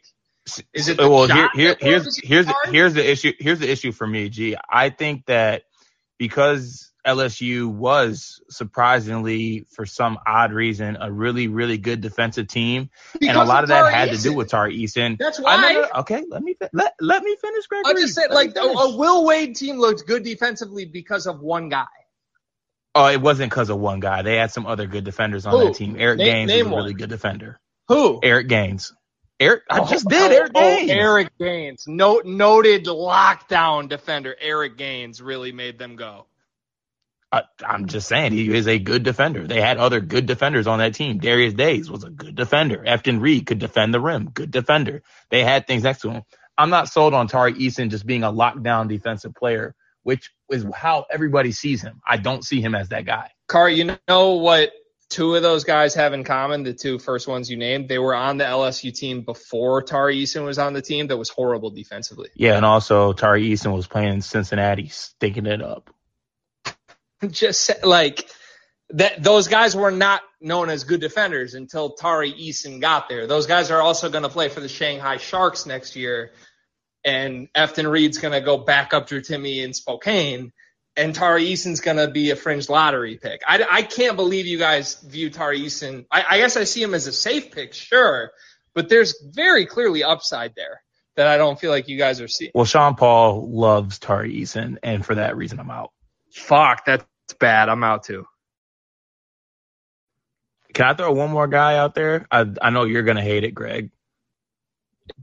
is 0.73 0.87
it 0.89 0.97
the 0.97 1.09
well 1.09 1.27
here, 1.27 1.35
shot 1.35 1.55
here 1.55 1.69
that 1.73 1.81
here's 1.81 2.17
here's 2.23 2.45
hard? 2.45 2.73
here's 2.73 2.93
the 2.93 3.09
issue 3.11 3.33
here's 3.37 3.59
the 3.59 3.69
issue 3.69 3.91
for 3.91 4.07
me 4.07 4.29
g 4.29 4.55
i 4.69 4.89
think 4.89 5.25
that 5.25 5.63
because 6.17 6.86
lsu 7.07 7.67
was 7.67 8.41
surprisingly 8.49 9.65
for 9.71 9.85
some 9.85 10.17
odd 10.27 10.51
reason 10.51 10.97
a 10.99 11.11
really 11.11 11.47
really 11.47 11.77
good 11.77 12.01
defensive 12.01 12.47
team 12.47 12.89
and 13.21 13.37
a 13.37 13.43
lot 13.43 13.63
of 13.63 13.69
that 13.69 13.81
Tari 13.81 13.93
had 13.93 14.11
to 14.11 14.17
do 14.21 14.33
with 14.33 14.49
tar 14.49 14.69
eason 14.69 15.17
That's 15.17 15.39
why. 15.39 15.55
I 15.55 15.73
know 15.73 15.87
okay 15.99 16.23
let 16.29 16.43
me 16.43 16.55
let, 16.73 16.93
let 17.01 17.23
me 17.23 17.35
finish 17.41 17.65
Gregory. 17.67 17.91
I'm 17.91 17.97
just 17.97 18.13
saying, 18.15 18.29
Let 18.31 18.55
like 18.55 18.57
a, 18.57 18.97
Will 18.97 19.25
Wade 19.25 19.55
team 19.55 19.77
looked 19.77 20.05
good 20.05 20.23
defensively 20.23 20.85
because 20.85 21.27
of 21.27 21.39
one 21.39 21.69
guy. 21.69 21.85
oh 22.95 23.07
it 23.07 23.21
wasn't 23.21 23.49
because 23.51 23.69
of 23.69 23.79
one 23.79 23.99
guy 23.99 24.21
they 24.21 24.35
had 24.35 24.51
some 24.51 24.65
other 24.65 24.87
good 24.87 25.03
defenders 25.03 25.45
on 25.45 25.53
Who? 25.53 25.65
that 25.65 25.75
team 25.75 25.95
eric 25.97 26.17
Name- 26.19 26.27
gaines 26.27 26.47
name 26.51 26.65
was 26.65 26.73
a 26.73 26.75
really 26.77 26.91
one. 26.91 26.97
good 26.99 27.09
defender 27.09 27.59
Who? 27.87 28.19
eric 28.23 28.47
gaines 28.47 28.93
eric 29.39 29.63
i 29.69 29.79
Oh, 29.79 29.85
just 29.87 30.07
did 30.09 30.31
oh, 30.31 30.35
eric 30.35 30.51
oh, 30.55 30.61
gaines 30.61 30.91
Eric 30.91 31.29
Gaines, 31.39 31.83
no, 31.87 32.21
noted 32.25 32.85
lockdown 32.85 33.87
defender. 33.87 34.35
Eric 34.41 34.77
Gaines 34.77 35.21
really 35.21 35.51
made 35.51 35.77
them 35.77 35.95
go. 35.95 36.25
I, 37.31 37.43
I'm 37.65 37.87
just 37.87 38.07
saying 38.07 38.31
he 38.31 38.53
is 38.53 38.67
a 38.67 38.79
good 38.79 39.03
defender. 39.03 39.45
They 39.45 39.59
had 39.59 39.77
other 39.77 39.99
good 39.99 40.25
defenders 40.25 40.65
on 40.65 40.79
that 40.79 40.95
team. 40.95 41.19
Darius 41.19 41.53
Days 41.53 41.91
was 41.91 42.03
a 42.03 42.09
good 42.09 42.35
defender. 42.35 42.83
Efton 42.87 43.21
Reid 43.21 43.45
could 43.45 43.59
defend 43.59 43.93
the 43.93 43.99
rim, 43.99 44.29
good 44.29 44.51
defender. 44.51 45.03
They 45.29 45.43
had 45.43 45.67
things 45.67 45.83
next 45.83 46.01
to 46.01 46.11
him. 46.11 46.23
I'm 46.57 46.69
not 46.69 46.87
sold 46.87 47.13
on 47.13 47.27
Tari 47.27 47.53
Eason 47.53 47.89
just 47.89 48.05
being 48.05 48.23
a 48.23 48.31
lockdown 48.31 48.87
defensive 48.87 49.35
player, 49.35 49.75
which 50.03 50.31
is 50.49 50.65
how 50.73 51.05
everybody 51.11 51.51
sees 51.51 51.81
him. 51.81 52.01
I 52.07 52.17
don't 52.17 52.43
see 52.43 52.61
him 52.61 52.73
as 52.73 52.89
that 52.89 53.05
guy. 53.05 53.31
Car, 53.47 53.69
you 53.69 53.97
know 54.07 54.35
what 54.35 54.71
two 55.09 55.35
of 55.35 55.43
those 55.43 55.65
guys 55.65 55.93
have 55.95 56.13
in 56.13 56.23
common? 56.23 56.63
The 56.63 56.73
two 56.73 56.97
first 56.97 57.27
ones 57.27 57.49
you 57.49 57.57
named, 57.57 57.89
they 57.89 57.99
were 57.99 58.15
on 58.15 58.37
the 58.37 58.45
LSU 58.45 58.93
team 58.93 59.21
before 59.21 59.81
Tari 59.81 60.23
Eason 60.23 60.45
was 60.45 60.57
on 60.57 60.73
the 60.73 60.81
team. 60.81 61.07
That 61.07 61.17
was 61.17 61.29
horrible 61.29 61.69
defensively. 61.69 62.29
Yeah, 62.35 62.55
and 62.55 62.65
also 62.65 63.13
Tari 63.13 63.49
Eason 63.49 63.75
was 63.75 63.87
playing 63.87 64.13
in 64.13 64.21
Cincinnati, 64.21 64.87
stinking 64.87 65.45
it 65.45 65.61
up. 65.61 65.93
just 67.29 67.71
like 67.83 68.29
that 68.91 69.21
those 69.21 69.47
guys 69.47 69.75
were 69.75 69.91
not 69.91 70.21
known 70.39 70.69
as 70.69 70.83
good 70.83 71.01
defenders 71.01 71.53
until 71.53 71.91
Tari 71.91 72.31
Eason 72.31 72.79
got 72.79 73.09
there. 73.09 73.27
Those 73.27 73.47
guys 73.47 73.71
are 73.71 73.81
also 73.81 74.09
going 74.09 74.23
to 74.23 74.29
play 74.29 74.49
for 74.49 74.59
the 74.59 74.69
Shanghai 74.69 75.17
Sharks 75.17 75.65
next 75.65 75.95
year, 75.95 76.31
and 77.03 77.51
Efton 77.53 77.89
Reid's 77.89 78.17
going 78.17 78.33
to 78.33 78.41
go 78.41 78.57
back 78.57 78.93
up 78.93 79.07
Drew 79.07 79.21
Timme 79.21 79.63
in 79.63 79.73
Spokane, 79.73 80.53
and 80.95 81.13
Tari 81.13 81.45
Eason's 81.45 81.81
going 81.81 81.97
to 81.97 82.07
be 82.07 82.31
a 82.31 82.35
fringe 82.35 82.69
lottery 82.69 83.17
pick. 83.17 83.41
I, 83.45 83.65
I 83.69 83.81
can't 83.81 84.15
believe 84.15 84.45
you 84.45 84.57
guys 84.57 84.95
view 85.01 85.29
Tari 85.29 85.59
Eason. 85.59 86.05
I, 86.11 86.23
I 86.29 86.37
guess 86.37 86.55
I 86.55 86.63
see 86.63 86.81
him 86.81 86.93
as 86.93 87.07
a 87.07 87.13
safe 87.13 87.51
pick, 87.51 87.73
sure, 87.73 88.31
but 88.73 88.89
there's 88.89 89.15
very 89.31 89.65
clearly 89.65 90.03
upside 90.03 90.55
there 90.55 90.81
that 91.17 91.27
I 91.27 91.37
don't 91.37 91.59
feel 91.59 91.71
like 91.71 91.89
you 91.89 91.97
guys 91.97 92.21
are 92.21 92.27
seeing. 92.27 92.51
Well, 92.53 92.65
Sean 92.65 92.95
Paul 92.95 93.49
loves 93.49 93.99
Tari 93.99 94.33
Eason, 94.33 94.77
and 94.83 95.05
for 95.05 95.15
that 95.15 95.35
reason, 95.35 95.59
I'm 95.59 95.71
out. 95.71 95.91
Fuck, 96.37 96.85
that's 96.85 97.05
bad. 97.39 97.69
I'm 97.69 97.83
out 97.83 98.03
too. 98.03 98.25
Can 100.73 100.85
I 100.85 100.93
throw 100.93 101.11
one 101.11 101.31
more 101.31 101.47
guy 101.47 101.77
out 101.77 101.95
there? 101.95 102.27
I 102.31 102.45
I 102.61 102.69
know 102.69 102.83
you're 102.83 103.03
gonna 103.03 103.21
hate 103.23 103.43
it, 103.43 103.51
Greg. 103.51 103.89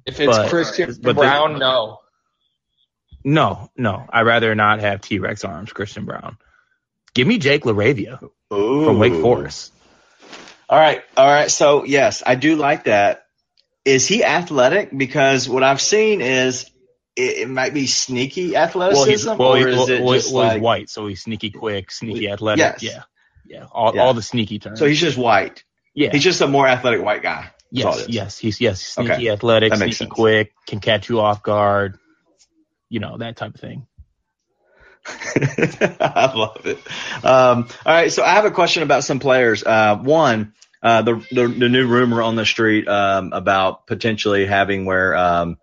If 0.06 0.18
it's 0.20 0.36
But- 0.36 0.50
Christian 0.50 0.88
but 1.00 1.14
the- 1.14 1.22
Brown, 1.22 1.58
no. 1.58 2.00
No, 3.26 3.70
no. 3.76 4.04
I'd 4.10 4.26
rather 4.26 4.54
not 4.54 4.80
have 4.80 5.00
T 5.00 5.18
Rex 5.18 5.44
arms, 5.44 5.72
Christian 5.72 6.04
Braun. 6.04 6.36
Give 7.14 7.26
me 7.26 7.38
Jake 7.38 7.62
LaRavia 7.64 8.18
from 8.48 8.98
Wake 8.98 9.14
Forest. 9.14 9.72
All 10.68 10.78
right, 10.78 11.02
all 11.16 11.26
right. 11.26 11.50
So 11.50 11.84
yes, 11.84 12.22
I 12.26 12.34
do 12.34 12.56
like 12.56 12.84
that. 12.84 13.26
Is 13.84 14.06
he 14.08 14.24
athletic? 14.24 14.96
Because 14.96 15.48
what 15.48 15.62
I've 15.62 15.80
seen 15.80 16.20
is 16.20 16.68
it, 17.16 17.38
it 17.38 17.48
might 17.48 17.74
be 17.74 17.86
sneaky 17.86 18.52
Well, 18.52 18.64
athleticism, 18.64 19.10
he's 19.10 19.26
well, 19.26 19.42
or 19.54 19.68
is 19.68 19.76
well, 19.76 19.88
it 19.90 20.02
well, 20.02 20.14
just 20.14 20.32
well, 20.34 20.46
like 20.48 20.62
white, 20.62 20.90
so 20.90 21.06
he's 21.06 21.22
sneaky 21.22 21.50
quick, 21.50 21.90
sneaky 21.90 22.20
Yes. 22.24 22.34
athletic. 22.34 22.82
Yeah, 22.82 23.02
yeah. 23.46 23.66
All, 23.70 23.94
Yeah. 23.94 24.02
all 24.02 24.14
the 24.14 24.22
sneaky 24.22 24.58
terms. 24.58 24.78
so 24.78 24.86
he's 24.86 25.00
just 25.00 25.16
white? 25.18 25.64
yeah, 25.94 26.10
He's 26.12 26.24
just 26.24 26.40
a 26.40 26.48
more 26.48 26.66
athletic 26.66 27.02
white 27.02 27.22
guy. 27.22 27.50
Yes, 27.70 28.08
yes, 28.08 28.38
he's 28.38 28.60
yes, 28.60 28.80
sneaky 28.80 29.12
Okay. 29.12 29.28
athletic, 29.30 29.70
That 29.72 29.78
sneaky 29.78 30.06
quick, 30.06 30.52
can 30.66 30.78
catch 30.80 31.08
you 31.08 31.20
off 31.20 31.42
guard. 31.42 31.98
You 32.88 33.00
know 33.00 33.16
that 33.18 33.36
type 33.36 33.54
of 33.54 33.60
thing. 33.60 33.86
I 36.00 36.32
love 36.34 36.64
it. 36.66 36.78
Um, 37.24 37.68
all 37.84 37.92
right, 37.92 38.12
so 38.12 38.22
I 38.22 38.30
have 38.30 38.44
a 38.44 38.50
question 38.50 38.82
about 38.82 39.04
some 39.04 39.18
players. 39.18 39.62
Uh, 39.64 39.96
one, 39.96 40.54
uh, 40.82 41.02
the, 41.02 41.14
the 41.32 41.48
the 41.48 41.68
new 41.68 41.86
rumor 41.86 42.22
on 42.22 42.36
the 42.36 42.46
street 42.46 42.86
um, 42.88 43.32
about 43.32 43.86
potentially 43.86 44.46
having 44.46 44.84
where 44.84 45.16
um, 45.16 45.58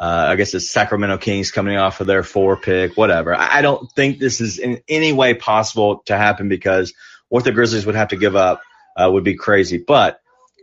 uh, 0.00 0.28
I 0.30 0.36
guess 0.36 0.54
it's 0.54 0.70
Sacramento 0.70 1.18
Kings 1.18 1.50
coming 1.50 1.76
off 1.76 2.00
of 2.00 2.06
their 2.06 2.22
four 2.22 2.56
pick, 2.56 2.96
whatever. 2.96 3.34
I, 3.34 3.60
don't 3.60 3.90
think 3.92 4.18
this 4.18 4.40
is 4.40 4.58
in 4.58 4.80
any 4.88 5.12
way 5.12 5.34
possible 5.34 6.02
to 6.06 6.16
happen 6.16 6.48
because 6.48 6.94
what 7.28 7.44
the 7.44 7.52
Grizzlies 7.52 7.84
would 7.84 7.96
have 7.96 8.08
to 8.08 8.16
give 8.16 8.34
up 8.34 8.62
uh, 8.96 9.10
would 9.12 9.24
be 9.24 9.34
crazy. 9.34 9.76
But 9.76 10.18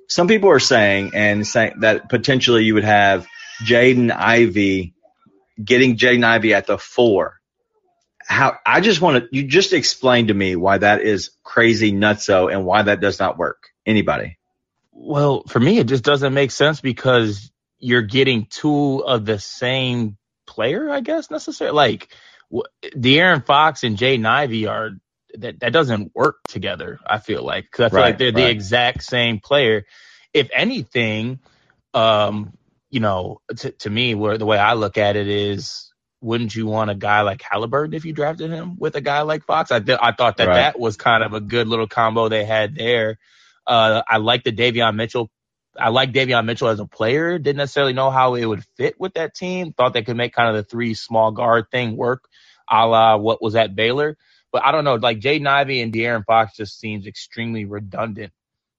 some 0.07 0.27
people 0.27 0.49
are 0.49 0.59
saying 0.59 1.11
and 1.13 1.45
saying 1.45 1.81
that 1.81 2.09
potentially 2.09 2.63
you 2.63 2.73
would 2.73 2.83
have 2.83 3.27
Jaden 3.63 4.11
Ivey 4.11 4.95
getting 5.63 5.97
Jaden 5.97 6.23
Ivey 6.23 6.55
at 6.55 6.65
the 6.65 6.79
four 6.79 7.37
how 8.27 8.57
I 8.65 8.81
just 8.81 8.99
want 8.99 9.23
to 9.23 9.29
you 9.35 9.43
just 9.43 9.71
explain 9.71 10.27
to 10.27 10.33
me 10.33 10.55
why 10.55 10.77
that 10.77 11.01
is 11.01 11.31
crazy 11.43 11.93
nutso 11.93 12.51
and 12.51 12.65
why 12.65 12.81
that 12.83 12.99
does 12.99 13.19
not 13.19 13.37
work. 13.37 13.69
Anybody? 13.85 14.37
Well, 14.91 15.43
for 15.47 15.59
me, 15.59 15.77
it 15.77 15.87
just 15.87 16.03
doesn't 16.03 16.33
make 16.33 16.51
sense 16.51 16.81
because 16.81 17.51
you're 17.79 18.01
getting 18.01 18.47
two 18.49 19.03
of 19.05 19.25
the 19.25 19.39
same 19.39 20.17
player, 20.45 20.89
I 20.89 21.01
guess, 21.01 21.29
necessarily. 21.31 21.75
Like, 21.75 22.09
De'Aaron 22.83 23.45
Fox 23.45 23.83
and 23.83 23.97
Jay 23.97 24.21
Ivey 24.23 24.67
are 24.67 24.91
that 25.35 25.59
that 25.59 25.73
doesn't 25.73 26.11
work 26.15 26.37
together. 26.47 26.99
I 27.05 27.19
feel 27.19 27.43
like 27.43 27.69
'Cause 27.71 27.85
I 27.85 27.89
feel 27.89 27.97
Right, 27.97 28.05
like 28.09 28.17
they're 28.17 28.31
the 28.31 28.45
exact 28.49 29.03
same 29.03 29.39
player. 29.39 29.85
If 30.33 30.49
anything, 30.53 31.39
um, 31.93 32.53
you 32.89 32.99
know, 33.01 33.41
to 33.57 33.71
to 33.71 33.89
me, 33.89 34.15
where 34.15 34.37
the 34.37 34.45
way 34.45 34.57
I 34.57 34.73
look 34.73 34.97
at 34.97 35.15
it 35.15 35.27
is. 35.27 35.83
Wouldn't 36.19 36.55
you 36.55 36.65
want 36.65 36.89
a 36.89 36.95
guy 36.95 37.21
like 37.21 37.43
Halliburton 37.43 37.93
if 37.93 38.03
you 38.03 38.11
drafted 38.11 38.49
him 38.49 38.75
with 38.79 38.95
a 38.95 39.01
guy 39.01 39.21
like 39.21 39.45
Fox? 39.45 39.71
I 39.71 39.79
th- 39.79 39.99
I 40.01 40.13
thought 40.13 40.37
that 40.37 40.47
Right. 40.47 40.55
that 40.55 40.79
was 40.79 40.97
kind 40.97 41.23
of 41.23 41.33
a 41.33 41.39
good 41.39 41.67
little 41.67 41.87
combo 41.87 42.27
they 42.27 42.43
had 42.43 42.75
there. 42.75 43.19
Uh, 43.67 44.01
I 44.07 44.17
like 44.17 44.43
the 44.43 44.51
Davion 44.51 44.95
Mitchell 44.95 45.29
I 45.79 45.89
like 45.89 46.11
Davion 46.11 46.45
Mitchell 46.45 46.69
as 46.69 46.79
a 46.79 46.85
player. 46.85 47.37
Didn't 47.37 47.57
necessarily 47.57 47.93
know 47.93 48.09
how 48.09 48.35
it 48.35 48.45
would 48.45 48.63
fit 48.77 48.99
with 48.99 49.13
that 49.13 49.35
team. 49.35 49.73
Thought 49.73 49.93
they 49.93 50.03
could 50.03 50.17
make 50.17 50.33
kind 50.33 50.49
of 50.49 50.55
the 50.55 50.69
three 50.69 50.93
small 50.93 51.31
guard 51.31 51.65
thing 51.71 51.95
work, 51.95 52.27
a 52.69 52.87
la 52.87 53.17
what 53.17 53.41
was 53.41 53.55
at 53.55 53.75
Baylor. 53.75 54.17
But 54.51 54.63
I 54.63 54.71
don't 54.71 54.85
know. 54.85 54.95
Like 54.95 55.19
Jaden 55.19 55.47
Ivey 55.47 55.81
and 55.81 55.93
De'Aaron 55.93 56.25
Fox 56.25 56.55
just 56.55 56.79
seems 56.79 57.05
extremely 57.05 57.65
redundant 57.65 58.31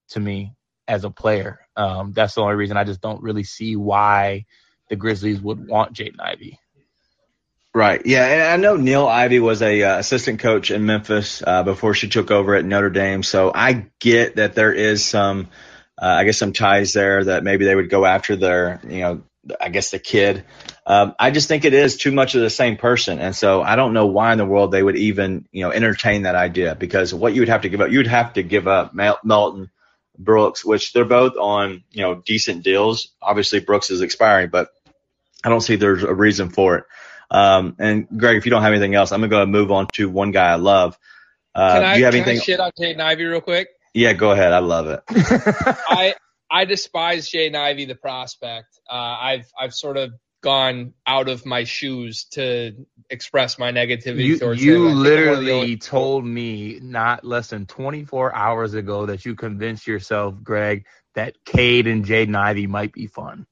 to 0.09 0.19
me 0.19 0.53
as 0.87 1.03
a 1.03 1.09
player. 1.09 1.59
Um, 1.75 2.13
that's 2.13 2.35
the 2.35 2.41
only 2.41 2.55
reason 2.55 2.75
I 2.77 2.83
just 2.83 3.01
don't 3.01 3.21
really 3.21 3.43
see 3.43 3.75
why 3.75 4.45
the 4.89 4.95
Grizzlies 4.95 5.39
would 5.39 5.67
want 5.67 5.93
Jaden 5.93 6.19
Ivey. 6.19 6.59
Right. 7.73 8.01
Yeah, 8.03 8.25
and 8.25 8.41
I 8.41 8.57
know 8.57 8.77
Niele 8.77 9.07
Ivey 9.07 9.39
was 9.39 9.61
a 9.61 9.83
uh, 9.83 9.99
assistant 9.99 10.39
coach 10.39 10.71
in 10.71 10.87
Memphis 10.87 11.43
uh, 11.45 11.61
before 11.61 11.93
she 11.93 12.09
took 12.09 12.31
over 12.31 12.55
at 12.55 12.65
Notre 12.65 12.89
Dame. 12.89 13.21
So 13.21 13.51
I 13.53 13.85
get 13.99 14.37
that 14.37 14.55
there 14.55 14.73
is 14.73 15.05
some, 15.05 15.49
uh, 16.01 16.05
I 16.05 16.23
guess, 16.23 16.37
some 16.37 16.53
ties 16.53 16.93
there 16.93 17.23
that 17.25 17.43
maybe 17.43 17.65
they 17.65 17.75
would 17.75 17.89
go 17.89 18.05
after 18.05 18.35
their, 18.35 18.79
you 18.87 18.99
know, 18.99 19.21
I 19.59 19.69
guess 19.69 19.91
the 19.91 19.99
kid. 19.99 20.45
Um, 20.85 21.15
I 21.19 21.31
just 21.31 21.47
think 21.47 21.65
it 21.65 21.73
is 21.73 21.97
too 21.97 22.11
much 22.11 22.35
of 22.35 22.41
the 22.41 22.49
same 22.49 22.77
person, 22.77 23.19
and 23.19 23.35
so 23.35 23.61
I 23.61 23.75
don't 23.75 23.93
know 23.93 24.07
why 24.07 24.31
in 24.31 24.37
the 24.37 24.45
world 24.45 24.71
they 24.71 24.83
would 24.83 24.95
even, 24.97 25.47
you 25.51 25.63
know, 25.63 25.71
entertain 25.71 26.23
that 26.23 26.35
idea 26.35 26.75
because 26.75 27.13
what 27.13 27.33
you 27.33 27.41
would 27.41 27.49
have 27.49 27.61
to 27.61 27.69
give 27.69 27.81
up, 27.81 27.91
you'd 27.91 28.07
have 28.07 28.33
to 28.33 28.43
give 28.43 28.67
up 28.67 28.93
Mel- 28.93 29.19
Melton, 29.23 29.69
Brooks, 30.17 30.65
which 30.65 30.93
they're 30.93 31.05
both 31.05 31.37
on, 31.37 31.83
you 31.91 32.01
know, 32.01 32.15
decent 32.15 32.63
deals. 32.63 33.09
Obviously, 33.21 33.59
Brooks 33.59 33.89
is 33.89 34.01
expiring, 34.01 34.49
but 34.49 34.69
I 35.43 35.49
don't 35.49 35.61
see 35.61 35.75
there's 35.75 36.03
a 36.03 36.13
reason 36.13 36.49
for 36.49 36.77
it. 36.77 36.83
Um, 37.31 37.75
and 37.79 38.07
Greg, 38.17 38.37
if 38.37 38.45
you 38.45 38.49
don't 38.49 38.63
have 38.63 38.73
anything 38.73 38.95
else, 38.95 39.11
I'm 39.11 39.21
gonna 39.21 39.29
go 39.29 39.37
ahead 39.37 39.43
and 39.43 39.51
move 39.51 39.71
on 39.71 39.87
to 39.93 40.09
one 40.09 40.31
guy 40.31 40.51
I 40.51 40.55
love. 40.55 40.97
Uh, 41.53 41.73
Can 41.73 41.83
I, 41.83 41.93
do 41.93 41.99
you 41.99 42.05
have 42.05 42.13
can 42.13 42.23
I 42.23 42.25
anything? 42.25 42.43
shit 42.43 42.59
on 42.59 42.71
Jaden 42.77 42.99
Ivey 42.99 43.25
real 43.25 43.41
quick? 43.41 43.69
Yeah, 43.93 44.13
go 44.13 44.31
ahead. 44.31 44.53
I 44.53 44.59
love 44.59 44.87
it. 44.87 45.01
I 45.09 46.15
I 46.51 46.65
despise 46.65 47.29
Jaden 47.29 47.55
Ivey 47.55 47.85
the 47.85 47.95
prospect. 47.95 48.79
Uh, 48.89 48.93
I've 48.95 49.45
I've 49.59 49.73
sort 49.73 49.97
of 49.97 50.11
gone 50.41 50.93
out 51.05 51.27
of 51.27 51.45
my 51.45 51.65
shoes 51.65 52.23
to 52.31 52.71
express 53.09 53.59
my 53.59 53.71
negativity 53.73 54.23
You, 54.23 54.39
towards 54.39 54.63
you 54.63 54.75
him. 54.75 54.81
I 54.81 54.85
think 54.85 54.91
I'm 54.91 54.95
one 54.95 54.97
of 54.97 55.03
the 55.03 55.09
literally 55.09 55.51
only- 55.51 55.77
told 55.77 56.25
me 56.25 56.79
not 56.81 57.25
less 57.25 57.49
than 57.49 57.65
24 57.65 58.33
hours 58.33 58.73
ago 58.73 59.05
that 59.07 59.25
you 59.25 59.35
convinced 59.35 59.85
yourself, 59.85 60.35
Greg, 60.41 60.85
that 61.15 61.35
Cade 61.45 61.87
and 61.87 62.05
Jaden 62.05 62.37
Ivey 62.37 62.67
might 62.67 62.93
be 62.93 63.07
fun. 63.07 63.45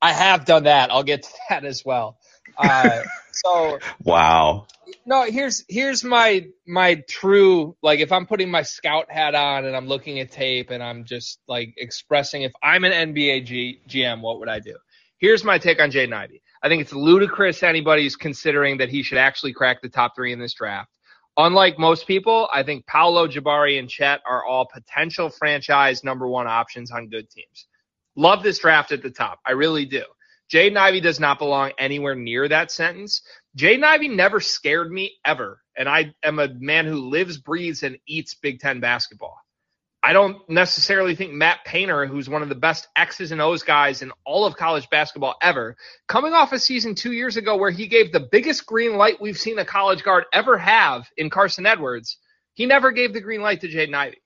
I 0.00 0.12
have 0.12 0.44
done 0.44 0.64
that. 0.64 0.92
I'll 0.92 1.02
get 1.02 1.24
to 1.24 1.28
that 1.50 1.64
as 1.64 1.84
well. 1.84 2.18
Uh, 2.56 3.02
so 3.32 3.78
Wow. 4.04 4.66
no, 5.06 5.24
here's 5.24 5.64
here's 5.68 6.04
my 6.04 6.46
my 6.66 7.02
true 7.08 7.76
like 7.82 8.00
if 8.00 8.12
I'm 8.12 8.26
putting 8.26 8.50
my 8.50 8.62
scout 8.62 9.10
hat 9.10 9.34
on 9.34 9.64
and 9.64 9.76
I'm 9.76 9.86
looking 9.86 10.20
at 10.20 10.30
tape 10.30 10.70
and 10.70 10.82
I'm 10.82 11.04
just 11.04 11.40
like 11.48 11.74
expressing 11.76 12.42
if 12.42 12.52
I'm 12.62 12.84
an 12.84 13.14
NBA 13.14 13.46
G, 13.46 13.80
GM, 13.88 14.20
what 14.20 14.38
would 14.40 14.48
I 14.48 14.60
do? 14.60 14.76
Here's 15.18 15.44
my 15.44 15.58
take 15.58 15.80
on 15.80 15.90
Jaden 15.90 16.12
Ivey. 16.12 16.42
I 16.62 16.68
think 16.68 16.80
it's 16.82 16.92
ludicrous 16.92 17.62
anybody's 17.62 18.16
considering 18.16 18.78
that 18.78 18.88
he 18.88 19.02
should 19.02 19.18
actually 19.18 19.52
crack 19.52 19.82
the 19.82 19.88
top 19.88 20.14
three 20.16 20.32
in 20.32 20.38
this 20.38 20.54
draft. 20.54 20.90
Unlike 21.36 21.78
most 21.78 22.06
people, 22.06 22.48
I 22.52 22.62
think 22.62 22.86
Paolo, 22.86 23.26
Jabari, 23.26 23.78
and 23.78 23.88
Chet 23.88 24.20
are 24.24 24.44
all 24.44 24.66
potential 24.72 25.30
franchise 25.30 26.04
number 26.04 26.28
one 26.28 26.46
options 26.46 26.92
on 26.92 27.08
good 27.08 27.28
teams. 27.28 27.66
Love 28.16 28.42
this 28.42 28.60
draft 28.60 28.92
at 28.92 29.02
the 29.02 29.10
top. 29.10 29.40
I 29.44 29.52
really 29.52 29.84
do. 29.84 30.04
Jaden 30.54 30.76
Ivey 30.76 31.00
does 31.00 31.18
not 31.18 31.40
belong 31.40 31.72
anywhere 31.78 32.14
near 32.14 32.46
that 32.46 32.70
sentence. 32.70 33.22
Jaden 33.58 33.82
Ivey 33.82 34.06
never 34.06 34.38
scared 34.38 34.92
me 34.92 35.14
ever. 35.24 35.60
And 35.76 35.88
I 35.88 36.14
am 36.22 36.38
a 36.38 36.46
man 36.48 36.86
who 36.86 37.08
lives, 37.08 37.38
breathes, 37.38 37.82
and 37.82 37.98
eats 38.06 38.34
Big 38.34 38.60
Ten 38.60 38.78
basketball. 38.78 39.36
I 40.00 40.12
don't 40.12 40.48
necessarily 40.48 41.16
think 41.16 41.32
Matt 41.32 41.64
Painter, 41.64 42.06
who's 42.06 42.28
one 42.28 42.42
of 42.42 42.48
the 42.48 42.54
best 42.54 42.86
X's 42.94 43.32
and 43.32 43.40
O's 43.40 43.64
guys 43.64 44.00
in 44.02 44.12
all 44.24 44.44
of 44.44 44.54
college 44.54 44.88
basketball 44.90 45.34
ever, 45.42 45.76
coming 46.06 46.34
off 46.34 46.52
a 46.52 46.58
season 46.60 46.94
two 46.94 47.12
years 47.12 47.36
ago 47.36 47.56
where 47.56 47.70
he 47.72 47.88
gave 47.88 48.12
the 48.12 48.28
biggest 48.30 48.64
green 48.64 48.96
light 48.96 49.20
we've 49.20 49.38
seen 49.38 49.58
a 49.58 49.64
college 49.64 50.04
guard 50.04 50.24
ever 50.32 50.56
have 50.56 51.08
in 51.16 51.30
Carson 51.30 51.66
Edwards, 51.66 52.18
he 52.52 52.66
never 52.66 52.92
gave 52.92 53.12
the 53.12 53.20
green 53.20 53.40
light 53.40 53.62
to 53.62 53.68
Jaden 53.68 53.94
Ivey. 53.94 54.22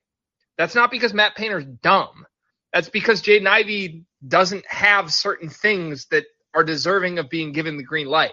That's 0.58 0.74
not 0.74 0.90
because 0.90 1.14
Matt 1.14 1.36
Painter's 1.36 1.64
dumb. 1.64 2.26
That's 2.72 2.90
because 2.90 3.22
Jaden 3.22 3.46
Ivey 3.46 4.04
doesn't 4.26 4.66
have 4.66 5.12
certain 5.12 5.48
things 5.48 6.06
that 6.06 6.24
are 6.54 6.64
deserving 6.64 7.18
of 7.18 7.30
being 7.30 7.52
given 7.52 7.76
the 7.76 7.84
green 7.84 8.08
light. 8.08 8.32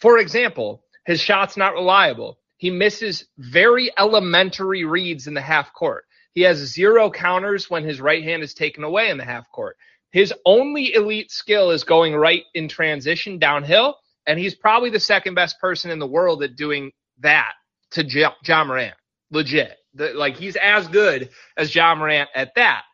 For 0.00 0.18
example, 0.18 0.84
his 1.04 1.20
shot's 1.20 1.56
not 1.56 1.74
reliable. 1.74 2.38
He 2.56 2.70
misses 2.70 3.26
very 3.38 3.90
elementary 3.98 4.84
reads 4.84 5.26
in 5.26 5.34
the 5.34 5.40
half 5.40 5.72
court. 5.72 6.04
He 6.32 6.42
has 6.42 6.58
zero 6.58 7.10
counters 7.10 7.68
when 7.68 7.84
his 7.84 8.00
right 8.00 8.22
hand 8.22 8.42
is 8.42 8.54
taken 8.54 8.84
away 8.84 9.10
in 9.10 9.18
the 9.18 9.24
half 9.24 9.50
court. 9.50 9.76
His 10.12 10.32
only 10.46 10.94
elite 10.94 11.30
skill 11.30 11.70
is 11.70 11.84
going 11.84 12.14
right 12.14 12.44
in 12.54 12.68
transition 12.68 13.38
downhill, 13.38 13.96
and 14.26 14.38
he's 14.38 14.54
probably 14.54 14.90
the 14.90 15.00
second 15.00 15.34
best 15.34 15.58
person 15.60 15.90
in 15.90 15.98
the 15.98 16.06
world 16.06 16.42
at 16.42 16.56
doing 16.56 16.92
that 17.20 17.52
to 17.92 18.04
ja 18.04 18.64
Morant. 18.64 18.94
Legit. 19.30 19.76
The, 19.94 20.12
like 20.14 20.36
he's 20.36 20.56
as 20.56 20.88
good 20.88 21.30
as 21.56 21.74
Ja 21.74 21.94
Morant 21.94 22.28
at 22.34 22.54
that. 22.56 22.84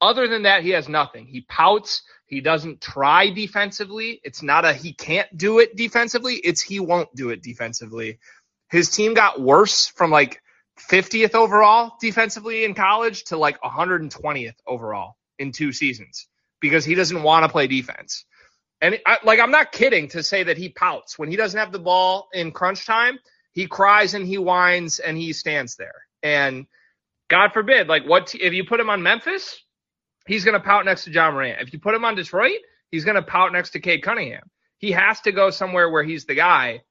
Other 0.00 0.28
than 0.28 0.42
that, 0.42 0.62
he 0.62 0.70
has 0.70 0.88
nothing. 0.88 1.26
He 1.26 1.42
pouts. 1.42 2.02
He 2.26 2.40
doesn't 2.40 2.80
try 2.80 3.30
defensively. 3.30 4.20
It's 4.24 4.42
not 4.42 4.64
a 4.64 4.72
he 4.72 4.92
can't 4.92 5.34
do 5.36 5.60
it 5.60 5.76
defensively. 5.76 6.34
It's 6.34 6.60
he 6.60 6.80
won't 6.80 7.14
do 7.14 7.30
it 7.30 7.42
defensively. 7.42 8.18
His 8.68 8.90
team 8.90 9.14
got 9.14 9.40
worse 9.40 9.86
from 9.86 10.10
like 10.10 10.42
50th 10.90 11.34
overall 11.34 11.94
defensively 12.00 12.64
in 12.64 12.74
college 12.74 13.24
to 13.24 13.36
like 13.36 13.60
120th 13.62 14.56
overall 14.66 15.16
in 15.38 15.52
two 15.52 15.72
seasons 15.72 16.26
because 16.60 16.84
he 16.84 16.94
doesn't 16.94 17.22
want 17.22 17.44
to 17.44 17.48
play 17.48 17.66
defense. 17.66 18.24
And 18.82 18.98
I, 19.06 19.18
like 19.24 19.40
I'm 19.40 19.50
not 19.50 19.72
kidding 19.72 20.08
to 20.08 20.22
say 20.22 20.42
that 20.42 20.58
he 20.58 20.68
pouts 20.68 21.18
when 21.18 21.30
he 21.30 21.36
doesn't 21.36 21.58
have 21.58 21.72
the 21.72 21.78
ball 21.78 22.28
in 22.32 22.52
crunch 22.52 22.84
time. 22.84 23.18
He 23.52 23.66
cries 23.66 24.14
and 24.14 24.26
he 24.26 24.36
whines 24.36 24.98
and 24.98 25.16
he 25.16 25.32
stands 25.32 25.76
there. 25.76 25.94
And 26.22 26.66
God 27.28 27.52
forbid, 27.52 27.88
like 27.88 28.04
what 28.04 28.34
if 28.34 28.52
you 28.52 28.64
put 28.64 28.80
him 28.80 28.90
on 28.90 29.02
Memphis? 29.02 29.62
He's 30.26 30.44
going 30.44 30.54
to 30.54 30.60
pout 30.60 30.84
next 30.84 31.04
to 31.04 31.10
Ja 31.10 31.30
Morant. 31.30 31.60
If 31.60 31.72
you 31.72 31.78
put 31.78 31.94
him 31.94 32.04
on 32.04 32.14
Detroit, 32.14 32.60
he's 32.90 33.04
going 33.04 33.16
to 33.16 33.22
pout 33.22 33.52
next 33.52 33.70
to 33.70 33.80
Cade 33.80 34.02
Cunningham. 34.02 34.50
He 34.78 34.92
has 34.92 35.20
to 35.22 35.32
go 35.32 35.50
somewhere 35.50 35.90
where 35.90 36.02
he's 36.02 36.26
the 36.26 36.34
guy. 36.34 36.82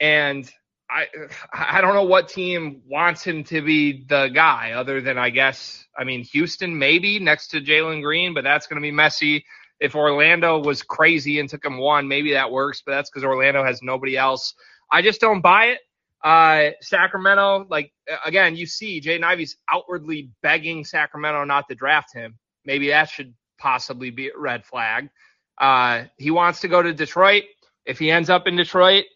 And 0.00 0.50
I 0.90 1.06
I 1.52 1.80
don't 1.80 1.94
know 1.94 2.04
what 2.04 2.28
team 2.28 2.82
wants 2.86 3.22
him 3.22 3.44
to 3.44 3.62
be 3.62 4.04
the 4.08 4.28
guy 4.28 4.72
other 4.72 5.00
than 5.00 5.18
I 5.18 5.30
guess 5.30 5.86
I 5.96 6.04
mean 6.04 6.24
Houston 6.24 6.78
maybe 6.78 7.18
next 7.18 7.48
to 7.48 7.60
Jalen 7.60 8.02
Green, 8.02 8.34
but 8.34 8.44
that's 8.44 8.66
going 8.66 8.80
to 8.80 8.86
be 8.86 8.90
messy. 8.90 9.44
If 9.78 9.94
Orlando 9.94 10.58
was 10.58 10.82
crazy 10.82 11.40
and 11.40 11.48
took 11.48 11.64
him 11.64 11.78
one, 11.78 12.08
maybe 12.08 12.32
that 12.32 12.50
works, 12.50 12.82
but 12.84 12.92
that's 12.92 13.08
because 13.08 13.24
Orlando 13.24 13.64
has 13.64 13.80
nobody 13.82 14.16
else. 14.16 14.54
I 14.90 15.00
just 15.00 15.20
don't 15.20 15.40
buy 15.40 15.66
it. 15.66 15.80
Uh, 16.22 16.72
Sacramento, 16.82 17.66
like 17.70 17.92
again, 18.26 18.56
you 18.56 18.66
see 18.66 19.00
Jaden 19.00 19.24
Ivey's 19.24 19.56
outwardly 19.72 20.30
begging 20.42 20.84
Sacramento 20.84 21.44
not 21.44 21.68
to 21.68 21.74
draft 21.74 22.12
him. 22.12 22.38
Maybe 22.70 22.90
that 22.90 23.10
should 23.10 23.34
possibly 23.58 24.10
be 24.10 24.28
a 24.28 24.38
red 24.38 24.64
flag. 24.64 25.10
Uh, 25.58 26.04
he 26.18 26.30
wants 26.30 26.60
to 26.60 26.68
go 26.68 26.80
to 26.80 26.94
Detroit. 26.94 27.42
If 27.84 27.98
he 27.98 28.12
ends 28.12 28.30
up 28.30 28.46
in 28.46 28.54
Detroit, 28.54 29.06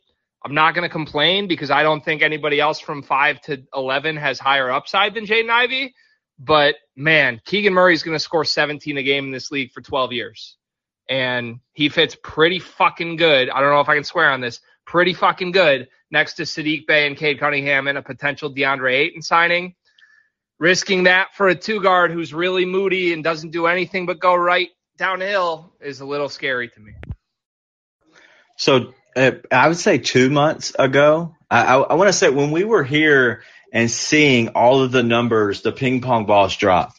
I'm 0.44 0.54
not 0.54 0.74
going 0.74 0.82
to 0.82 0.88
complain 0.88 1.46
because 1.46 1.70
I 1.70 1.84
don't 1.84 2.04
think 2.04 2.20
anybody 2.20 2.58
else 2.58 2.80
from 2.80 3.00
5 3.00 3.40
to 3.42 3.62
11 3.72 4.16
has 4.16 4.40
higher 4.40 4.72
upside 4.72 5.14
than 5.14 5.24
Jaden 5.24 5.50
Ivey. 5.50 5.94
But 6.36 6.74
man, 6.96 7.40
Keegan 7.44 7.72
Murray 7.72 7.94
is 7.94 8.02
going 8.02 8.16
to 8.16 8.18
score 8.18 8.44
17 8.44 8.98
a 8.98 9.04
game 9.04 9.26
in 9.26 9.30
this 9.30 9.52
league 9.52 9.70
for 9.70 9.82
12 9.82 10.12
years. 10.12 10.56
And 11.08 11.60
he 11.74 11.88
fits 11.88 12.16
pretty 12.24 12.58
fucking 12.58 13.14
good. 13.14 13.50
I 13.50 13.60
don't 13.60 13.70
know 13.70 13.82
if 13.82 13.88
I 13.88 13.94
can 13.94 14.02
swear 14.02 14.32
on 14.32 14.40
this. 14.40 14.60
Pretty 14.84 15.14
fucking 15.14 15.52
good 15.52 15.86
next 16.10 16.34
to 16.34 16.42
Saddiq 16.42 16.88
Bey 16.88 17.06
and 17.06 17.16
Cade 17.16 17.38
Cunningham 17.38 17.86
and 17.86 17.98
a 17.98 18.02
potential 18.02 18.52
DeAndre 18.52 18.94
Ayton 18.94 19.22
signing. 19.22 19.76
Risking 20.64 21.02
that 21.02 21.34
for 21.34 21.48
a 21.48 21.54
two 21.54 21.82
guard 21.82 22.10
who's 22.10 22.32
really 22.32 22.64
moody 22.64 23.12
and 23.12 23.22
doesn't 23.22 23.50
do 23.50 23.66
anything 23.66 24.06
but 24.06 24.18
go 24.18 24.34
right 24.34 24.70
downhill 24.96 25.74
is 25.78 26.00
a 26.00 26.06
little 26.06 26.30
scary 26.30 26.70
to 26.70 26.80
me. 26.80 26.94
So 28.56 28.94
uh, 29.14 29.32
I 29.52 29.68
would 29.68 29.76
say 29.76 29.98
two 29.98 30.30
months 30.30 30.74
ago. 30.78 31.36
I, 31.50 31.64
I, 31.64 31.80
I 31.80 31.94
want 31.96 32.08
to 32.08 32.14
say 32.14 32.30
when 32.30 32.50
we 32.50 32.64
were 32.64 32.82
here 32.82 33.42
and 33.74 33.90
seeing 33.90 34.48
all 34.54 34.80
of 34.80 34.90
the 34.90 35.02
numbers, 35.02 35.60
the 35.60 35.70
ping 35.70 36.00
pong 36.00 36.24
balls 36.24 36.56
drop. 36.56 36.94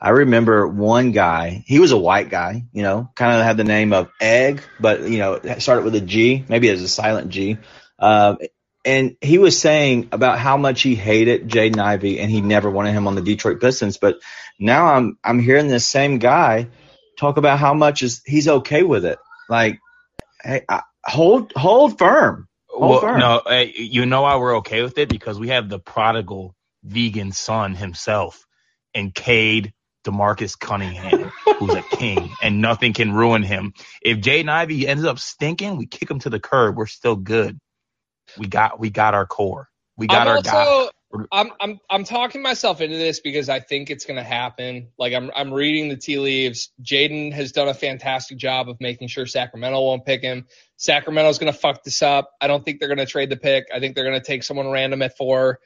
I 0.00 0.10
remember 0.10 0.68
one 0.68 1.10
guy. 1.10 1.64
He 1.66 1.80
was 1.80 1.90
a 1.90 1.98
white 1.98 2.30
guy, 2.30 2.66
you 2.72 2.84
know, 2.84 3.10
kind 3.16 3.36
of 3.36 3.44
had 3.44 3.56
the 3.56 3.64
name 3.64 3.92
of 3.92 4.12
Egg, 4.20 4.62
but 4.78 5.08
you 5.08 5.18
know, 5.18 5.40
started 5.58 5.84
with 5.84 5.96
a 5.96 6.00
G, 6.00 6.44
maybe 6.48 6.68
as 6.68 6.80
a 6.80 6.88
silent 6.88 7.30
G. 7.30 7.58
Uh, 7.98 8.36
and 8.84 9.16
he 9.20 9.38
was 9.38 9.58
saying 9.58 10.08
about 10.12 10.38
how 10.38 10.56
much 10.56 10.82
he 10.82 10.94
hated 10.94 11.48
Jaden 11.48 11.78
Ivey 11.78 12.18
and 12.20 12.30
he 12.30 12.40
never 12.40 12.70
wanted 12.70 12.92
him 12.92 13.06
on 13.06 13.14
the 13.14 13.22
Detroit 13.22 13.60
Pistons. 13.60 13.96
But 13.96 14.20
now 14.58 14.86
I'm 14.86 15.18
I'm 15.22 15.38
hearing 15.38 15.68
this 15.68 15.86
same 15.86 16.18
guy 16.18 16.68
talk 17.18 17.36
about 17.36 17.58
how 17.58 17.74
much 17.74 18.02
is 18.02 18.22
he's 18.26 18.48
okay 18.48 18.82
with 18.82 19.04
it. 19.04 19.18
Like, 19.48 19.78
hey, 20.42 20.64
I, 20.68 20.82
hold 21.04 21.52
hold 21.54 21.98
firm. 21.98 22.48
Hold 22.68 22.90
well, 22.90 23.00
firm. 23.00 23.18
no, 23.20 23.42
you 23.74 24.06
know 24.06 24.22
why 24.22 24.36
we're 24.36 24.56
okay 24.58 24.82
with 24.82 24.98
it 24.98 25.08
because 25.08 25.38
we 25.38 25.48
have 25.48 25.68
the 25.68 25.78
prodigal 25.78 26.54
vegan 26.82 27.32
son 27.32 27.74
himself, 27.74 28.44
and 28.94 29.14
Cade 29.14 29.72
Demarcus 30.04 30.58
Cunningham, 30.58 31.30
who's 31.58 31.74
a 31.74 31.82
king, 31.82 32.30
and 32.42 32.60
nothing 32.60 32.92
can 32.92 33.12
ruin 33.12 33.42
him. 33.42 33.74
If 34.00 34.18
Jaden 34.18 34.48
Ivey 34.48 34.88
ends 34.88 35.04
up 35.04 35.18
stinking, 35.18 35.76
we 35.76 35.86
kick 35.86 36.10
him 36.10 36.18
to 36.20 36.30
the 36.30 36.40
curb. 36.40 36.76
We're 36.76 36.86
still 36.86 37.16
good. 37.16 37.58
We 38.38 38.46
got 38.46 38.78
we 38.78 38.90
got 38.90 39.14
our 39.14 39.26
core. 39.26 39.68
We 39.96 40.06
got 40.06 40.22
I'm 40.22 40.28
our 40.28 40.36
also, 40.36 40.50
guy. 40.50 40.90
I'm 41.30 41.50
I'm 41.60 41.80
I'm 41.90 42.04
talking 42.04 42.42
myself 42.42 42.80
into 42.80 42.96
this 42.96 43.20
because 43.20 43.48
I 43.48 43.60
think 43.60 43.90
it's 43.90 44.06
gonna 44.06 44.22
happen. 44.22 44.88
Like 44.98 45.12
I'm 45.12 45.30
I'm 45.34 45.52
reading 45.52 45.88
the 45.88 45.96
tea 45.96 46.18
leaves. 46.18 46.70
Jaden 46.82 47.32
has 47.32 47.52
done 47.52 47.68
a 47.68 47.74
fantastic 47.74 48.38
job 48.38 48.68
of 48.68 48.80
making 48.80 49.08
sure 49.08 49.26
Sacramento 49.26 49.80
won't 49.80 50.06
pick 50.06 50.22
him. 50.22 50.46
Sacramento's 50.76 51.38
gonna 51.38 51.52
fuck 51.52 51.84
this 51.84 52.02
up. 52.02 52.30
I 52.40 52.46
don't 52.46 52.64
think 52.64 52.80
they're 52.80 52.88
gonna 52.88 53.06
trade 53.06 53.28
the 53.28 53.36
pick. 53.36 53.66
I 53.74 53.80
think 53.80 53.94
they're 53.94 54.04
gonna 54.04 54.22
take 54.22 54.42
someone 54.42 54.70
random 54.70 55.02
at 55.02 55.16
four. 55.16 55.60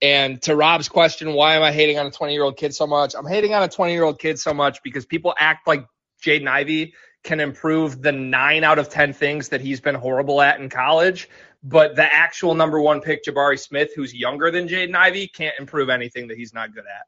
And 0.00 0.40
to 0.42 0.54
Rob's 0.54 0.88
question, 0.88 1.32
why 1.32 1.56
am 1.56 1.62
I 1.62 1.72
hating 1.72 1.98
on 1.98 2.06
a 2.06 2.10
20 2.10 2.32
year 2.32 2.44
old 2.44 2.56
kid 2.56 2.74
so 2.74 2.86
much? 2.86 3.14
I'm 3.16 3.26
hating 3.26 3.54
on 3.54 3.62
a 3.62 3.68
20 3.68 3.92
year 3.92 4.04
old 4.04 4.18
kid 4.20 4.38
so 4.38 4.54
much 4.54 4.82
because 4.82 5.06
people 5.06 5.34
act 5.38 5.66
like 5.66 5.86
Jaden 6.22 6.48
Ivey 6.48 6.94
can 7.24 7.40
improve 7.40 8.00
the 8.02 8.12
nine 8.12 8.62
out 8.62 8.78
of 8.78 8.88
10 8.88 9.12
things 9.12 9.48
that 9.48 9.60
he's 9.60 9.80
been 9.80 9.96
horrible 9.96 10.40
at 10.40 10.60
in 10.60 10.68
college. 10.68 11.28
But 11.68 11.96
the 11.96 12.04
actual 12.04 12.54
number 12.54 12.80
one 12.80 13.00
pick, 13.00 13.24
Jabari 13.24 13.58
Smith, 13.58 13.90
who's 13.96 14.14
younger 14.14 14.52
than 14.52 14.68
Jaden 14.68 14.94
Ivey, 14.94 15.26
can't 15.26 15.58
improve 15.58 15.88
anything 15.88 16.28
that 16.28 16.36
he's 16.36 16.54
not 16.54 16.72
good 16.72 16.84
at. 16.84 17.06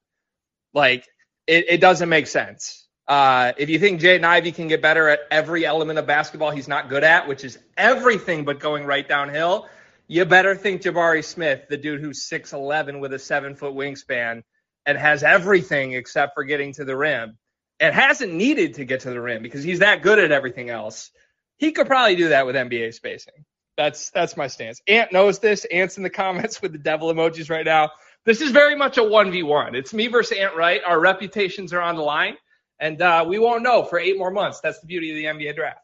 Like, 0.74 1.06
it, 1.46 1.66
it 1.68 1.80
doesn't 1.80 2.08
make 2.08 2.26
sense. 2.26 2.88
Uh, 3.06 3.52
if 3.56 3.70
you 3.70 3.78
think 3.78 4.00
Jaden 4.00 4.24
Ivey 4.24 4.50
can 4.50 4.66
get 4.66 4.82
better 4.82 5.08
at 5.08 5.20
every 5.30 5.64
element 5.64 6.00
of 6.00 6.08
basketball 6.08 6.50
he's 6.50 6.66
not 6.66 6.88
good 6.88 7.04
at, 7.04 7.28
which 7.28 7.44
is 7.44 7.56
everything 7.76 8.44
but 8.44 8.58
going 8.58 8.84
right 8.84 9.08
downhill, 9.08 9.68
you 10.08 10.24
better 10.24 10.56
think 10.56 10.82
Jabari 10.82 11.24
Smith, 11.24 11.68
the 11.68 11.76
dude 11.76 12.00
who's 12.00 12.28
6'11 12.28 12.98
with 12.98 13.12
a 13.12 13.18
seven 13.18 13.54
foot 13.54 13.74
wingspan 13.74 14.42
and 14.84 14.98
has 14.98 15.22
everything 15.22 15.92
except 15.92 16.34
for 16.34 16.42
getting 16.42 16.72
to 16.72 16.84
the 16.84 16.96
rim 16.96 17.38
and 17.78 17.94
hasn't 17.94 18.32
needed 18.32 18.74
to 18.74 18.84
get 18.84 19.00
to 19.00 19.10
the 19.10 19.20
rim 19.20 19.40
because 19.40 19.62
he's 19.62 19.78
that 19.78 20.02
good 20.02 20.18
at 20.18 20.32
everything 20.32 20.68
else. 20.68 21.12
He 21.58 21.70
could 21.70 21.86
probably 21.86 22.16
do 22.16 22.30
that 22.30 22.44
with 22.44 22.56
NBA 22.56 22.92
spacing. 22.94 23.44
That's 23.78 24.10
that's 24.10 24.36
my 24.36 24.48
stance. 24.48 24.82
Ant 24.88 25.12
knows 25.12 25.38
this. 25.38 25.64
Ant's 25.64 25.98
in 25.98 26.02
the 26.02 26.10
comments 26.10 26.60
with 26.60 26.72
the 26.72 26.78
devil 26.78 27.14
emojis 27.14 27.48
right 27.48 27.64
now. 27.64 27.92
This 28.24 28.40
is 28.40 28.50
very 28.50 28.74
much 28.74 28.98
a 28.98 29.02
1v1. 29.02 29.76
It's 29.76 29.94
me 29.94 30.08
versus 30.08 30.36
Ant 30.36 30.56
Right. 30.56 30.82
Our 30.84 30.98
reputations 30.98 31.72
are 31.72 31.80
on 31.80 31.94
the 31.94 32.02
line, 32.02 32.36
and 32.80 33.00
uh, 33.00 33.24
we 33.26 33.38
won't 33.38 33.62
know 33.62 33.84
for 33.84 34.00
eight 34.00 34.18
more 34.18 34.32
months. 34.32 34.60
That's 34.60 34.80
the 34.80 34.86
beauty 34.86 35.10
of 35.10 35.38
the 35.38 35.44
NBA 35.46 35.54
draft. 35.54 35.78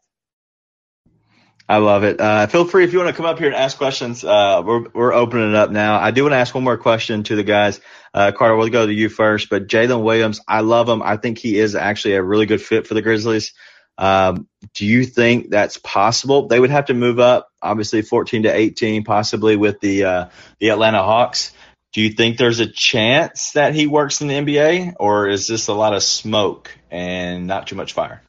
I 1.68 1.76
love 1.76 2.02
it. 2.02 2.20
Uh, 2.20 2.48
feel 2.48 2.66
free 2.66 2.82
if 2.82 2.92
you 2.92 2.98
want 2.98 3.10
to 3.10 3.16
come 3.16 3.26
up 3.26 3.38
here 3.38 3.46
and 3.46 3.56
ask 3.56 3.78
questions. 3.78 4.24
Uh, 4.24 4.60
we're 4.66 4.88
we're 4.92 5.12
opening 5.14 5.50
it 5.50 5.54
up 5.54 5.70
now. 5.70 5.98
I 6.00 6.10
do 6.10 6.24
want 6.24 6.32
to 6.32 6.38
ask 6.38 6.52
one 6.52 6.64
more 6.64 6.76
question 6.76 7.22
to 7.22 7.36
the 7.36 7.44
guys. 7.44 7.80
Uh, 8.12 8.32
Carter, 8.32 8.56
we'll 8.56 8.70
go 8.70 8.84
to 8.84 8.92
you 8.92 9.08
first. 9.08 9.50
But 9.50 9.68
Jalen 9.68 10.02
Williams, 10.02 10.40
I 10.48 10.62
love 10.62 10.88
him. 10.88 11.00
I 11.00 11.16
think 11.16 11.38
he 11.38 11.60
is 11.60 11.76
actually 11.76 12.14
a 12.14 12.22
really 12.24 12.46
good 12.46 12.60
fit 12.60 12.88
for 12.88 12.94
the 12.94 13.02
Grizzlies. 13.02 13.54
Um, 13.96 14.48
do 14.74 14.86
you 14.86 15.04
think 15.04 15.50
that's 15.50 15.78
possible? 15.78 16.48
They 16.48 16.58
would 16.58 16.70
have 16.70 16.86
to 16.86 16.94
move 16.94 17.20
up, 17.20 17.48
obviously 17.62 18.02
14 18.02 18.44
to 18.44 18.54
18, 18.54 19.04
possibly 19.04 19.56
with 19.56 19.80
the 19.80 20.04
uh, 20.04 20.28
the 20.58 20.70
Atlanta 20.70 21.02
Hawks. 21.02 21.52
Do 21.92 22.00
you 22.00 22.10
think 22.10 22.36
there's 22.38 22.58
a 22.58 22.66
chance 22.66 23.52
that 23.52 23.74
he 23.74 23.86
works 23.86 24.20
in 24.20 24.26
the 24.26 24.34
NBA, 24.34 24.94
or 24.98 25.28
is 25.28 25.46
this 25.46 25.68
a 25.68 25.74
lot 25.74 25.94
of 25.94 26.02
smoke 26.02 26.76
and 26.90 27.46
not 27.46 27.68
too 27.68 27.76
much 27.76 27.92
fire? 27.92 28.22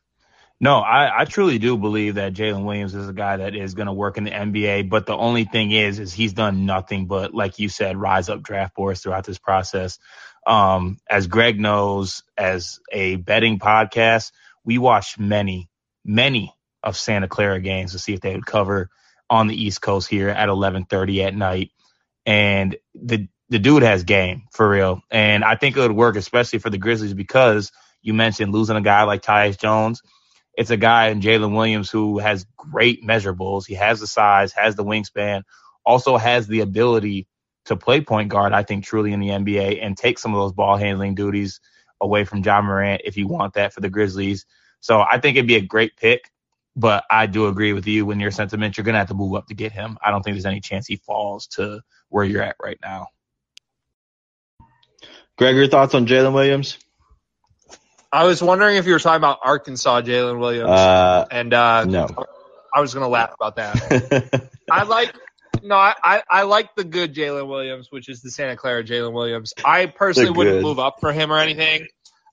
No, 0.59 0.77
I, 0.77 1.21
I 1.21 1.25
truly 1.25 1.59
do 1.59 1.75
believe 1.75 2.15
that 2.15 2.33
Jalen 2.33 2.63
Williams 2.63 2.95
is 2.95 3.09
a 3.09 3.13
guy 3.13 3.37
that 3.37 3.55
is 3.55 3.73
going 3.73 3.87
to 3.87 3.93
work 3.93 4.17
in 4.17 4.23
the 4.23 4.31
NBA. 4.31 4.89
But 4.89 5.05
the 5.05 5.15
only 5.15 5.43
thing 5.43 5.71
is, 5.71 5.99
is 5.99 6.13
he's 6.13 6.33
done 6.33 6.65
nothing 6.65 7.07
but, 7.07 7.33
like 7.33 7.59
you 7.59 7.67
said, 7.67 7.97
rise 7.97 8.29
up 8.29 8.41
draft 8.41 8.73
boards 8.75 9.01
throughout 9.01 9.25
this 9.25 9.37
process. 9.37 9.99
Um, 10.47 10.97
as 11.09 11.27
Greg 11.27 11.59
knows, 11.59 12.23
as 12.37 12.79
a 12.91 13.15
betting 13.17 13.59
podcast, 13.59 14.31
we 14.65 14.77
watched 14.79 15.19
many, 15.19 15.69
many 16.05 16.53
of 16.83 16.97
Santa 16.97 17.27
Clara 17.27 17.61
games 17.61 17.93
to 17.93 17.99
see 17.99 18.13
if 18.13 18.21
they 18.21 18.35
would 18.35 18.45
cover 18.45 18.89
on 19.29 19.47
the 19.47 19.61
East 19.61 19.81
Coast 19.81 20.09
here 20.09 20.29
at 20.29 20.49
11:30 20.49 21.25
at 21.25 21.35
night. 21.35 21.71
And 22.25 22.77
the 22.95 23.27
the 23.49 23.59
dude 23.59 23.83
has 23.83 24.03
game 24.03 24.43
for 24.51 24.69
real, 24.69 25.01
and 25.11 25.43
I 25.43 25.55
think 25.55 25.77
it 25.77 25.81
would 25.81 25.91
work 25.93 26.17
especially 26.17 26.59
for 26.59 26.71
the 26.71 26.79
Grizzlies 26.79 27.13
because 27.13 27.71
you 28.01 28.13
mentioned 28.13 28.53
losing 28.53 28.77
a 28.77 28.81
guy 28.81 29.03
like 29.03 29.23
Tyus 29.23 29.59
Jones 29.59 30.01
it's 30.57 30.69
a 30.69 30.77
guy 30.77 31.09
in 31.09 31.21
Jalen 31.21 31.55
Williams 31.55 31.89
who 31.89 32.19
has 32.19 32.45
great 32.57 33.03
measurables. 33.03 33.65
He 33.67 33.75
has 33.75 33.99
the 33.99 34.07
size, 34.07 34.53
has 34.53 34.75
the 34.75 34.83
wingspan, 34.85 35.43
also 35.85 36.17
has 36.17 36.47
the 36.47 36.61
ability 36.61 37.27
to 37.65 37.75
play 37.75 38.01
point 38.01 38.29
guard, 38.29 38.53
I 38.53 38.63
think, 38.63 38.85
truly 38.85 39.11
in 39.13 39.19
the 39.19 39.29
NBA 39.29 39.83
and 39.83 39.97
take 39.97 40.19
some 40.19 40.33
of 40.33 40.39
those 40.39 40.53
ball 40.53 40.77
handling 40.77 41.15
duties 41.15 41.59
away 42.01 42.25
from 42.25 42.43
Ja 42.43 42.61
Morant 42.61 43.01
if 43.05 43.17
you 43.17 43.27
want 43.27 43.53
that 43.55 43.73
for 43.73 43.81
the 43.81 43.89
Grizzlies. 43.89 44.45
So 44.79 45.01
I 45.01 45.19
think 45.19 45.37
it'd 45.37 45.47
be 45.47 45.55
a 45.55 45.61
great 45.61 45.95
pick, 45.97 46.29
but 46.75 47.03
I 47.09 47.25
do 47.25 47.47
agree 47.47 47.73
with 47.73 47.87
you 47.87 48.05
when 48.05 48.19
your 48.19 48.31
sentiment, 48.31 48.77
you're 48.77 48.83
going 48.85 48.93
to 48.93 48.99
have 48.99 49.07
to 49.09 49.13
move 49.13 49.35
up 49.35 49.47
to 49.47 49.53
get 49.53 49.71
him. 49.71 49.97
I 50.03 50.11
don't 50.11 50.21
think 50.21 50.35
there's 50.35 50.45
any 50.45 50.61
chance 50.61 50.87
he 50.87 50.97
falls 50.97 51.47
to 51.47 51.81
where 52.09 52.25
you're 52.25 52.43
at 52.43 52.55
right 52.61 52.77
now. 52.83 53.07
Greg, 55.37 55.55
your 55.55 55.67
thoughts 55.67 55.93
on 55.93 56.05
Jalen 56.05 56.33
Williams? 56.33 56.77
I 58.11 58.23
was 58.23 58.41
wondering 58.41 58.77
if 58.77 58.85
you 58.85 58.93
were 58.93 58.99
talking 58.99 59.17
about 59.17 59.39
Arkansas 59.43 60.01
Jalen 60.01 60.39
Williams, 60.39 60.69
Uh, 60.69 61.25
and 61.29 61.53
uh, 61.53 61.83
no. 61.83 62.07
I 62.73 62.79
was 62.79 62.93
gonna 62.93 63.09
laugh 63.09 63.33
about 63.33 63.55
that. 63.57 64.49
I 64.71 64.83
like 64.83 65.13
no, 65.65 65.75
I, 65.75 65.93
I, 66.03 66.23
I 66.29 66.41
like 66.43 66.75
the 66.75 66.83
good 66.83 67.13
Jalen 67.13 67.47
Williams, 67.47 67.87
which 67.91 68.07
is 68.09 68.21
the 68.21 68.31
Santa 68.31 68.55
Clara 68.55 68.83
Jalen 68.83 69.13
Williams. 69.13 69.53
I 69.63 69.87
personally 69.87 70.31
wouldn't 70.31 70.61
move 70.61 70.79
up 70.79 70.99
for 70.99 71.11
him 71.11 71.31
or 71.31 71.39
anything. 71.39 71.87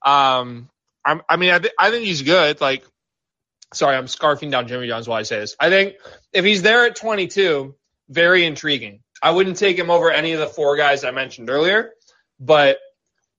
Um, 0.05 0.69
I'm, 1.05 1.23
I 1.29 1.37
mean, 1.37 1.51
I, 1.51 1.59
th- 1.59 1.75
I 1.79 1.91
think 1.91 2.05
he's 2.05 2.23
good. 2.23 2.61
Like, 2.61 2.85
sorry, 3.73 3.97
I'm 3.97 4.07
scarfing 4.07 4.51
down 4.51 4.69
Jimmy 4.69 4.87
John's 4.87 5.09
while 5.09 5.19
I 5.19 5.23
say 5.23 5.41
this. 5.41 5.57
I 5.59 5.71
think 5.71 5.95
if 6.33 6.45
he's 6.45 6.63
there 6.63 6.85
at 6.87 6.97
22, 6.97 7.75
very 8.09 8.45
intriguing. 8.45 9.01
I 9.23 9.31
wouldn't 9.31 9.57
take 9.57 9.79
him 9.79 9.91
over 9.91 10.11
any 10.11 10.33
of 10.33 10.41
the 10.41 10.47
four 10.47 10.77
guys 10.77 11.05
I 11.05 11.13
mentioned 11.13 11.49
earlier, 11.49 11.93
but 12.41 12.79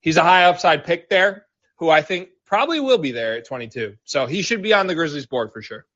he's 0.00 0.16
a 0.16 0.22
high 0.22 0.44
upside 0.44 0.84
pick 0.84 1.08
there, 1.08 1.46
who 1.78 1.90
I 1.90 2.02
think 2.02 2.30
probably 2.46 2.80
will 2.80 2.98
be 2.98 3.12
there 3.12 3.36
at 3.36 3.46
22. 3.46 3.96
So 4.04 4.26
he 4.26 4.42
should 4.42 4.62
be 4.62 4.72
on 4.72 4.86
the 4.86 4.94
Grizzlies 4.94 5.26
board 5.26 5.52
for 5.52 5.62
sure. 5.62 5.86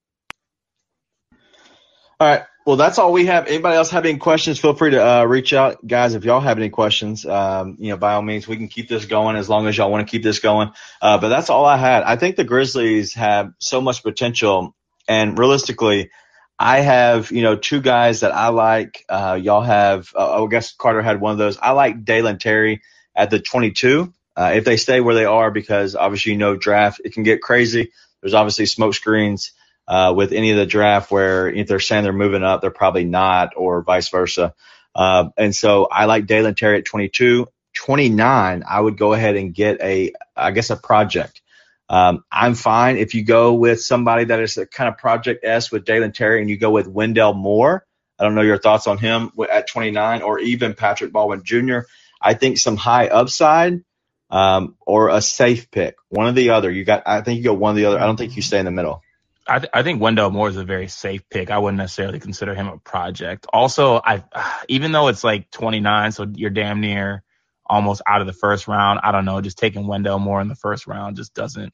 All 2.21 2.27
right. 2.27 2.43
Well, 2.67 2.77
that's 2.77 2.99
all 2.99 3.13
we 3.13 3.27
have. 3.27 3.47
Anybody 3.47 3.77
else 3.77 3.91
have 3.91 4.05
any 4.05 4.19
questions? 4.19 4.59
Feel 4.59 4.75
free 4.75 4.91
to 4.91 5.07
uh, 5.07 5.25
reach 5.25 5.53
out, 5.53 5.87
guys. 5.87 6.17
If 6.17 6.25
y'all 6.25 6.41
have 6.41 6.59
any 6.59 6.69
questions, 6.69 7.25
um, 7.25 7.77
you 7.79 7.91
know, 7.91 7.97
by 7.97 8.15
all 8.15 8.23
means, 8.23 8.49
we 8.49 8.57
can 8.57 8.67
keep 8.67 8.89
this 8.89 9.05
going 9.05 9.37
as 9.37 9.49
long 9.49 9.69
as 9.69 9.77
y'all 9.77 9.91
want 9.91 10.07
to 10.07 10.11
keep 10.11 10.25
this 10.25 10.41
going. 10.41 10.73
Uh, 11.01 11.19
but 11.19 11.29
that's 11.29 11.49
all 11.49 11.65
I 11.65 11.77
had. 11.77 12.03
I 12.03 12.17
think 12.17 12.35
the 12.35 12.43
Grizzlies 12.43 13.15
have 13.15 13.53
so 13.61 13.81
much 13.81 14.03
potential, 14.03 14.75
and 15.07 15.39
realistically, 15.39 16.11
I 16.59 16.81
have 16.81 17.31
you 17.31 17.43
know 17.43 17.55
two 17.55 17.81
guys 17.81 18.21
that 18.21 18.35
I 18.35 18.49
like. 18.49 19.05
Uh, 19.09 19.39
y'all 19.41 19.63
have. 19.63 20.09
Uh, 20.13 20.45
I 20.45 20.47
guess 20.49 20.73
Carter 20.73 21.03
had 21.03 21.21
one 21.21 21.31
of 21.31 21.39
those. 21.39 21.57
I 21.57 21.71
like 21.71 22.05
Dalen 22.05 22.39
Terry 22.39 22.83
at 23.15 23.31
the 23.31 23.39
22. 23.39 24.13
Uh, 24.37 24.53
if 24.57 24.65
they 24.65 24.77
stay 24.77 25.01
where 25.01 25.15
they 25.15 25.25
are, 25.25 25.53
because 25.53 25.95
obviously 25.95 26.33
you 26.33 26.39
know 26.39 26.57
draft 26.57 27.01
it 27.05 27.15
can 27.15 27.23
get 27.23 27.43
crazy. 27.43 27.93
There's 28.21 28.35
obviously 28.35 28.67
smoke 28.67 28.95
screens 28.95 29.53
uh, 29.89 30.13
with 30.15 30.33
any 30.33 30.51
of 30.51 30.59
the 30.59 30.67
draft 30.67 31.11
where 31.11 31.49
if 31.49 31.67
they're 31.67 31.81
saying 31.81 32.05
they're 32.05 32.13
moving 32.13 32.45
up, 32.45 32.61
they're 32.61 32.71
probably 32.71 33.05
not, 33.05 33.55
or 33.57 33.83
vice 33.83 34.11
versa. 34.11 34.55
Uh, 34.95 35.31
and 35.39 35.57
so 35.57 35.87
I 35.91 36.05
like 36.05 36.27
Dalen 36.27 36.55
Terry 36.55 36.79
at 36.79 36.85
22. 36.85 37.49
29, 37.75 38.65
I 38.69 38.81
would 38.81 38.99
go 38.99 39.15
ahead 39.15 39.37
and 39.37 39.55
get 39.55 39.81
a, 39.81 40.13
I 40.37 40.51
guess, 40.51 40.71
a 40.71 40.77
project. 40.77 41.41
Um, 41.89 42.23
I'm 42.31 42.55
fine 42.55 42.99
if 42.99 43.15
you 43.15 43.25
go 43.25 43.55
with 43.55 43.81
somebody 43.81 44.25
that 44.25 44.41
is 44.41 44.59
a 44.59 44.67
kind 44.67 44.89
of 44.89 44.99
project 44.99 45.45
S 45.45 45.73
with 45.73 45.87
Dalen 45.87 46.13
Terry 46.13 46.43
and 46.43 46.51
you 46.51 46.59
go 46.59 46.71
with 46.71 46.87
Wendell 46.87 47.33
Moore. 47.33 47.87
I 48.19 48.25
don't 48.25 48.35
know 48.35 48.43
your 48.43 48.59
thoughts 48.59 48.87
on 48.87 48.99
him 48.99 49.31
at 49.51 49.69
29 49.69 50.21
or 50.23 50.39
even 50.39 50.75
Patrick 50.75 51.13
Baldwin 51.13 51.45
Jr. 51.45 51.81
I 52.21 52.35
think 52.35 52.59
some 52.59 52.77
high 52.77 53.07
upside 53.07 53.85
um, 54.29 54.75
or 54.85 55.09
a 55.09 55.23
safe 55.23 55.71
pick, 55.71 55.97
one 56.11 56.27
or 56.27 56.33
the 56.33 56.51
other. 56.51 56.71
You 56.71 56.85
got, 56.85 57.05
I 57.07 57.23
think 57.23 57.39
you 57.39 57.45
go 57.45 57.55
one 57.55 57.75
or 57.75 57.77
the 57.77 57.87
other. 57.87 58.01
I 58.01 58.05
don't 58.05 58.17
think 58.17 58.37
you 58.37 58.43
stay 58.43 58.59
in 58.59 58.67
the 58.67 58.71
middle. 58.71 59.03
I, 59.49 59.59
th- 59.61 59.71
I 59.73 59.83
think 59.83 60.01
Wendell 60.01 60.31
Moore 60.31 60.49
is 60.49 60.57
a 60.57 60.65
very 60.65 60.89
safe 60.89 61.29
pick. 61.31 61.51
I 61.51 61.59
wouldn't 61.59 61.79
necessarily 61.79 62.21
consider 62.21 62.55
him 62.55 62.69
a 62.69 62.79
project. 62.79 63.47
Also, 63.53 64.01
I 64.05 64.25
even 64.69 64.93
though 64.93 65.09
it's 65.09 65.25
like 65.25 65.51
29, 65.51 66.13
so 66.13 66.27
you're 66.35 66.51
damn 66.51 66.81
near 66.81 67.23
almost 67.69 68.03
out 68.07 68.21
of 68.21 68.27
the 68.27 68.33
first 68.33 68.67
round. 68.69 69.01
I 69.03 69.13
don't 69.13 69.25
know, 69.25 69.41
just 69.41 69.59
taking 69.59 69.87
Wendell 69.87 70.19
Moore 70.19 70.41
in 70.41 70.49
the 70.49 70.55
first 70.55 70.87
round 70.87 71.17
just 71.17 71.35
doesn't 71.35 71.73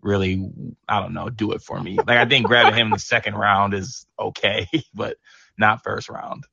really, 0.00 0.50
I 0.88 1.00
don't 1.00 1.14
know, 1.14 1.28
do 1.28 1.52
it 1.52 1.62
for 1.62 1.80
me. 1.80 1.96
Like 1.96 2.18
I 2.18 2.24
think 2.24 2.46
grabbing 2.48 2.78
him 2.78 2.88
in 2.88 2.92
the 2.92 2.98
second 2.98 3.34
round 3.34 3.74
is 3.74 4.06
okay, 4.18 4.66
but 4.94 5.16
not 5.58 5.82
first 5.82 6.08
round. 6.08 6.44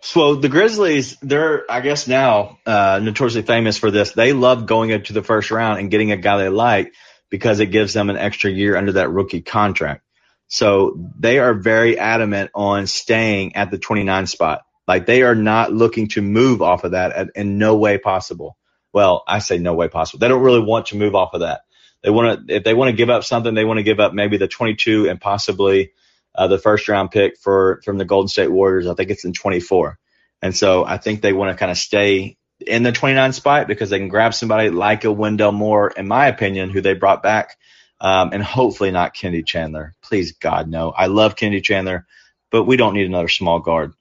So 0.00 0.36
the 0.36 0.48
Grizzlies, 0.48 1.16
they're 1.20 1.64
I 1.68 1.80
guess 1.80 2.06
now 2.06 2.58
uh, 2.64 3.00
notoriously 3.02 3.42
famous 3.42 3.76
for 3.76 3.90
this. 3.90 4.12
They 4.12 4.32
love 4.32 4.66
going 4.66 4.90
into 4.90 5.12
the 5.12 5.22
first 5.22 5.50
round 5.50 5.80
and 5.80 5.90
getting 5.90 6.12
a 6.12 6.16
guy 6.16 6.38
they 6.38 6.48
like 6.48 6.94
because 7.34 7.58
it 7.58 7.72
gives 7.72 7.92
them 7.92 8.10
an 8.10 8.16
extra 8.16 8.48
year 8.48 8.76
under 8.76 8.92
that 8.92 9.10
rookie 9.10 9.42
contract. 9.42 10.04
So 10.46 11.10
they 11.18 11.40
are 11.40 11.52
very 11.52 11.98
adamant 11.98 12.52
on 12.54 12.86
staying 12.86 13.56
at 13.56 13.72
the 13.72 13.78
29 13.78 14.28
spot. 14.28 14.62
Like 14.86 15.04
they 15.04 15.22
are 15.22 15.34
not 15.34 15.72
looking 15.72 16.06
to 16.10 16.22
move 16.22 16.62
off 16.62 16.84
of 16.84 16.92
that 16.92 17.10
at, 17.10 17.30
in 17.34 17.58
no 17.58 17.74
way 17.74 17.98
possible. 17.98 18.56
Well, 18.92 19.24
I 19.26 19.40
say 19.40 19.58
no 19.58 19.74
way 19.74 19.88
possible. 19.88 20.20
They 20.20 20.28
don't 20.28 20.44
really 20.44 20.62
want 20.62 20.86
to 20.86 20.96
move 20.96 21.16
off 21.16 21.34
of 21.34 21.40
that. 21.40 21.62
They 22.04 22.10
want 22.10 22.46
to 22.46 22.54
if 22.54 22.62
they 22.62 22.72
want 22.72 22.90
to 22.90 22.96
give 22.96 23.10
up 23.10 23.24
something, 23.24 23.52
they 23.52 23.64
want 23.64 23.78
to 23.78 23.82
give 23.82 23.98
up 23.98 24.14
maybe 24.14 24.36
the 24.36 24.46
22 24.46 25.08
and 25.08 25.20
possibly 25.20 25.90
uh, 26.36 26.46
the 26.46 26.60
first 26.60 26.88
round 26.88 27.10
pick 27.10 27.36
for 27.36 27.82
from 27.84 27.98
the 27.98 28.04
Golden 28.04 28.28
State 28.28 28.52
Warriors. 28.52 28.86
I 28.86 28.94
think 28.94 29.10
it's 29.10 29.24
in 29.24 29.32
24. 29.32 29.98
And 30.40 30.56
so 30.56 30.84
I 30.84 30.98
think 30.98 31.20
they 31.20 31.32
want 31.32 31.50
to 31.50 31.58
kind 31.58 31.72
of 31.72 31.78
stay 31.78 32.36
in 32.66 32.82
the 32.82 32.92
29 32.92 33.32
spot 33.32 33.68
because 33.68 33.90
they 33.90 33.98
can 33.98 34.08
grab 34.08 34.34
somebody 34.34 34.70
like 34.70 35.04
a 35.04 35.12
Wendell 35.12 35.52
Moore, 35.52 35.90
in 35.90 36.06
my 36.06 36.26
opinion, 36.28 36.70
who 36.70 36.80
they 36.80 36.94
brought 36.94 37.22
back, 37.22 37.56
um, 38.00 38.30
and 38.32 38.42
hopefully 38.42 38.90
not 38.90 39.14
Kennedy 39.14 39.42
Chandler. 39.42 39.94
Please, 40.02 40.32
God, 40.32 40.68
no. 40.68 40.90
I 40.90 41.06
love 41.06 41.36
Kennedy 41.36 41.60
Chandler, 41.60 42.06
but 42.50 42.64
we 42.64 42.76
don't 42.76 42.94
need 42.94 43.06
another 43.06 43.28
small 43.28 43.60
guard. 43.60 43.92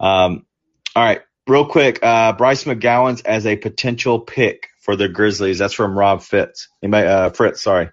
Um, 0.00 0.46
all 0.94 1.04
right, 1.04 1.22
real 1.46 1.66
quick, 1.66 2.00
uh, 2.02 2.32
Bryce 2.32 2.64
McGowens 2.64 3.24
as 3.24 3.46
a 3.46 3.56
potential 3.56 4.20
pick 4.20 4.68
for 4.80 4.96
the 4.96 5.08
Grizzlies. 5.08 5.58
That's 5.58 5.74
from 5.74 5.98
Rob 5.98 6.22
Fitz. 6.22 6.68
Anybody, 6.82 7.06
uh, 7.06 7.30
Fritz, 7.30 7.62
sorry. 7.62 7.90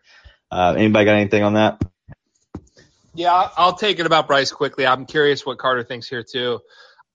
Uh, 0.52 0.76
anybody 0.78 1.06
got 1.06 1.16
anything 1.16 1.44
on 1.44 1.54
that? 1.56 1.82
Yeah, 3.14 3.34
I'll- 3.34 3.54
I'll 3.58 3.74
take 3.74 4.00
it 4.00 4.06
about 4.06 4.28
Bryce 4.28 4.52
quickly. 4.52 4.86
I'm 4.86 5.06
curious 5.06 5.46
what 5.46 5.58
Carter 5.58 5.84
thinks 5.84 6.08
here 6.08 6.24
too. 6.24 6.60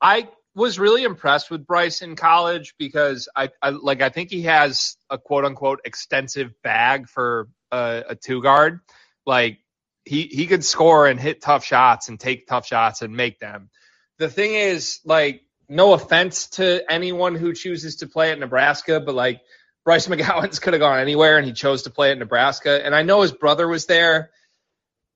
I 0.01 0.29
was 0.55 0.79
really 0.79 1.05
impressed 1.05 1.51
with 1.51 1.67
Bryce 1.67 2.03
in 2.03 2.17
college 2.17 2.75
because 2.79 3.29
I, 3.37 3.51
I 3.63 3.71
like 3.71 4.03
I 4.03 4.09
think 4.09 4.31
he 4.31 4.43
has 4.43 4.97
a 5.09 5.19
quote 5.19 5.45
unquote 5.45 5.81
extensive 5.85 6.53
bag 6.63 7.09
for 7.09 7.49
a, 7.71 8.05
a 8.11 8.15
two 8.17 8.43
guard. 8.43 8.81
Like 9.27 9.59
he 10.05 10.23
he 10.23 10.47
could 10.47 10.65
score 10.65 11.07
and 11.07 11.21
hit 11.21 11.41
tough 11.41 11.65
shots 11.65 12.09
and 12.09 12.19
take 12.19 12.47
tough 12.47 12.67
shots 12.67 13.03
and 13.03 13.17
make 13.17 13.39
them. 13.39 13.71
The 14.19 14.29
thing 14.29 14.55
is, 14.55 15.01
like, 15.05 15.43
no 15.69 15.95
offense 15.95 16.49
to 16.51 16.83
anyone 16.93 17.35
who 17.35 17.55
chooses 17.55 17.97
to 17.97 18.07
play 18.07 18.33
at 18.33 18.39
Nebraska, 18.39 19.01
but 19.01 19.15
like 19.15 19.41
Bryce 19.85 20.07
McGowens 20.09 20.61
could 20.61 20.75
have 20.75 20.81
gone 20.81 20.99
anywhere 20.99 21.39
and 21.39 21.47
he 21.47 21.53
chose 21.53 21.85
to 21.85 21.91
play 21.91 22.11
at 22.11 22.19
Nebraska. 22.19 22.85
And 22.85 22.95
I 22.95 23.03
know 23.03 23.23
his 23.23 23.33
brother 23.33 23.67
was 23.67 23.87
there 23.87 24.31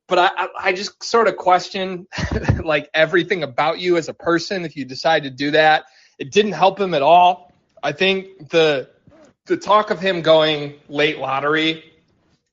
but 0.07 0.19
I, 0.19 0.49
I, 0.59 0.73
just 0.73 1.03
sort 1.03 1.29
of 1.29 1.37
question 1.37 2.07
like 2.65 2.91
everything 2.93 3.43
about 3.43 3.79
you 3.81 3.97
as 3.97 4.09
a 4.09 4.15
person 4.15 4.65
if 4.65 4.77
you 4.77 4.85
decide 4.85 5.23
to 5.25 5.31
do 5.31 5.53
that. 5.53 5.85
It 6.19 6.31
didn't 6.31 6.53
help 6.53 6.79
him 6.79 6.95
at 6.95 7.03
all. 7.03 7.53
I 7.83 7.93
think 7.93 8.51
the 8.51 8.91
the 9.47 9.57
talk 9.57 9.91
of 9.91 10.01
him 10.01 10.23
going 10.23 10.75
late 10.89 11.19
lottery 11.19 11.85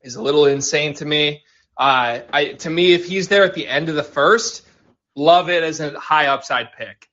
is 0.01 0.15
a 0.15 0.21
little 0.21 0.45
insane 0.45 0.93
to 0.95 1.05
me. 1.05 1.43
Uh, 1.77 2.19
I 2.31 2.53
to 2.59 2.69
me, 2.69 2.93
if 2.93 3.05
he's 3.05 3.27
there 3.27 3.43
at 3.43 3.53
the 3.53 3.67
end 3.67 3.89
of 3.89 3.95
the 3.95 4.03
first, 4.03 4.63
love 5.15 5.49
it 5.49 5.63
as 5.63 5.79
a 5.79 5.97
high 5.99 6.27
upside 6.27 6.73
pick. 6.73 7.09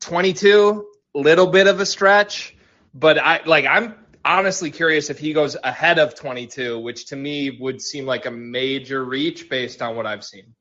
Twenty 0.00 0.32
two, 0.32 0.86
little 1.14 1.46
bit 1.46 1.66
of 1.66 1.80
a 1.80 1.86
stretch, 1.86 2.54
but 2.94 3.18
I 3.18 3.42
like 3.44 3.64
I'm 3.64 3.94
honestly 4.26 4.70
curious 4.70 5.08
if 5.08 5.18
he 5.18 5.32
goes 5.32 5.56
ahead 5.62 5.98
of 5.98 6.14
22, 6.14 6.78
which 6.80 7.06
to 7.06 7.16
me 7.16 7.56
would 7.60 7.80
seem 7.80 8.04
like 8.04 8.26
a 8.26 8.30
major 8.30 9.02
reach 9.04 9.48
based 9.48 9.80
on 9.80 9.96
what 9.96 10.06
I've 10.06 10.24
seen. 10.24 10.54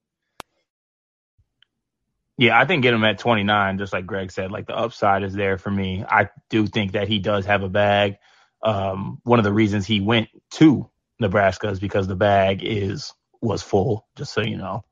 Yeah, 2.38 2.60
I 2.60 2.66
think 2.66 2.84
get 2.84 2.94
him 2.94 3.04
at 3.04 3.18
29, 3.18 3.78
just 3.78 3.94
like 3.94 4.06
Greg 4.06 4.32
said, 4.32 4.52
like 4.52 4.68
the 4.68 4.76
upside 4.76 5.24
is 5.24 5.34
there 5.34 5.58
for 5.58 5.72
me. 5.72 6.04
I 6.08 6.30
do 6.50 6.68
think 6.68 6.92
that 6.92 7.08
he 7.08 7.20
does 7.20 7.46
have 7.46 7.64
a 7.64 7.70
bag. 7.70 8.18
Um, 8.62 9.20
one 9.24 9.40
of 9.40 9.46
the 9.46 9.54
reasons 9.54 9.86
he 9.86 10.02
went 10.02 10.28
to 10.52 10.90
Nebraska 11.20 11.70
is 11.70 11.80
because 11.80 12.08
the 12.08 12.16
bag 12.16 12.62
is 12.64 13.14
was 13.42 13.64
full. 13.64 14.06
Just 14.18 14.34
so 14.34 14.42
you 14.42 14.58
know, 14.58 14.84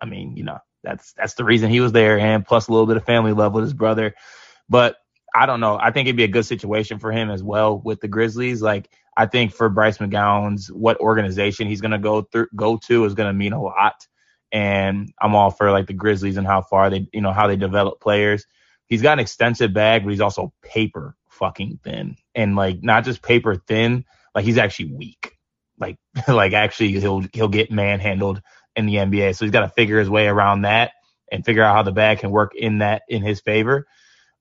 I 0.00 0.06
mean, 0.06 0.36
you 0.36 0.44
know, 0.44 0.58
that's 0.84 1.12
that's 1.14 1.34
the 1.34 1.44
reason 1.44 1.70
he 1.70 1.80
was 1.80 1.92
there, 1.92 2.18
and 2.18 2.46
plus 2.46 2.68
a 2.68 2.72
little 2.72 2.86
bit 2.86 2.96
of 2.96 3.04
family 3.04 3.32
love 3.32 3.52
with 3.52 3.64
his 3.64 3.74
brother. 3.74 4.14
But 4.68 4.96
I 5.34 5.46
don't 5.46 5.60
know. 5.60 5.78
I 5.80 5.90
think 5.90 6.06
it'd 6.06 6.16
be 6.16 6.24
a 6.24 6.28
good 6.28 6.46
situation 6.46 6.98
for 6.98 7.10
him 7.10 7.30
as 7.30 7.42
well 7.42 7.78
with 7.78 8.00
the 8.00 8.08
Grizzlies. 8.08 8.62
Like 8.62 8.90
I 9.16 9.26
think 9.26 9.52
for 9.52 9.68
Bryce 9.68 9.98
McGowens 9.98 10.70
what 10.70 11.00
organization 11.00 11.68
he's 11.68 11.80
gonna 11.80 11.98
go 11.98 12.22
through 12.22 12.48
go 12.54 12.78
to 12.86 13.04
is 13.04 13.14
gonna 13.14 13.32
mean 13.32 13.52
a 13.52 13.62
lot. 13.62 14.06
And 14.52 15.12
I'm 15.20 15.34
all 15.34 15.50
for 15.50 15.70
like 15.70 15.86
the 15.86 15.94
Grizzlies 15.94 16.36
and 16.36 16.46
how 16.46 16.62
far 16.62 16.90
they 16.90 17.08
you 17.12 17.20
know 17.20 17.32
how 17.32 17.46
they 17.46 17.56
develop 17.56 18.00
players. 18.00 18.46
He's 18.88 19.02
got 19.02 19.14
an 19.14 19.20
extensive 19.20 19.72
bag, 19.72 20.04
but 20.04 20.10
he's 20.10 20.20
also 20.20 20.52
paper 20.62 21.16
fucking 21.28 21.80
thin. 21.82 22.16
And 22.34 22.56
like 22.56 22.82
not 22.82 23.04
just 23.04 23.22
paper 23.22 23.56
thin, 23.56 24.04
like 24.34 24.44
he's 24.44 24.58
actually 24.58 24.92
weak. 24.92 25.38
Like 25.78 25.96
like 26.28 26.52
actually 26.52 26.92
he'll 27.00 27.24
he'll 27.32 27.48
get 27.48 27.70
manhandled 27.70 28.42
in 28.76 28.86
the 28.86 28.96
NBA. 28.96 29.36
So 29.36 29.44
he's 29.44 29.52
got 29.52 29.60
to 29.60 29.68
figure 29.68 29.98
his 29.98 30.10
way 30.10 30.26
around 30.26 30.62
that 30.62 30.92
and 31.30 31.44
figure 31.44 31.62
out 31.62 31.74
how 31.74 31.82
the 31.82 31.92
bag 31.92 32.20
can 32.20 32.30
work 32.30 32.54
in 32.54 32.78
that 32.78 33.02
in 33.08 33.22
his 33.22 33.40
favor. 33.40 33.86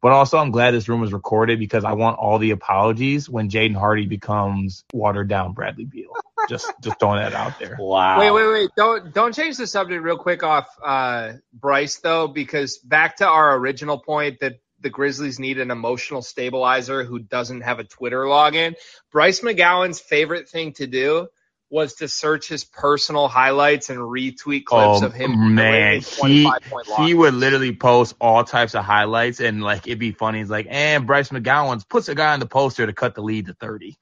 But 0.01 0.13
also, 0.13 0.39
I'm 0.39 0.49
glad 0.49 0.71
this 0.71 0.89
room 0.89 0.99
was 0.99 1.13
recorded 1.13 1.59
because 1.59 1.83
I 1.85 1.93
want 1.93 2.17
all 2.17 2.39
the 2.39 2.51
apologies 2.51 3.29
when 3.29 3.49
Jaden 3.49 3.75
Hardy 3.75 4.07
becomes 4.07 4.83
watered 4.93 5.27
down 5.27 5.53
Bradley 5.53 5.85
Beal. 5.85 6.11
just 6.49 6.71
just 6.83 6.99
throwing 6.99 7.19
that 7.19 7.33
out 7.33 7.59
there. 7.59 7.77
Wow. 7.79 8.19
Wait, 8.19 8.31
wait, 8.31 8.51
wait! 8.51 8.69
Don't 8.75 9.13
don't 9.13 9.35
change 9.35 9.57
the 9.57 9.67
subject 9.67 10.03
real 10.03 10.17
quick 10.17 10.41
off 10.41 10.67
uh, 10.83 11.33
Bryce 11.53 11.97
though, 11.97 12.27
because 12.27 12.79
back 12.79 13.17
to 13.17 13.27
our 13.27 13.55
original 13.55 13.99
point 13.99 14.39
that 14.39 14.59
the 14.79 14.89
Grizzlies 14.89 15.39
need 15.39 15.59
an 15.59 15.69
emotional 15.69 16.23
stabilizer 16.23 17.03
who 17.03 17.19
doesn't 17.19 17.61
have 17.61 17.77
a 17.77 17.83
Twitter 17.83 18.23
login. 18.23 18.73
Bryce 19.11 19.41
McGowens' 19.41 20.01
favorite 20.01 20.49
thing 20.49 20.73
to 20.73 20.87
do 20.87 21.27
was 21.71 21.95
to 21.95 22.09
search 22.09 22.49
his 22.49 22.65
personal 22.65 23.29
highlights 23.29 23.89
and 23.89 23.99
retweet 23.99 24.65
clips 24.65 25.01
Oh 25.01 25.01
of 25.01 25.13
him. 25.13 25.39
man, 25.55 26.01
he 26.01 26.49
he 26.97 27.13
would 27.15 27.33
literally 27.35 27.75
post 27.75 28.15
all 28.21 28.43
types 28.43 28.75
of 28.75 28.85
highlights 28.85 29.39
and 29.39 29.63
like 29.63 29.87
it'd 29.87 29.99
be 29.99 30.11
funny. 30.13 30.39
He's 30.39 30.49
like, 30.51 30.67
and 30.69 31.07
Bryce 31.07 31.29
McGowens 31.29 31.87
puts 31.89 32.09
a 32.09 32.15
guy 32.15 32.33
on 32.33 32.41
the 32.41 32.47
poster 32.47 32.85
to 32.85 32.93
cut 32.93 33.15
the 33.15 33.21
lead 33.23 33.47
to 33.47 33.53
thirty. 33.55 33.97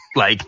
like 0.16 0.42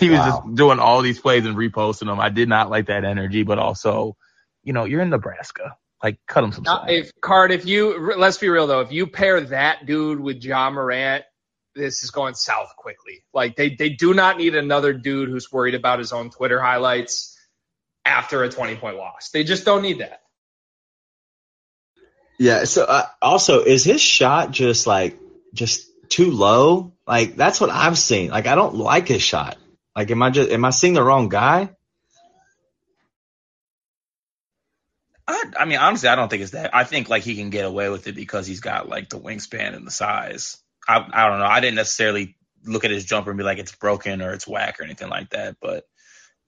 he 0.00 0.10
was 0.10 0.22
Wow. 0.22 0.24
just 0.24 0.54
doing 0.54 0.80
all 0.80 1.02
these 1.02 1.20
plays 1.20 1.46
and 1.46 1.56
reposting 1.56 2.06
them. 2.06 2.20
I 2.20 2.30
did 2.30 2.48
not 2.48 2.70
like 2.70 2.86
that 2.86 3.04
energy, 3.04 3.44
but 3.44 3.58
also, 3.58 4.16
you 4.64 4.72
know, 4.72 4.84
you're 4.84 5.02
in 5.02 5.10
Nebraska. 5.10 5.76
Like 6.02 6.18
cut 6.28 6.44
him 6.44 6.52
some 6.52 6.66
Now, 6.66 6.80
slack. 6.80 6.88
if 6.88 7.10
Card, 7.22 7.52
if 7.52 7.66
you 7.66 8.14
let's 8.16 8.38
be 8.38 8.48
real 8.48 8.66
though, 8.66 8.80
if 8.80 8.92
you 8.92 9.06
pair 9.08 9.40
that 9.42 9.86
dude 9.86 10.20
with 10.20 10.42
Ja 10.44 10.70
Morant, 10.70 11.24
this 11.78 12.02
is 12.02 12.10
going 12.10 12.34
south 12.34 12.74
quickly. 12.76 13.24
Like 13.32 13.56
they 13.56 13.74
they 13.74 13.90
do 13.90 14.12
not 14.12 14.36
need 14.36 14.54
another 14.54 14.92
dude 14.92 15.28
who's 15.28 15.50
worried 15.50 15.74
about 15.74 15.98
his 15.98 16.12
own 16.12 16.30
Twitter 16.30 16.60
highlights 16.60 17.38
after 18.04 18.42
a 18.42 18.48
20 18.48 18.76
point 18.76 18.96
loss. 18.96 19.30
They 19.30 19.44
just 19.44 19.64
don't 19.64 19.82
need 19.82 19.98
that. 19.98 20.20
Yeah. 22.38 22.64
So 22.64 22.84
uh, 22.84 23.06
also, 23.22 23.62
is 23.62 23.84
his 23.84 24.00
shot 24.00 24.50
just 24.50 24.86
like 24.86 25.18
just 25.54 25.86
too 26.08 26.30
low? 26.30 26.92
Like 27.06 27.36
that's 27.36 27.60
what 27.60 27.70
I've 27.70 27.98
seen. 27.98 28.30
Like 28.30 28.46
I 28.46 28.54
don't 28.54 28.74
like 28.74 29.08
his 29.08 29.22
shot. 29.22 29.56
Like 29.96 30.10
am 30.10 30.22
I 30.22 30.30
just 30.30 30.50
am 30.50 30.64
I 30.64 30.70
seeing 30.70 30.94
the 30.94 31.02
wrong 31.02 31.28
guy? 31.28 31.70
I, 35.26 35.44
I 35.60 35.64
mean, 35.66 35.78
honestly, 35.78 36.08
I 36.08 36.14
don't 36.14 36.30
think 36.30 36.42
it's 36.42 36.52
that. 36.52 36.74
I 36.74 36.84
think 36.84 37.10
like 37.10 37.22
he 37.22 37.36
can 37.36 37.50
get 37.50 37.66
away 37.66 37.90
with 37.90 38.06
it 38.06 38.14
because 38.14 38.46
he's 38.46 38.60
got 38.60 38.88
like 38.88 39.10
the 39.10 39.18
wingspan 39.18 39.76
and 39.76 39.86
the 39.86 39.90
size. 39.90 40.56
I 40.88 40.96
I 41.12 41.28
don't 41.28 41.38
know. 41.38 41.46
I 41.46 41.60
didn't 41.60 41.76
necessarily 41.76 42.36
look 42.64 42.84
at 42.84 42.90
his 42.90 43.04
jumper 43.04 43.30
and 43.30 43.38
be 43.38 43.44
like 43.44 43.58
it's 43.58 43.74
broken 43.74 44.22
or 44.22 44.32
it's 44.32 44.48
whack 44.48 44.80
or 44.80 44.84
anything 44.84 45.08
like 45.10 45.30
that. 45.30 45.56
But 45.60 45.84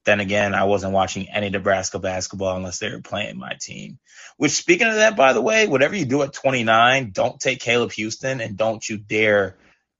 then 0.04 0.20
again, 0.20 0.54
I 0.54 0.64
wasn't 0.64 0.94
watching 0.94 1.28
any 1.28 1.50
Nebraska 1.50 1.98
basketball 1.98 2.56
unless 2.56 2.78
they 2.78 2.90
were 2.90 3.02
playing 3.02 3.38
my 3.38 3.52
team. 3.60 3.98
Which, 4.38 4.52
speaking 4.52 4.88
of 4.88 4.94
that, 4.94 5.16
by 5.16 5.34
the 5.34 5.42
way, 5.42 5.66
whatever 5.66 5.94
you 5.94 6.06
do 6.06 6.22
at 6.22 6.32
29, 6.32 7.10
don't 7.12 7.38
take 7.38 7.60
Caleb 7.60 7.92
Houston 7.92 8.40
and 8.40 8.56
don't 8.56 8.86
you 8.88 8.96
dare 8.96 9.56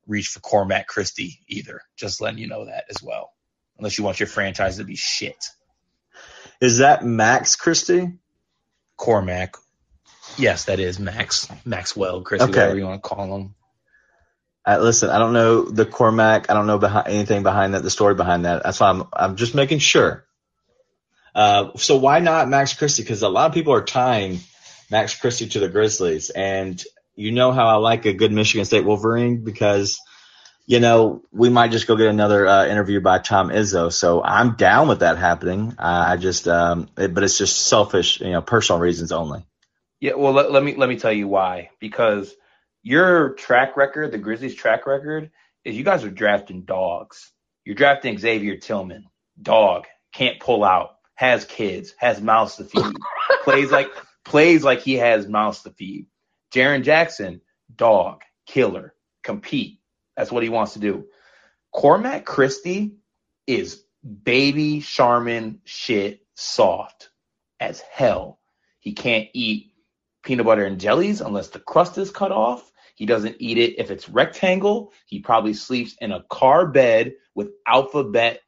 reach 0.06 0.28
for 0.28 0.40
Cormac 0.40 0.86
Christie 0.86 1.40
either. 1.46 1.82
Just 1.96 2.20
letting 2.20 2.38
you 2.38 2.48
know 2.48 2.64
that 2.64 2.84
as 2.88 3.02
well. 3.02 3.30
Unless 3.78 3.98
you 3.98 4.04
want 4.04 4.20
your 4.20 4.26
franchise 4.26 4.78
to 4.78 4.84
be 4.84 4.96
shit. 4.96 5.44
Is 6.60 6.78
that 6.78 7.04
Max 7.04 7.56
Christie? 7.56 8.14
Cormac. 8.96 9.56
Yes, 10.36 10.64
that 10.66 10.80
is 10.80 10.98
Max 10.98 11.48
Maxwell, 11.64 12.22
Chris, 12.22 12.42
Okay. 12.42 12.50
whatever 12.52 12.78
you 12.78 12.84
want 12.86 13.02
to 13.02 13.08
call 13.08 13.36
him. 13.36 13.54
Uh, 14.66 14.78
listen, 14.78 15.10
I 15.10 15.18
don't 15.18 15.32
know 15.32 15.64
the 15.64 15.86
Cormac. 15.86 16.50
I 16.50 16.54
don't 16.54 16.66
know 16.66 16.78
behind 16.78 17.08
anything 17.08 17.42
behind 17.42 17.74
that. 17.74 17.82
The 17.82 17.90
story 17.90 18.14
behind 18.14 18.44
that. 18.44 18.62
That's 18.62 18.80
why 18.80 18.90
I'm. 18.90 19.04
I'm 19.12 19.36
just 19.36 19.54
making 19.54 19.78
sure. 19.78 20.26
Uh, 21.34 21.70
so 21.76 21.96
why 21.96 22.18
not 22.18 22.48
Max 22.48 22.74
Christie? 22.74 23.02
Because 23.02 23.22
a 23.22 23.28
lot 23.28 23.46
of 23.46 23.54
people 23.54 23.72
are 23.72 23.84
tying 23.84 24.40
Max 24.90 25.18
Christie 25.18 25.48
to 25.50 25.60
the 25.60 25.68
Grizzlies, 25.68 26.30
and 26.30 26.82
you 27.14 27.32
know 27.32 27.52
how 27.52 27.68
I 27.68 27.74
like 27.74 28.04
a 28.04 28.12
good 28.12 28.32
Michigan 28.32 28.64
State 28.64 28.84
Wolverine 28.84 29.44
because 29.44 29.98
you 30.66 30.80
know 30.80 31.22
we 31.32 31.48
might 31.48 31.70
just 31.70 31.86
go 31.86 31.96
get 31.96 32.08
another 32.08 32.46
uh, 32.46 32.66
interview 32.66 33.00
by 33.00 33.18
Tom 33.18 33.48
Izzo. 33.48 33.90
So 33.92 34.22
I'm 34.22 34.56
down 34.56 34.88
with 34.88 35.00
that 35.00 35.16
happening. 35.16 35.74
Uh, 35.78 36.04
I 36.08 36.16
just, 36.16 36.48
um, 36.48 36.88
it, 36.98 37.14
but 37.14 37.24
it's 37.24 37.38
just 37.38 37.66
selfish, 37.66 38.20
you 38.20 38.30
know, 38.30 38.42
personal 38.42 38.80
reasons 38.80 39.12
only. 39.12 39.46
Yeah, 40.00 40.14
well, 40.14 40.32
let, 40.32 40.50
let 40.50 40.62
me 40.62 40.74
let 40.76 40.88
me 40.88 40.98
tell 40.98 41.12
you 41.12 41.28
why. 41.28 41.70
Because 41.78 42.34
your 42.82 43.34
track 43.34 43.76
record, 43.76 44.12
the 44.12 44.18
Grizzlies' 44.18 44.54
track 44.54 44.86
record, 44.86 45.30
is 45.64 45.76
you 45.76 45.84
guys 45.84 46.04
are 46.04 46.10
drafting 46.10 46.62
dogs. 46.62 47.32
You're 47.64 47.74
drafting 47.74 48.18
Xavier 48.18 48.56
Tillman, 48.56 49.06
dog, 49.40 49.86
can't 50.12 50.40
pull 50.40 50.64
out, 50.64 50.96
has 51.14 51.44
kids, 51.44 51.94
has 51.98 52.20
mouths 52.20 52.56
to 52.56 52.64
feed, 52.64 52.94
plays 53.44 53.70
like 53.70 53.90
plays 54.24 54.64
like 54.64 54.80
he 54.80 54.94
has 54.94 55.28
mouths 55.28 55.62
to 55.62 55.70
feed. 55.70 56.06
Jaren 56.52 56.82
Jackson, 56.82 57.40
dog, 57.74 58.22
killer, 58.46 58.94
compete. 59.22 59.80
That's 60.16 60.32
what 60.32 60.42
he 60.42 60.48
wants 60.48 60.72
to 60.74 60.78
do. 60.78 61.06
Cormac 61.72 62.24
Christie 62.24 62.96
is 63.46 63.82
baby 64.02 64.80
Charmin 64.80 65.60
shit 65.64 66.20
soft 66.34 67.10
as 67.58 67.80
hell. 67.80 68.38
He 68.80 68.94
can't 68.94 69.28
eat 69.34 69.72
peanut 70.22 70.46
butter 70.46 70.64
and 70.64 70.80
jellies 70.80 71.20
unless 71.20 71.48
the 71.48 71.58
crust 71.58 71.98
is 71.98 72.10
cut 72.10 72.32
off. 72.32 72.69
He 73.00 73.06
doesn't 73.06 73.36
eat 73.38 73.56
it 73.56 73.78
if 73.78 73.90
it's 73.90 74.10
rectangle. 74.10 74.92
He 75.06 75.20
probably 75.20 75.54
sleeps 75.54 75.96
in 76.02 76.12
a 76.12 76.22
car 76.24 76.66
bed 76.66 77.14
with 77.34 77.48
alphabet 77.66 78.42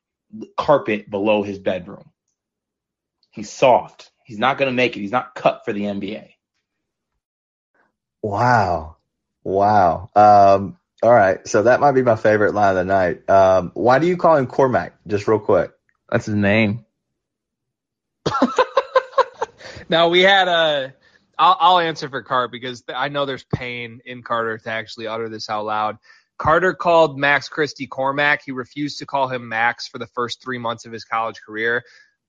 carpet 0.59 1.09
below 1.09 1.43
his 1.43 1.59
bedroom. 1.59 2.11
He's 3.31 3.49
soft. 3.49 4.11
He's 4.27 4.37
not 4.37 4.59
going 4.59 4.71
to 4.71 4.77
make 4.77 4.95
it. 4.95 5.01
He's 5.01 5.11
not 5.11 5.35
cut 5.35 5.63
for 5.65 5.73
the 5.73 5.85
NBA. 5.85 6.33
Wow. 8.21 8.97
Wow. 9.43 10.11
Um, 10.15 10.77
all 11.03 11.15
right. 11.15 11.49
So 11.49 11.63
that 11.63 11.81
might 11.81 11.93
be 11.93 12.03
my 12.03 12.17
favorite 12.17 12.53
line 12.53 12.77
of 12.77 12.77
the 12.77 12.85
night. 12.85 13.31
Um, 13.31 13.71
why 13.73 14.01
do 14.01 14.07
you 14.07 14.19
call 14.19 14.37
him 14.37 14.47
Cormac? 14.47 14.93
Just 15.07 15.27
real 15.27 15.39
quick. 15.39 15.73
That's 16.11 16.27
his 16.27 16.35
name. 16.35 16.85
Now 19.89 20.09
we 20.09 20.21
had 20.21 20.49
a. 20.49 20.95
I'll, 21.43 21.57
I'll 21.59 21.79
answer 21.81 22.09
for 22.09 22.23
Carter 22.23 22.47
because 22.47 22.85
I 22.89 23.09
know 23.09 23.27
there's 23.27 23.45
pain 23.53 24.01
in 24.05 24.23
Carter 24.23 24.59
to 24.59 24.71
actually 24.71 25.09
utter 25.09 25.29
this 25.29 25.51
out 25.51 25.65
loud. 25.65 25.99
Carter 26.39 26.73
called 26.73 27.19
Max 27.19 27.49
Christie 27.49 27.89
Cormac. 27.89 28.43
He 28.45 28.53
refused 28.53 29.01
to 29.01 29.07
call 29.07 29.27
him 29.27 29.49
Max 29.49 29.89
for 29.89 29.99
the 29.99 30.07
first 30.07 30.41
three 30.41 30.59
months 30.59 30.87
of 30.87 30.93
his 30.93 31.05
college 31.05 31.41
career. 31.45 31.83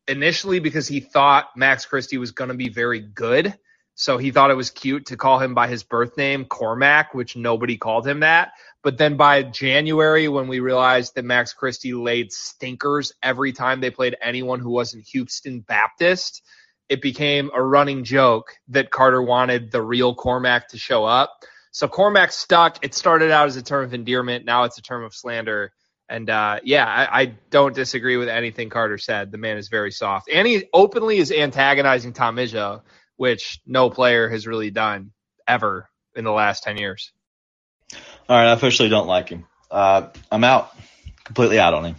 Initially, 0.07 0.59
because 0.59 0.87
he 0.87 0.99
thought 0.99 1.49
Max 1.55 1.85
Christie 1.85 2.17
was 2.17 2.31
going 2.31 2.47
to 2.47 2.55
be 2.55 2.69
very 2.69 3.01
good. 3.01 3.55
So 3.93 4.17
he 4.17 4.31
thought 4.31 4.49
it 4.49 4.55
was 4.55 4.71
cute 4.71 5.05
to 5.05 5.17
call 5.17 5.37
him 5.37 5.53
by 5.53 5.67
his 5.67 5.83
birth 5.83 6.17
name, 6.17 6.45
Cormac, 6.45 7.13
which 7.13 7.35
nobody 7.35 7.77
called 7.77 8.07
him 8.07 8.21
that. 8.21 8.53
But 8.81 8.97
then 8.97 9.15
by 9.15 9.43
January, 9.43 10.27
when 10.27 10.47
we 10.47 10.59
realized 10.59 11.13
that 11.13 11.23
Max 11.23 11.53
Christie 11.53 11.93
laid 11.93 12.33
stinkers 12.33 13.13
every 13.21 13.53
time 13.53 13.79
they 13.79 13.91
played 13.91 14.17
anyone 14.19 14.59
who 14.59 14.71
wasn't 14.71 15.07
Houston 15.09 15.59
Baptist, 15.59 16.41
it 16.89 17.01
became 17.01 17.49
a 17.53 17.61
running 17.61 18.03
joke 18.03 18.55
that 18.69 18.91
Carter 18.91 19.21
wanted 19.21 19.71
the 19.71 19.81
real 19.81 20.13
Cormac 20.13 20.69
to 20.69 20.77
show 20.77 21.05
up. 21.05 21.43
So 21.71 21.87
Cormac 21.87 22.31
stuck. 22.31 22.83
It 22.83 22.93
started 22.93 23.31
out 23.31 23.47
as 23.47 23.55
a 23.55 23.63
term 23.63 23.83
of 23.83 23.93
endearment. 23.93 24.45
Now 24.45 24.63
it's 24.63 24.77
a 24.77 24.81
term 24.81 25.03
of 25.03 25.13
slander. 25.13 25.73
And 26.07 26.29
uh, 26.29 26.59
yeah, 26.63 26.85
I, 26.85 27.21
I 27.21 27.25
don't 27.49 27.73
disagree 27.73 28.17
with 28.17 28.29
anything 28.29 28.69
Carter 28.69 28.97
said. 28.97 29.31
The 29.31 29.37
man 29.37 29.57
is 29.57 29.69
very 29.69 29.91
soft. 29.91 30.29
And 30.31 30.47
he 30.47 30.65
openly 30.73 31.17
is 31.17 31.31
antagonizing 31.31 32.13
Tom 32.13 32.35
Izzo, 32.35 32.81
which 33.15 33.59
no 33.65 33.89
player 33.89 34.29
has 34.29 34.45
really 34.45 34.69
done 34.69 35.11
ever 35.47 35.89
in 36.15 36.23
the 36.25 36.31
last 36.31 36.63
10 36.63 36.77
years. 36.77 37.11
All 37.91 38.37
right. 38.37 38.49
I 38.49 38.53
officially 38.53 38.89
don't 38.89 39.07
like 39.07 39.29
him. 39.29 39.45
Uh, 39.71 40.09
I'm 40.31 40.43
out. 40.43 40.75
Completely 41.23 41.59
out 41.59 41.73
on 41.73 41.85
him. 41.85 41.95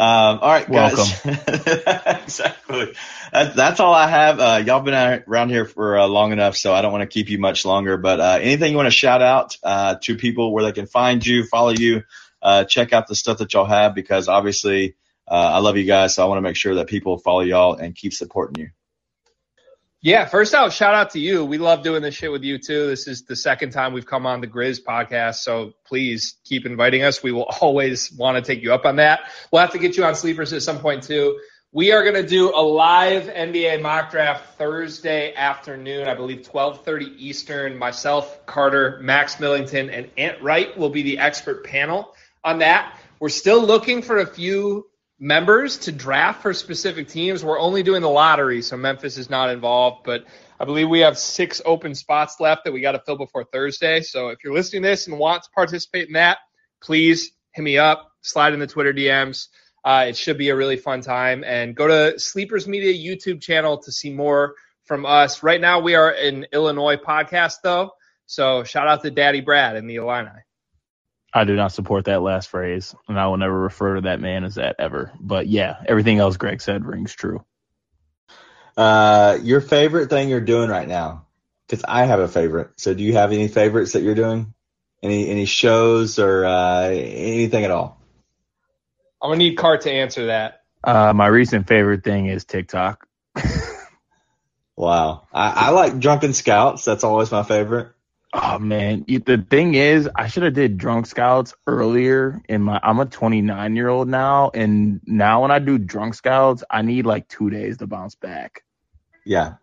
Um, 0.00 0.38
all 0.40 0.48
right, 0.48 0.70
guys. 0.70 1.20
exactly. 1.26 2.94
That, 3.34 3.54
that's 3.54 3.80
all 3.80 3.92
I 3.92 4.08
have. 4.08 4.40
Uh, 4.40 4.62
y'all 4.64 4.80
been 4.80 4.94
around 5.26 5.50
here 5.50 5.66
for 5.66 5.98
uh, 5.98 6.06
long 6.06 6.32
enough, 6.32 6.56
so 6.56 6.72
I 6.72 6.80
don't 6.80 6.90
want 6.90 7.02
to 7.02 7.06
keep 7.06 7.28
you 7.28 7.38
much 7.38 7.66
longer. 7.66 7.98
But 7.98 8.18
uh, 8.18 8.38
anything 8.40 8.70
you 8.70 8.78
want 8.78 8.86
to 8.86 8.96
shout 8.96 9.20
out 9.20 9.58
uh, 9.62 9.96
to 10.04 10.16
people 10.16 10.54
where 10.54 10.64
they 10.64 10.72
can 10.72 10.86
find 10.86 11.24
you, 11.26 11.44
follow 11.44 11.68
you, 11.68 12.04
uh, 12.40 12.64
check 12.64 12.94
out 12.94 13.08
the 13.08 13.14
stuff 13.14 13.38
that 13.38 13.52
y'all 13.52 13.66
have 13.66 13.94
because 13.94 14.26
obviously 14.26 14.94
uh, 15.28 15.34
I 15.34 15.58
love 15.58 15.76
you 15.76 15.84
guys, 15.84 16.14
so 16.14 16.24
I 16.24 16.28
want 16.28 16.38
to 16.38 16.42
make 16.42 16.56
sure 16.56 16.76
that 16.76 16.86
people 16.86 17.18
follow 17.18 17.42
y'all 17.42 17.74
and 17.74 17.94
keep 17.94 18.14
supporting 18.14 18.64
you. 18.64 18.70
Yeah, 20.02 20.24
first 20.24 20.54
out, 20.54 20.72
shout 20.72 20.94
out 20.94 21.10
to 21.10 21.20
you. 21.20 21.44
We 21.44 21.58
love 21.58 21.82
doing 21.82 22.00
this 22.00 22.14
shit 22.14 22.32
with 22.32 22.42
you 22.42 22.56
too. 22.56 22.86
This 22.86 23.06
is 23.06 23.24
the 23.24 23.36
second 23.36 23.72
time 23.72 23.92
we've 23.92 24.06
come 24.06 24.24
on 24.24 24.40
the 24.40 24.46
Grizz 24.46 24.82
podcast, 24.82 25.36
so 25.36 25.74
please 25.84 26.36
keep 26.42 26.64
inviting 26.64 27.02
us. 27.02 27.22
We 27.22 27.32
will 27.32 27.42
always 27.60 28.10
want 28.10 28.42
to 28.42 28.42
take 28.42 28.62
you 28.62 28.72
up 28.72 28.86
on 28.86 28.96
that. 28.96 29.20
We'll 29.52 29.60
have 29.60 29.72
to 29.72 29.78
get 29.78 29.98
you 29.98 30.04
on 30.04 30.14
sleepers 30.14 30.54
at 30.54 30.62
some 30.62 30.78
point 30.78 31.02
too. 31.02 31.38
We 31.72 31.92
are 31.92 32.02
going 32.02 32.14
to 32.14 32.26
do 32.26 32.48
a 32.48 32.62
live 32.62 33.24
NBA 33.24 33.82
mock 33.82 34.10
draft 34.10 34.56
Thursday 34.56 35.34
afternoon, 35.34 36.08
I 36.08 36.14
believe 36.14 36.48
12:30 36.50 37.16
Eastern. 37.18 37.76
Myself, 37.76 38.46
Carter, 38.46 39.00
Max 39.02 39.38
Millington, 39.38 39.90
and 39.90 40.08
Ant 40.16 40.42
Wright 40.42 40.76
will 40.78 40.88
be 40.88 41.02
the 41.02 41.18
expert 41.18 41.62
panel 41.64 42.14
on 42.42 42.60
that. 42.60 42.98
We're 43.20 43.28
still 43.28 43.62
looking 43.62 44.00
for 44.00 44.16
a 44.16 44.26
few 44.26 44.89
members 45.20 45.76
to 45.76 45.92
draft 45.92 46.40
for 46.40 46.54
specific 46.54 47.06
teams. 47.06 47.44
We're 47.44 47.60
only 47.60 47.82
doing 47.82 48.00
the 48.00 48.08
lottery, 48.08 48.62
so 48.62 48.76
Memphis 48.78 49.18
is 49.18 49.28
not 49.28 49.50
involved, 49.50 50.02
but 50.04 50.24
I 50.58 50.64
believe 50.64 50.88
we 50.88 51.00
have 51.00 51.18
six 51.18 51.60
open 51.64 51.94
spots 51.94 52.40
left 52.40 52.64
that 52.64 52.72
we 52.72 52.80
got 52.80 52.92
to 52.92 53.00
fill 53.00 53.18
before 53.18 53.44
Thursday. 53.44 54.00
So 54.00 54.30
if 54.30 54.42
you're 54.42 54.54
listening 54.54 54.82
to 54.82 54.88
this 54.88 55.06
and 55.06 55.18
want 55.18 55.42
to 55.42 55.50
participate 55.50 56.08
in 56.08 56.14
that, 56.14 56.38
please 56.82 57.32
hit 57.52 57.62
me 57.62 57.76
up, 57.76 58.10
slide 58.22 58.54
in 58.54 58.60
the 58.60 58.66
Twitter 58.66 58.94
DMs. 58.94 59.48
Uh, 59.84 60.06
it 60.08 60.16
should 60.16 60.38
be 60.38 60.48
a 60.48 60.56
really 60.56 60.76
fun 60.76 61.02
time. 61.02 61.44
And 61.44 61.76
go 61.76 61.86
to 61.86 62.18
Sleepers 62.18 62.66
Media 62.66 62.92
YouTube 62.92 63.40
channel 63.40 63.78
to 63.78 63.92
see 63.92 64.10
more 64.10 64.54
from 64.84 65.06
us. 65.06 65.42
Right 65.42 65.60
now, 65.60 65.80
we 65.80 65.94
are 65.94 66.10
an 66.10 66.46
Illinois 66.52 66.96
podcast, 66.96 67.56
though. 67.62 67.92
So 68.26 68.64
shout 68.64 68.88
out 68.88 69.02
to 69.02 69.10
Daddy 69.10 69.40
Brad 69.40 69.76
and 69.76 69.88
the 69.88 69.96
Illini. 69.96 70.30
I 71.32 71.44
do 71.44 71.54
not 71.54 71.72
support 71.72 72.06
that 72.06 72.22
last 72.22 72.48
phrase, 72.48 72.94
and 73.08 73.18
I 73.18 73.28
will 73.28 73.36
never 73.36 73.58
refer 73.58 73.96
to 73.96 74.00
that 74.02 74.20
man 74.20 74.44
as 74.44 74.56
that 74.56 74.76
ever. 74.78 75.12
But 75.20 75.46
yeah, 75.46 75.76
everything 75.86 76.18
else 76.18 76.36
Greg 76.36 76.60
said 76.60 76.84
rings 76.84 77.14
true. 77.14 77.44
Uh, 78.76 79.38
your 79.42 79.60
favorite 79.60 80.10
thing 80.10 80.28
you're 80.28 80.40
doing 80.40 80.70
right 80.70 80.88
now? 80.88 81.26
Because 81.68 81.84
I 81.86 82.06
have 82.06 82.20
a 82.20 82.28
favorite. 82.28 82.70
So 82.78 82.94
do 82.94 83.02
you 83.02 83.12
have 83.12 83.32
any 83.32 83.46
favorites 83.46 83.92
that 83.92 84.02
you're 84.02 84.14
doing? 84.14 84.54
Any 85.02 85.28
any 85.28 85.44
shows 85.46 86.18
or 86.18 86.44
uh, 86.44 86.88
anything 86.88 87.64
at 87.64 87.70
all? 87.70 88.00
I'm 89.22 89.30
gonna 89.30 89.38
need 89.38 89.56
Cart 89.56 89.82
to 89.82 89.92
answer 89.92 90.26
that. 90.26 90.62
Uh, 90.82 91.12
my 91.12 91.26
recent 91.26 91.68
favorite 91.68 92.02
thing 92.02 92.26
is 92.26 92.44
TikTok. 92.44 93.06
wow, 94.76 95.26
I, 95.32 95.50
I 95.66 95.70
like 95.70 95.98
Drunken 95.98 96.32
Scouts. 96.32 96.84
That's 96.84 97.04
always 97.04 97.30
my 97.30 97.42
favorite. 97.42 97.92
Oh 98.32 98.60
man, 98.60 99.04
the 99.08 99.44
thing 99.50 99.74
is, 99.74 100.08
I 100.14 100.28
should 100.28 100.44
have 100.44 100.54
did 100.54 100.78
drunk 100.78 101.06
scouts 101.06 101.52
earlier. 101.66 102.40
In 102.48 102.62
my, 102.62 102.78
I'm 102.80 103.00
a 103.00 103.06
29 103.06 103.74
year 103.74 103.88
old 103.88 104.06
now, 104.06 104.50
and 104.54 105.00
now 105.04 105.42
when 105.42 105.50
I 105.50 105.58
do 105.58 105.78
drunk 105.78 106.14
scouts, 106.14 106.62
I 106.70 106.82
need 106.82 107.06
like 107.06 107.26
two 107.26 107.50
days 107.50 107.78
to 107.78 107.88
bounce 107.88 108.14
back. 108.14 108.62
Yeah, 109.26 109.54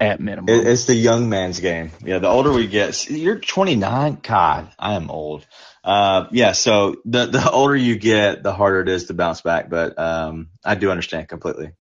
at 0.00 0.18
minimum, 0.18 0.48
it's 0.48 0.86
the 0.86 0.94
young 0.94 1.28
man's 1.28 1.60
game. 1.60 1.92
Yeah, 2.04 2.18
the 2.18 2.26
older 2.26 2.52
we 2.52 2.66
get, 2.66 3.08
you're 3.08 3.38
29. 3.38 4.18
God, 4.22 4.72
I 4.76 4.94
am 4.94 5.08
old. 5.08 5.46
Uh, 5.84 6.26
yeah, 6.32 6.50
so 6.50 6.96
the 7.04 7.26
the 7.26 7.48
older 7.48 7.76
you 7.76 7.96
get, 7.96 8.42
the 8.42 8.52
harder 8.52 8.80
it 8.80 8.88
is 8.88 9.04
to 9.04 9.14
bounce 9.14 9.40
back. 9.40 9.70
But 9.70 9.96
um, 10.00 10.48
I 10.64 10.74
do 10.74 10.90
understand 10.90 11.28
completely. 11.28 11.72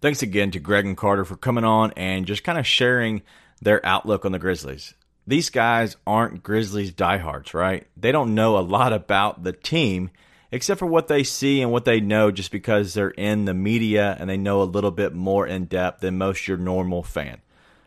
Thanks 0.00 0.22
again 0.22 0.52
to 0.52 0.60
Greg 0.60 0.86
and 0.86 0.96
Carter 0.96 1.24
for 1.24 1.36
coming 1.36 1.64
on 1.64 1.92
and 1.96 2.26
just 2.26 2.44
kind 2.44 2.58
of 2.58 2.66
sharing 2.66 3.22
their 3.62 3.84
outlook 3.84 4.24
on 4.24 4.32
the 4.32 4.38
Grizzlies. 4.38 4.94
These 5.26 5.50
guys 5.50 5.96
aren't 6.06 6.42
Grizzlies 6.42 6.92
diehards, 6.92 7.54
right? 7.54 7.86
They 7.96 8.12
don't 8.12 8.34
know 8.34 8.58
a 8.58 8.60
lot 8.60 8.92
about 8.92 9.44
the 9.44 9.52
team 9.52 10.10
except 10.52 10.78
for 10.78 10.86
what 10.86 11.08
they 11.08 11.22
see 11.22 11.62
and 11.62 11.70
what 11.70 11.84
they 11.84 12.00
know 12.00 12.30
just 12.30 12.50
because 12.50 12.94
they're 12.94 13.10
in 13.10 13.44
the 13.44 13.54
media 13.54 14.16
and 14.18 14.28
they 14.28 14.36
know 14.36 14.62
a 14.62 14.64
little 14.64 14.90
bit 14.90 15.14
more 15.14 15.46
in 15.46 15.66
depth 15.66 16.00
than 16.00 16.18
most 16.18 16.48
your 16.48 16.56
normal 16.56 17.02
fan. 17.02 17.40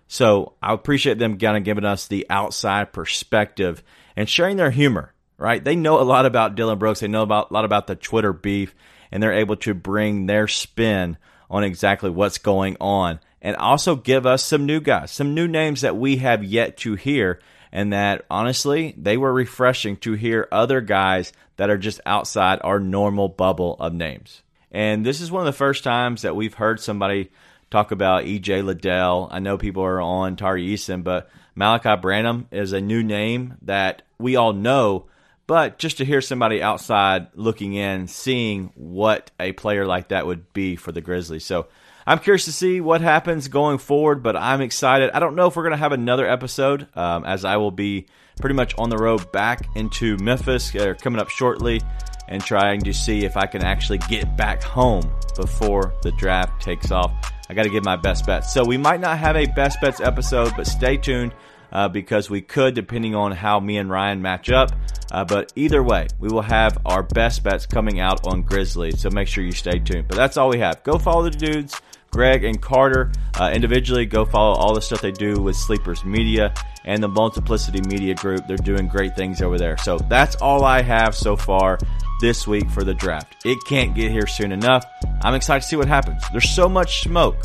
So 0.07 0.53
I 0.61 0.73
appreciate 0.73 1.17
them 1.17 1.37
kind 1.37 1.57
of 1.57 1.63
giving 1.63 1.85
us 1.85 2.07
the 2.07 2.25
outside 2.29 2.93
perspective 2.93 3.83
and 4.15 4.29
sharing 4.29 4.57
their 4.57 4.71
humor, 4.71 5.13
right? 5.37 5.63
They 5.63 5.75
know 5.75 5.99
a 5.99 6.03
lot 6.03 6.25
about 6.25 6.55
Dillon 6.55 6.77
Brooks. 6.77 6.99
They 6.99 7.07
know 7.07 7.23
about, 7.23 7.51
a 7.51 7.53
lot 7.53 7.65
about 7.65 7.87
the 7.87 7.95
Twitter 7.95 8.31
beef 8.31 8.75
and 9.11 9.21
they're 9.21 9.33
able 9.33 9.55
to 9.57 9.73
bring 9.73 10.25
their 10.25 10.47
spin 10.47 11.17
on 11.49 11.63
exactly 11.63 12.09
what's 12.09 12.37
going 12.37 12.77
on 12.79 13.19
and 13.43 13.57
also 13.57 13.95
give 13.95 14.25
us 14.25 14.41
some 14.41 14.65
new 14.65 14.79
guys, 14.79 15.11
some 15.11 15.35
new 15.35 15.47
names 15.47 15.81
that 15.81 15.97
we 15.97 16.17
have 16.17 16.43
yet 16.43 16.77
to 16.77 16.95
hear. 16.95 17.39
And 17.71 17.91
that 17.91 18.25
honestly, 18.29 18.95
they 18.97 19.17
were 19.17 19.33
refreshing 19.33 19.97
to 19.97 20.13
hear 20.13 20.47
other 20.51 20.79
guys 20.79 21.33
that 21.57 21.69
are 21.69 21.77
just 21.77 21.99
outside 22.05 22.59
our 22.63 22.79
normal 22.79 23.27
bubble 23.27 23.75
of 23.79 23.93
names. 23.93 24.41
And 24.71 25.05
this 25.05 25.21
is 25.21 25.31
one 25.31 25.41
of 25.41 25.45
the 25.45 25.57
first 25.57 25.83
times 25.83 26.21
that 26.21 26.35
we've 26.35 26.53
heard 26.53 26.79
somebody 26.79 27.31
talk 27.69 27.91
about 27.91 28.25
EJ 28.25 28.63
Liddell. 28.63 29.27
I 29.29 29.39
know 29.39 29.57
people 29.57 29.83
are 29.83 29.99
on 29.99 30.35
Tari 30.35 30.67
Eason, 30.67 31.03
but 31.03 31.29
Malachi 31.55 31.99
Branham 31.99 32.47
is 32.51 32.73
a 32.73 32.81
new 32.81 33.03
name 33.03 33.57
that 33.63 34.03
we 34.19 34.35
all 34.35 34.53
know. 34.53 35.07
But 35.45 35.77
just 35.77 35.97
to 35.97 36.05
hear 36.05 36.21
somebody 36.21 36.61
outside 36.61 37.27
looking 37.33 37.73
in, 37.73 38.07
seeing 38.07 38.71
what 38.75 39.31
a 39.39 39.51
player 39.51 39.85
like 39.85 40.09
that 40.09 40.25
would 40.25 40.53
be 40.53 40.75
for 40.75 40.91
the 40.91 41.01
Grizzlies. 41.01 41.43
So 41.43 41.67
I'm 42.05 42.19
curious 42.19 42.45
to 42.45 42.51
see 42.51 42.81
what 42.81 43.01
happens 43.01 43.47
going 43.47 43.77
forward, 43.77 44.23
but 44.23 44.35
I'm 44.35 44.61
excited. 44.61 45.11
I 45.13 45.19
don't 45.19 45.35
know 45.35 45.47
if 45.47 45.55
we're 45.55 45.63
going 45.63 45.71
to 45.71 45.77
have 45.77 45.93
another 45.93 46.27
episode, 46.27 46.87
um, 46.95 47.23
as 47.23 47.45
I 47.45 47.57
will 47.57 47.71
be 47.71 48.07
pretty 48.39 48.55
much 48.55 48.77
on 48.77 48.89
the 48.89 48.97
road 48.97 49.31
back 49.31 49.65
into 49.75 50.17
Memphis 50.17 50.75
uh, 50.75 50.95
coming 50.99 51.21
up 51.21 51.29
shortly 51.29 51.81
and 52.27 52.43
trying 52.43 52.81
to 52.81 52.93
see 52.93 53.25
if 53.25 53.37
I 53.37 53.45
can 53.45 53.63
actually 53.63 53.99
get 53.99 54.35
back 54.35 54.61
home 54.61 55.09
before 55.35 55.93
the 56.01 56.11
draft 56.13 56.61
takes 56.61 56.91
off. 56.91 57.11
I 57.49 57.53
got 57.53 57.63
to 57.63 57.69
give 57.69 57.85
my 57.85 57.95
best 57.95 58.25
bets. 58.25 58.53
So 58.53 58.65
we 58.65 58.77
might 58.77 58.99
not 58.99 59.17
have 59.17 59.35
a 59.35 59.45
best 59.45 59.79
bets 59.81 60.01
episode, 60.01 60.53
but 60.57 60.67
stay 60.67 60.97
tuned 60.97 61.33
uh, 61.71 61.89
because 61.89 62.29
we 62.29 62.41
could, 62.41 62.75
depending 62.75 63.15
on 63.15 63.31
how 63.31 63.59
me 63.59 63.77
and 63.77 63.89
Ryan 63.89 64.21
match 64.21 64.49
up. 64.49 64.71
Uh, 65.11 65.23
but 65.23 65.51
either 65.55 65.83
way, 65.83 66.07
we 66.19 66.29
will 66.29 66.41
have 66.41 66.77
our 66.85 67.03
best 67.03 67.43
bets 67.43 67.65
coming 67.65 67.99
out 67.99 68.25
on 68.25 68.41
Grizzlies. 68.41 69.01
So 69.01 69.09
make 69.09 69.27
sure 69.27 69.43
you 69.43 69.51
stay 69.51 69.79
tuned. 69.79 70.07
But 70.07 70.17
that's 70.17 70.37
all 70.37 70.49
we 70.49 70.59
have. 70.59 70.83
Go 70.83 70.97
follow 70.97 71.23
the 71.23 71.31
dudes. 71.31 71.79
Greg 72.13 72.43
and 72.43 72.61
Carter 72.61 73.11
uh, 73.39 73.51
individually. 73.53 74.05
Go 74.05 74.23
follow 74.23 74.53
all 74.55 74.73
the 74.73 74.81
stuff 74.81 75.01
they 75.01 75.11
do 75.11 75.41
with 75.41 75.55
Sleepers 75.55 76.05
Media 76.05 76.53
and 76.85 77.01
the 77.01 77.07
Multiplicity 77.07 77.81
Media 77.81 78.13
Group. 78.13 78.47
They're 78.47 78.57
doing 78.57 78.87
great 78.87 79.15
things 79.15 79.41
over 79.41 79.57
there. 79.57 79.77
So 79.77 79.97
that's 79.97 80.35
all 80.35 80.63
I 80.63 80.81
have 80.81 81.15
so 81.15 81.35
far 81.35 81.79
this 82.21 82.47
week 82.47 82.69
for 82.69 82.83
the 82.83 82.93
draft. 82.93 83.35
It 83.45 83.57
can't 83.67 83.95
get 83.95 84.11
here 84.11 84.27
soon 84.27 84.51
enough. 84.51 84.85
I'm 85.23 85.33
excited 85.33 85.61
to 85.61 85.67
see 85.67 85.75
what 85.75 85.87
happens. 85.87 86.21
There's 86.31 86.49
so 86.49 86.69
much 86.69 87.01
smoke. 87.01 87.35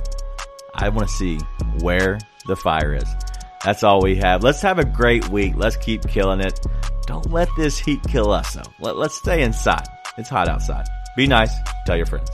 I 0.74 0.88
want 0.90 1.08
to 1.08 1.14
see 1.14 1.38
where 1.80 2.18
the 2.46 2.56
fire 2.56 2.94
is. 2.94 3.08
That's 3.64 3.82
all 3.82 4.00
we 4.00 4.16
have. 4.16 4.44
Let's 4.44 4.60
have 4.62 4.78
a 4.78 4.84
great 4.84 5.28
week. 5.30 5.54
Let's 5.56 5.76
keep 5.76 6.06
killing 6.06 6.40
it. 6.40 6.60
Don't 7.06 7.32
let 7.32 7.48
this 7.56 7.78
heat 7.78 8.02
kill 8.04 8.30
us 8.30 8.54
though. 8.54 8.70
Let, 8.78 8.96
let's 8.96 9.16
stay 9.16 9.42
inside. 9.42 9.86
It's 10.16 10.28
hot 10.28 10.48
outside. 10.48 10.86
Be 11.16 11.26
nice. 11.26 11.52
Tell 11.86 11.96
your 11.96 12.06
friends. 12.06 12.30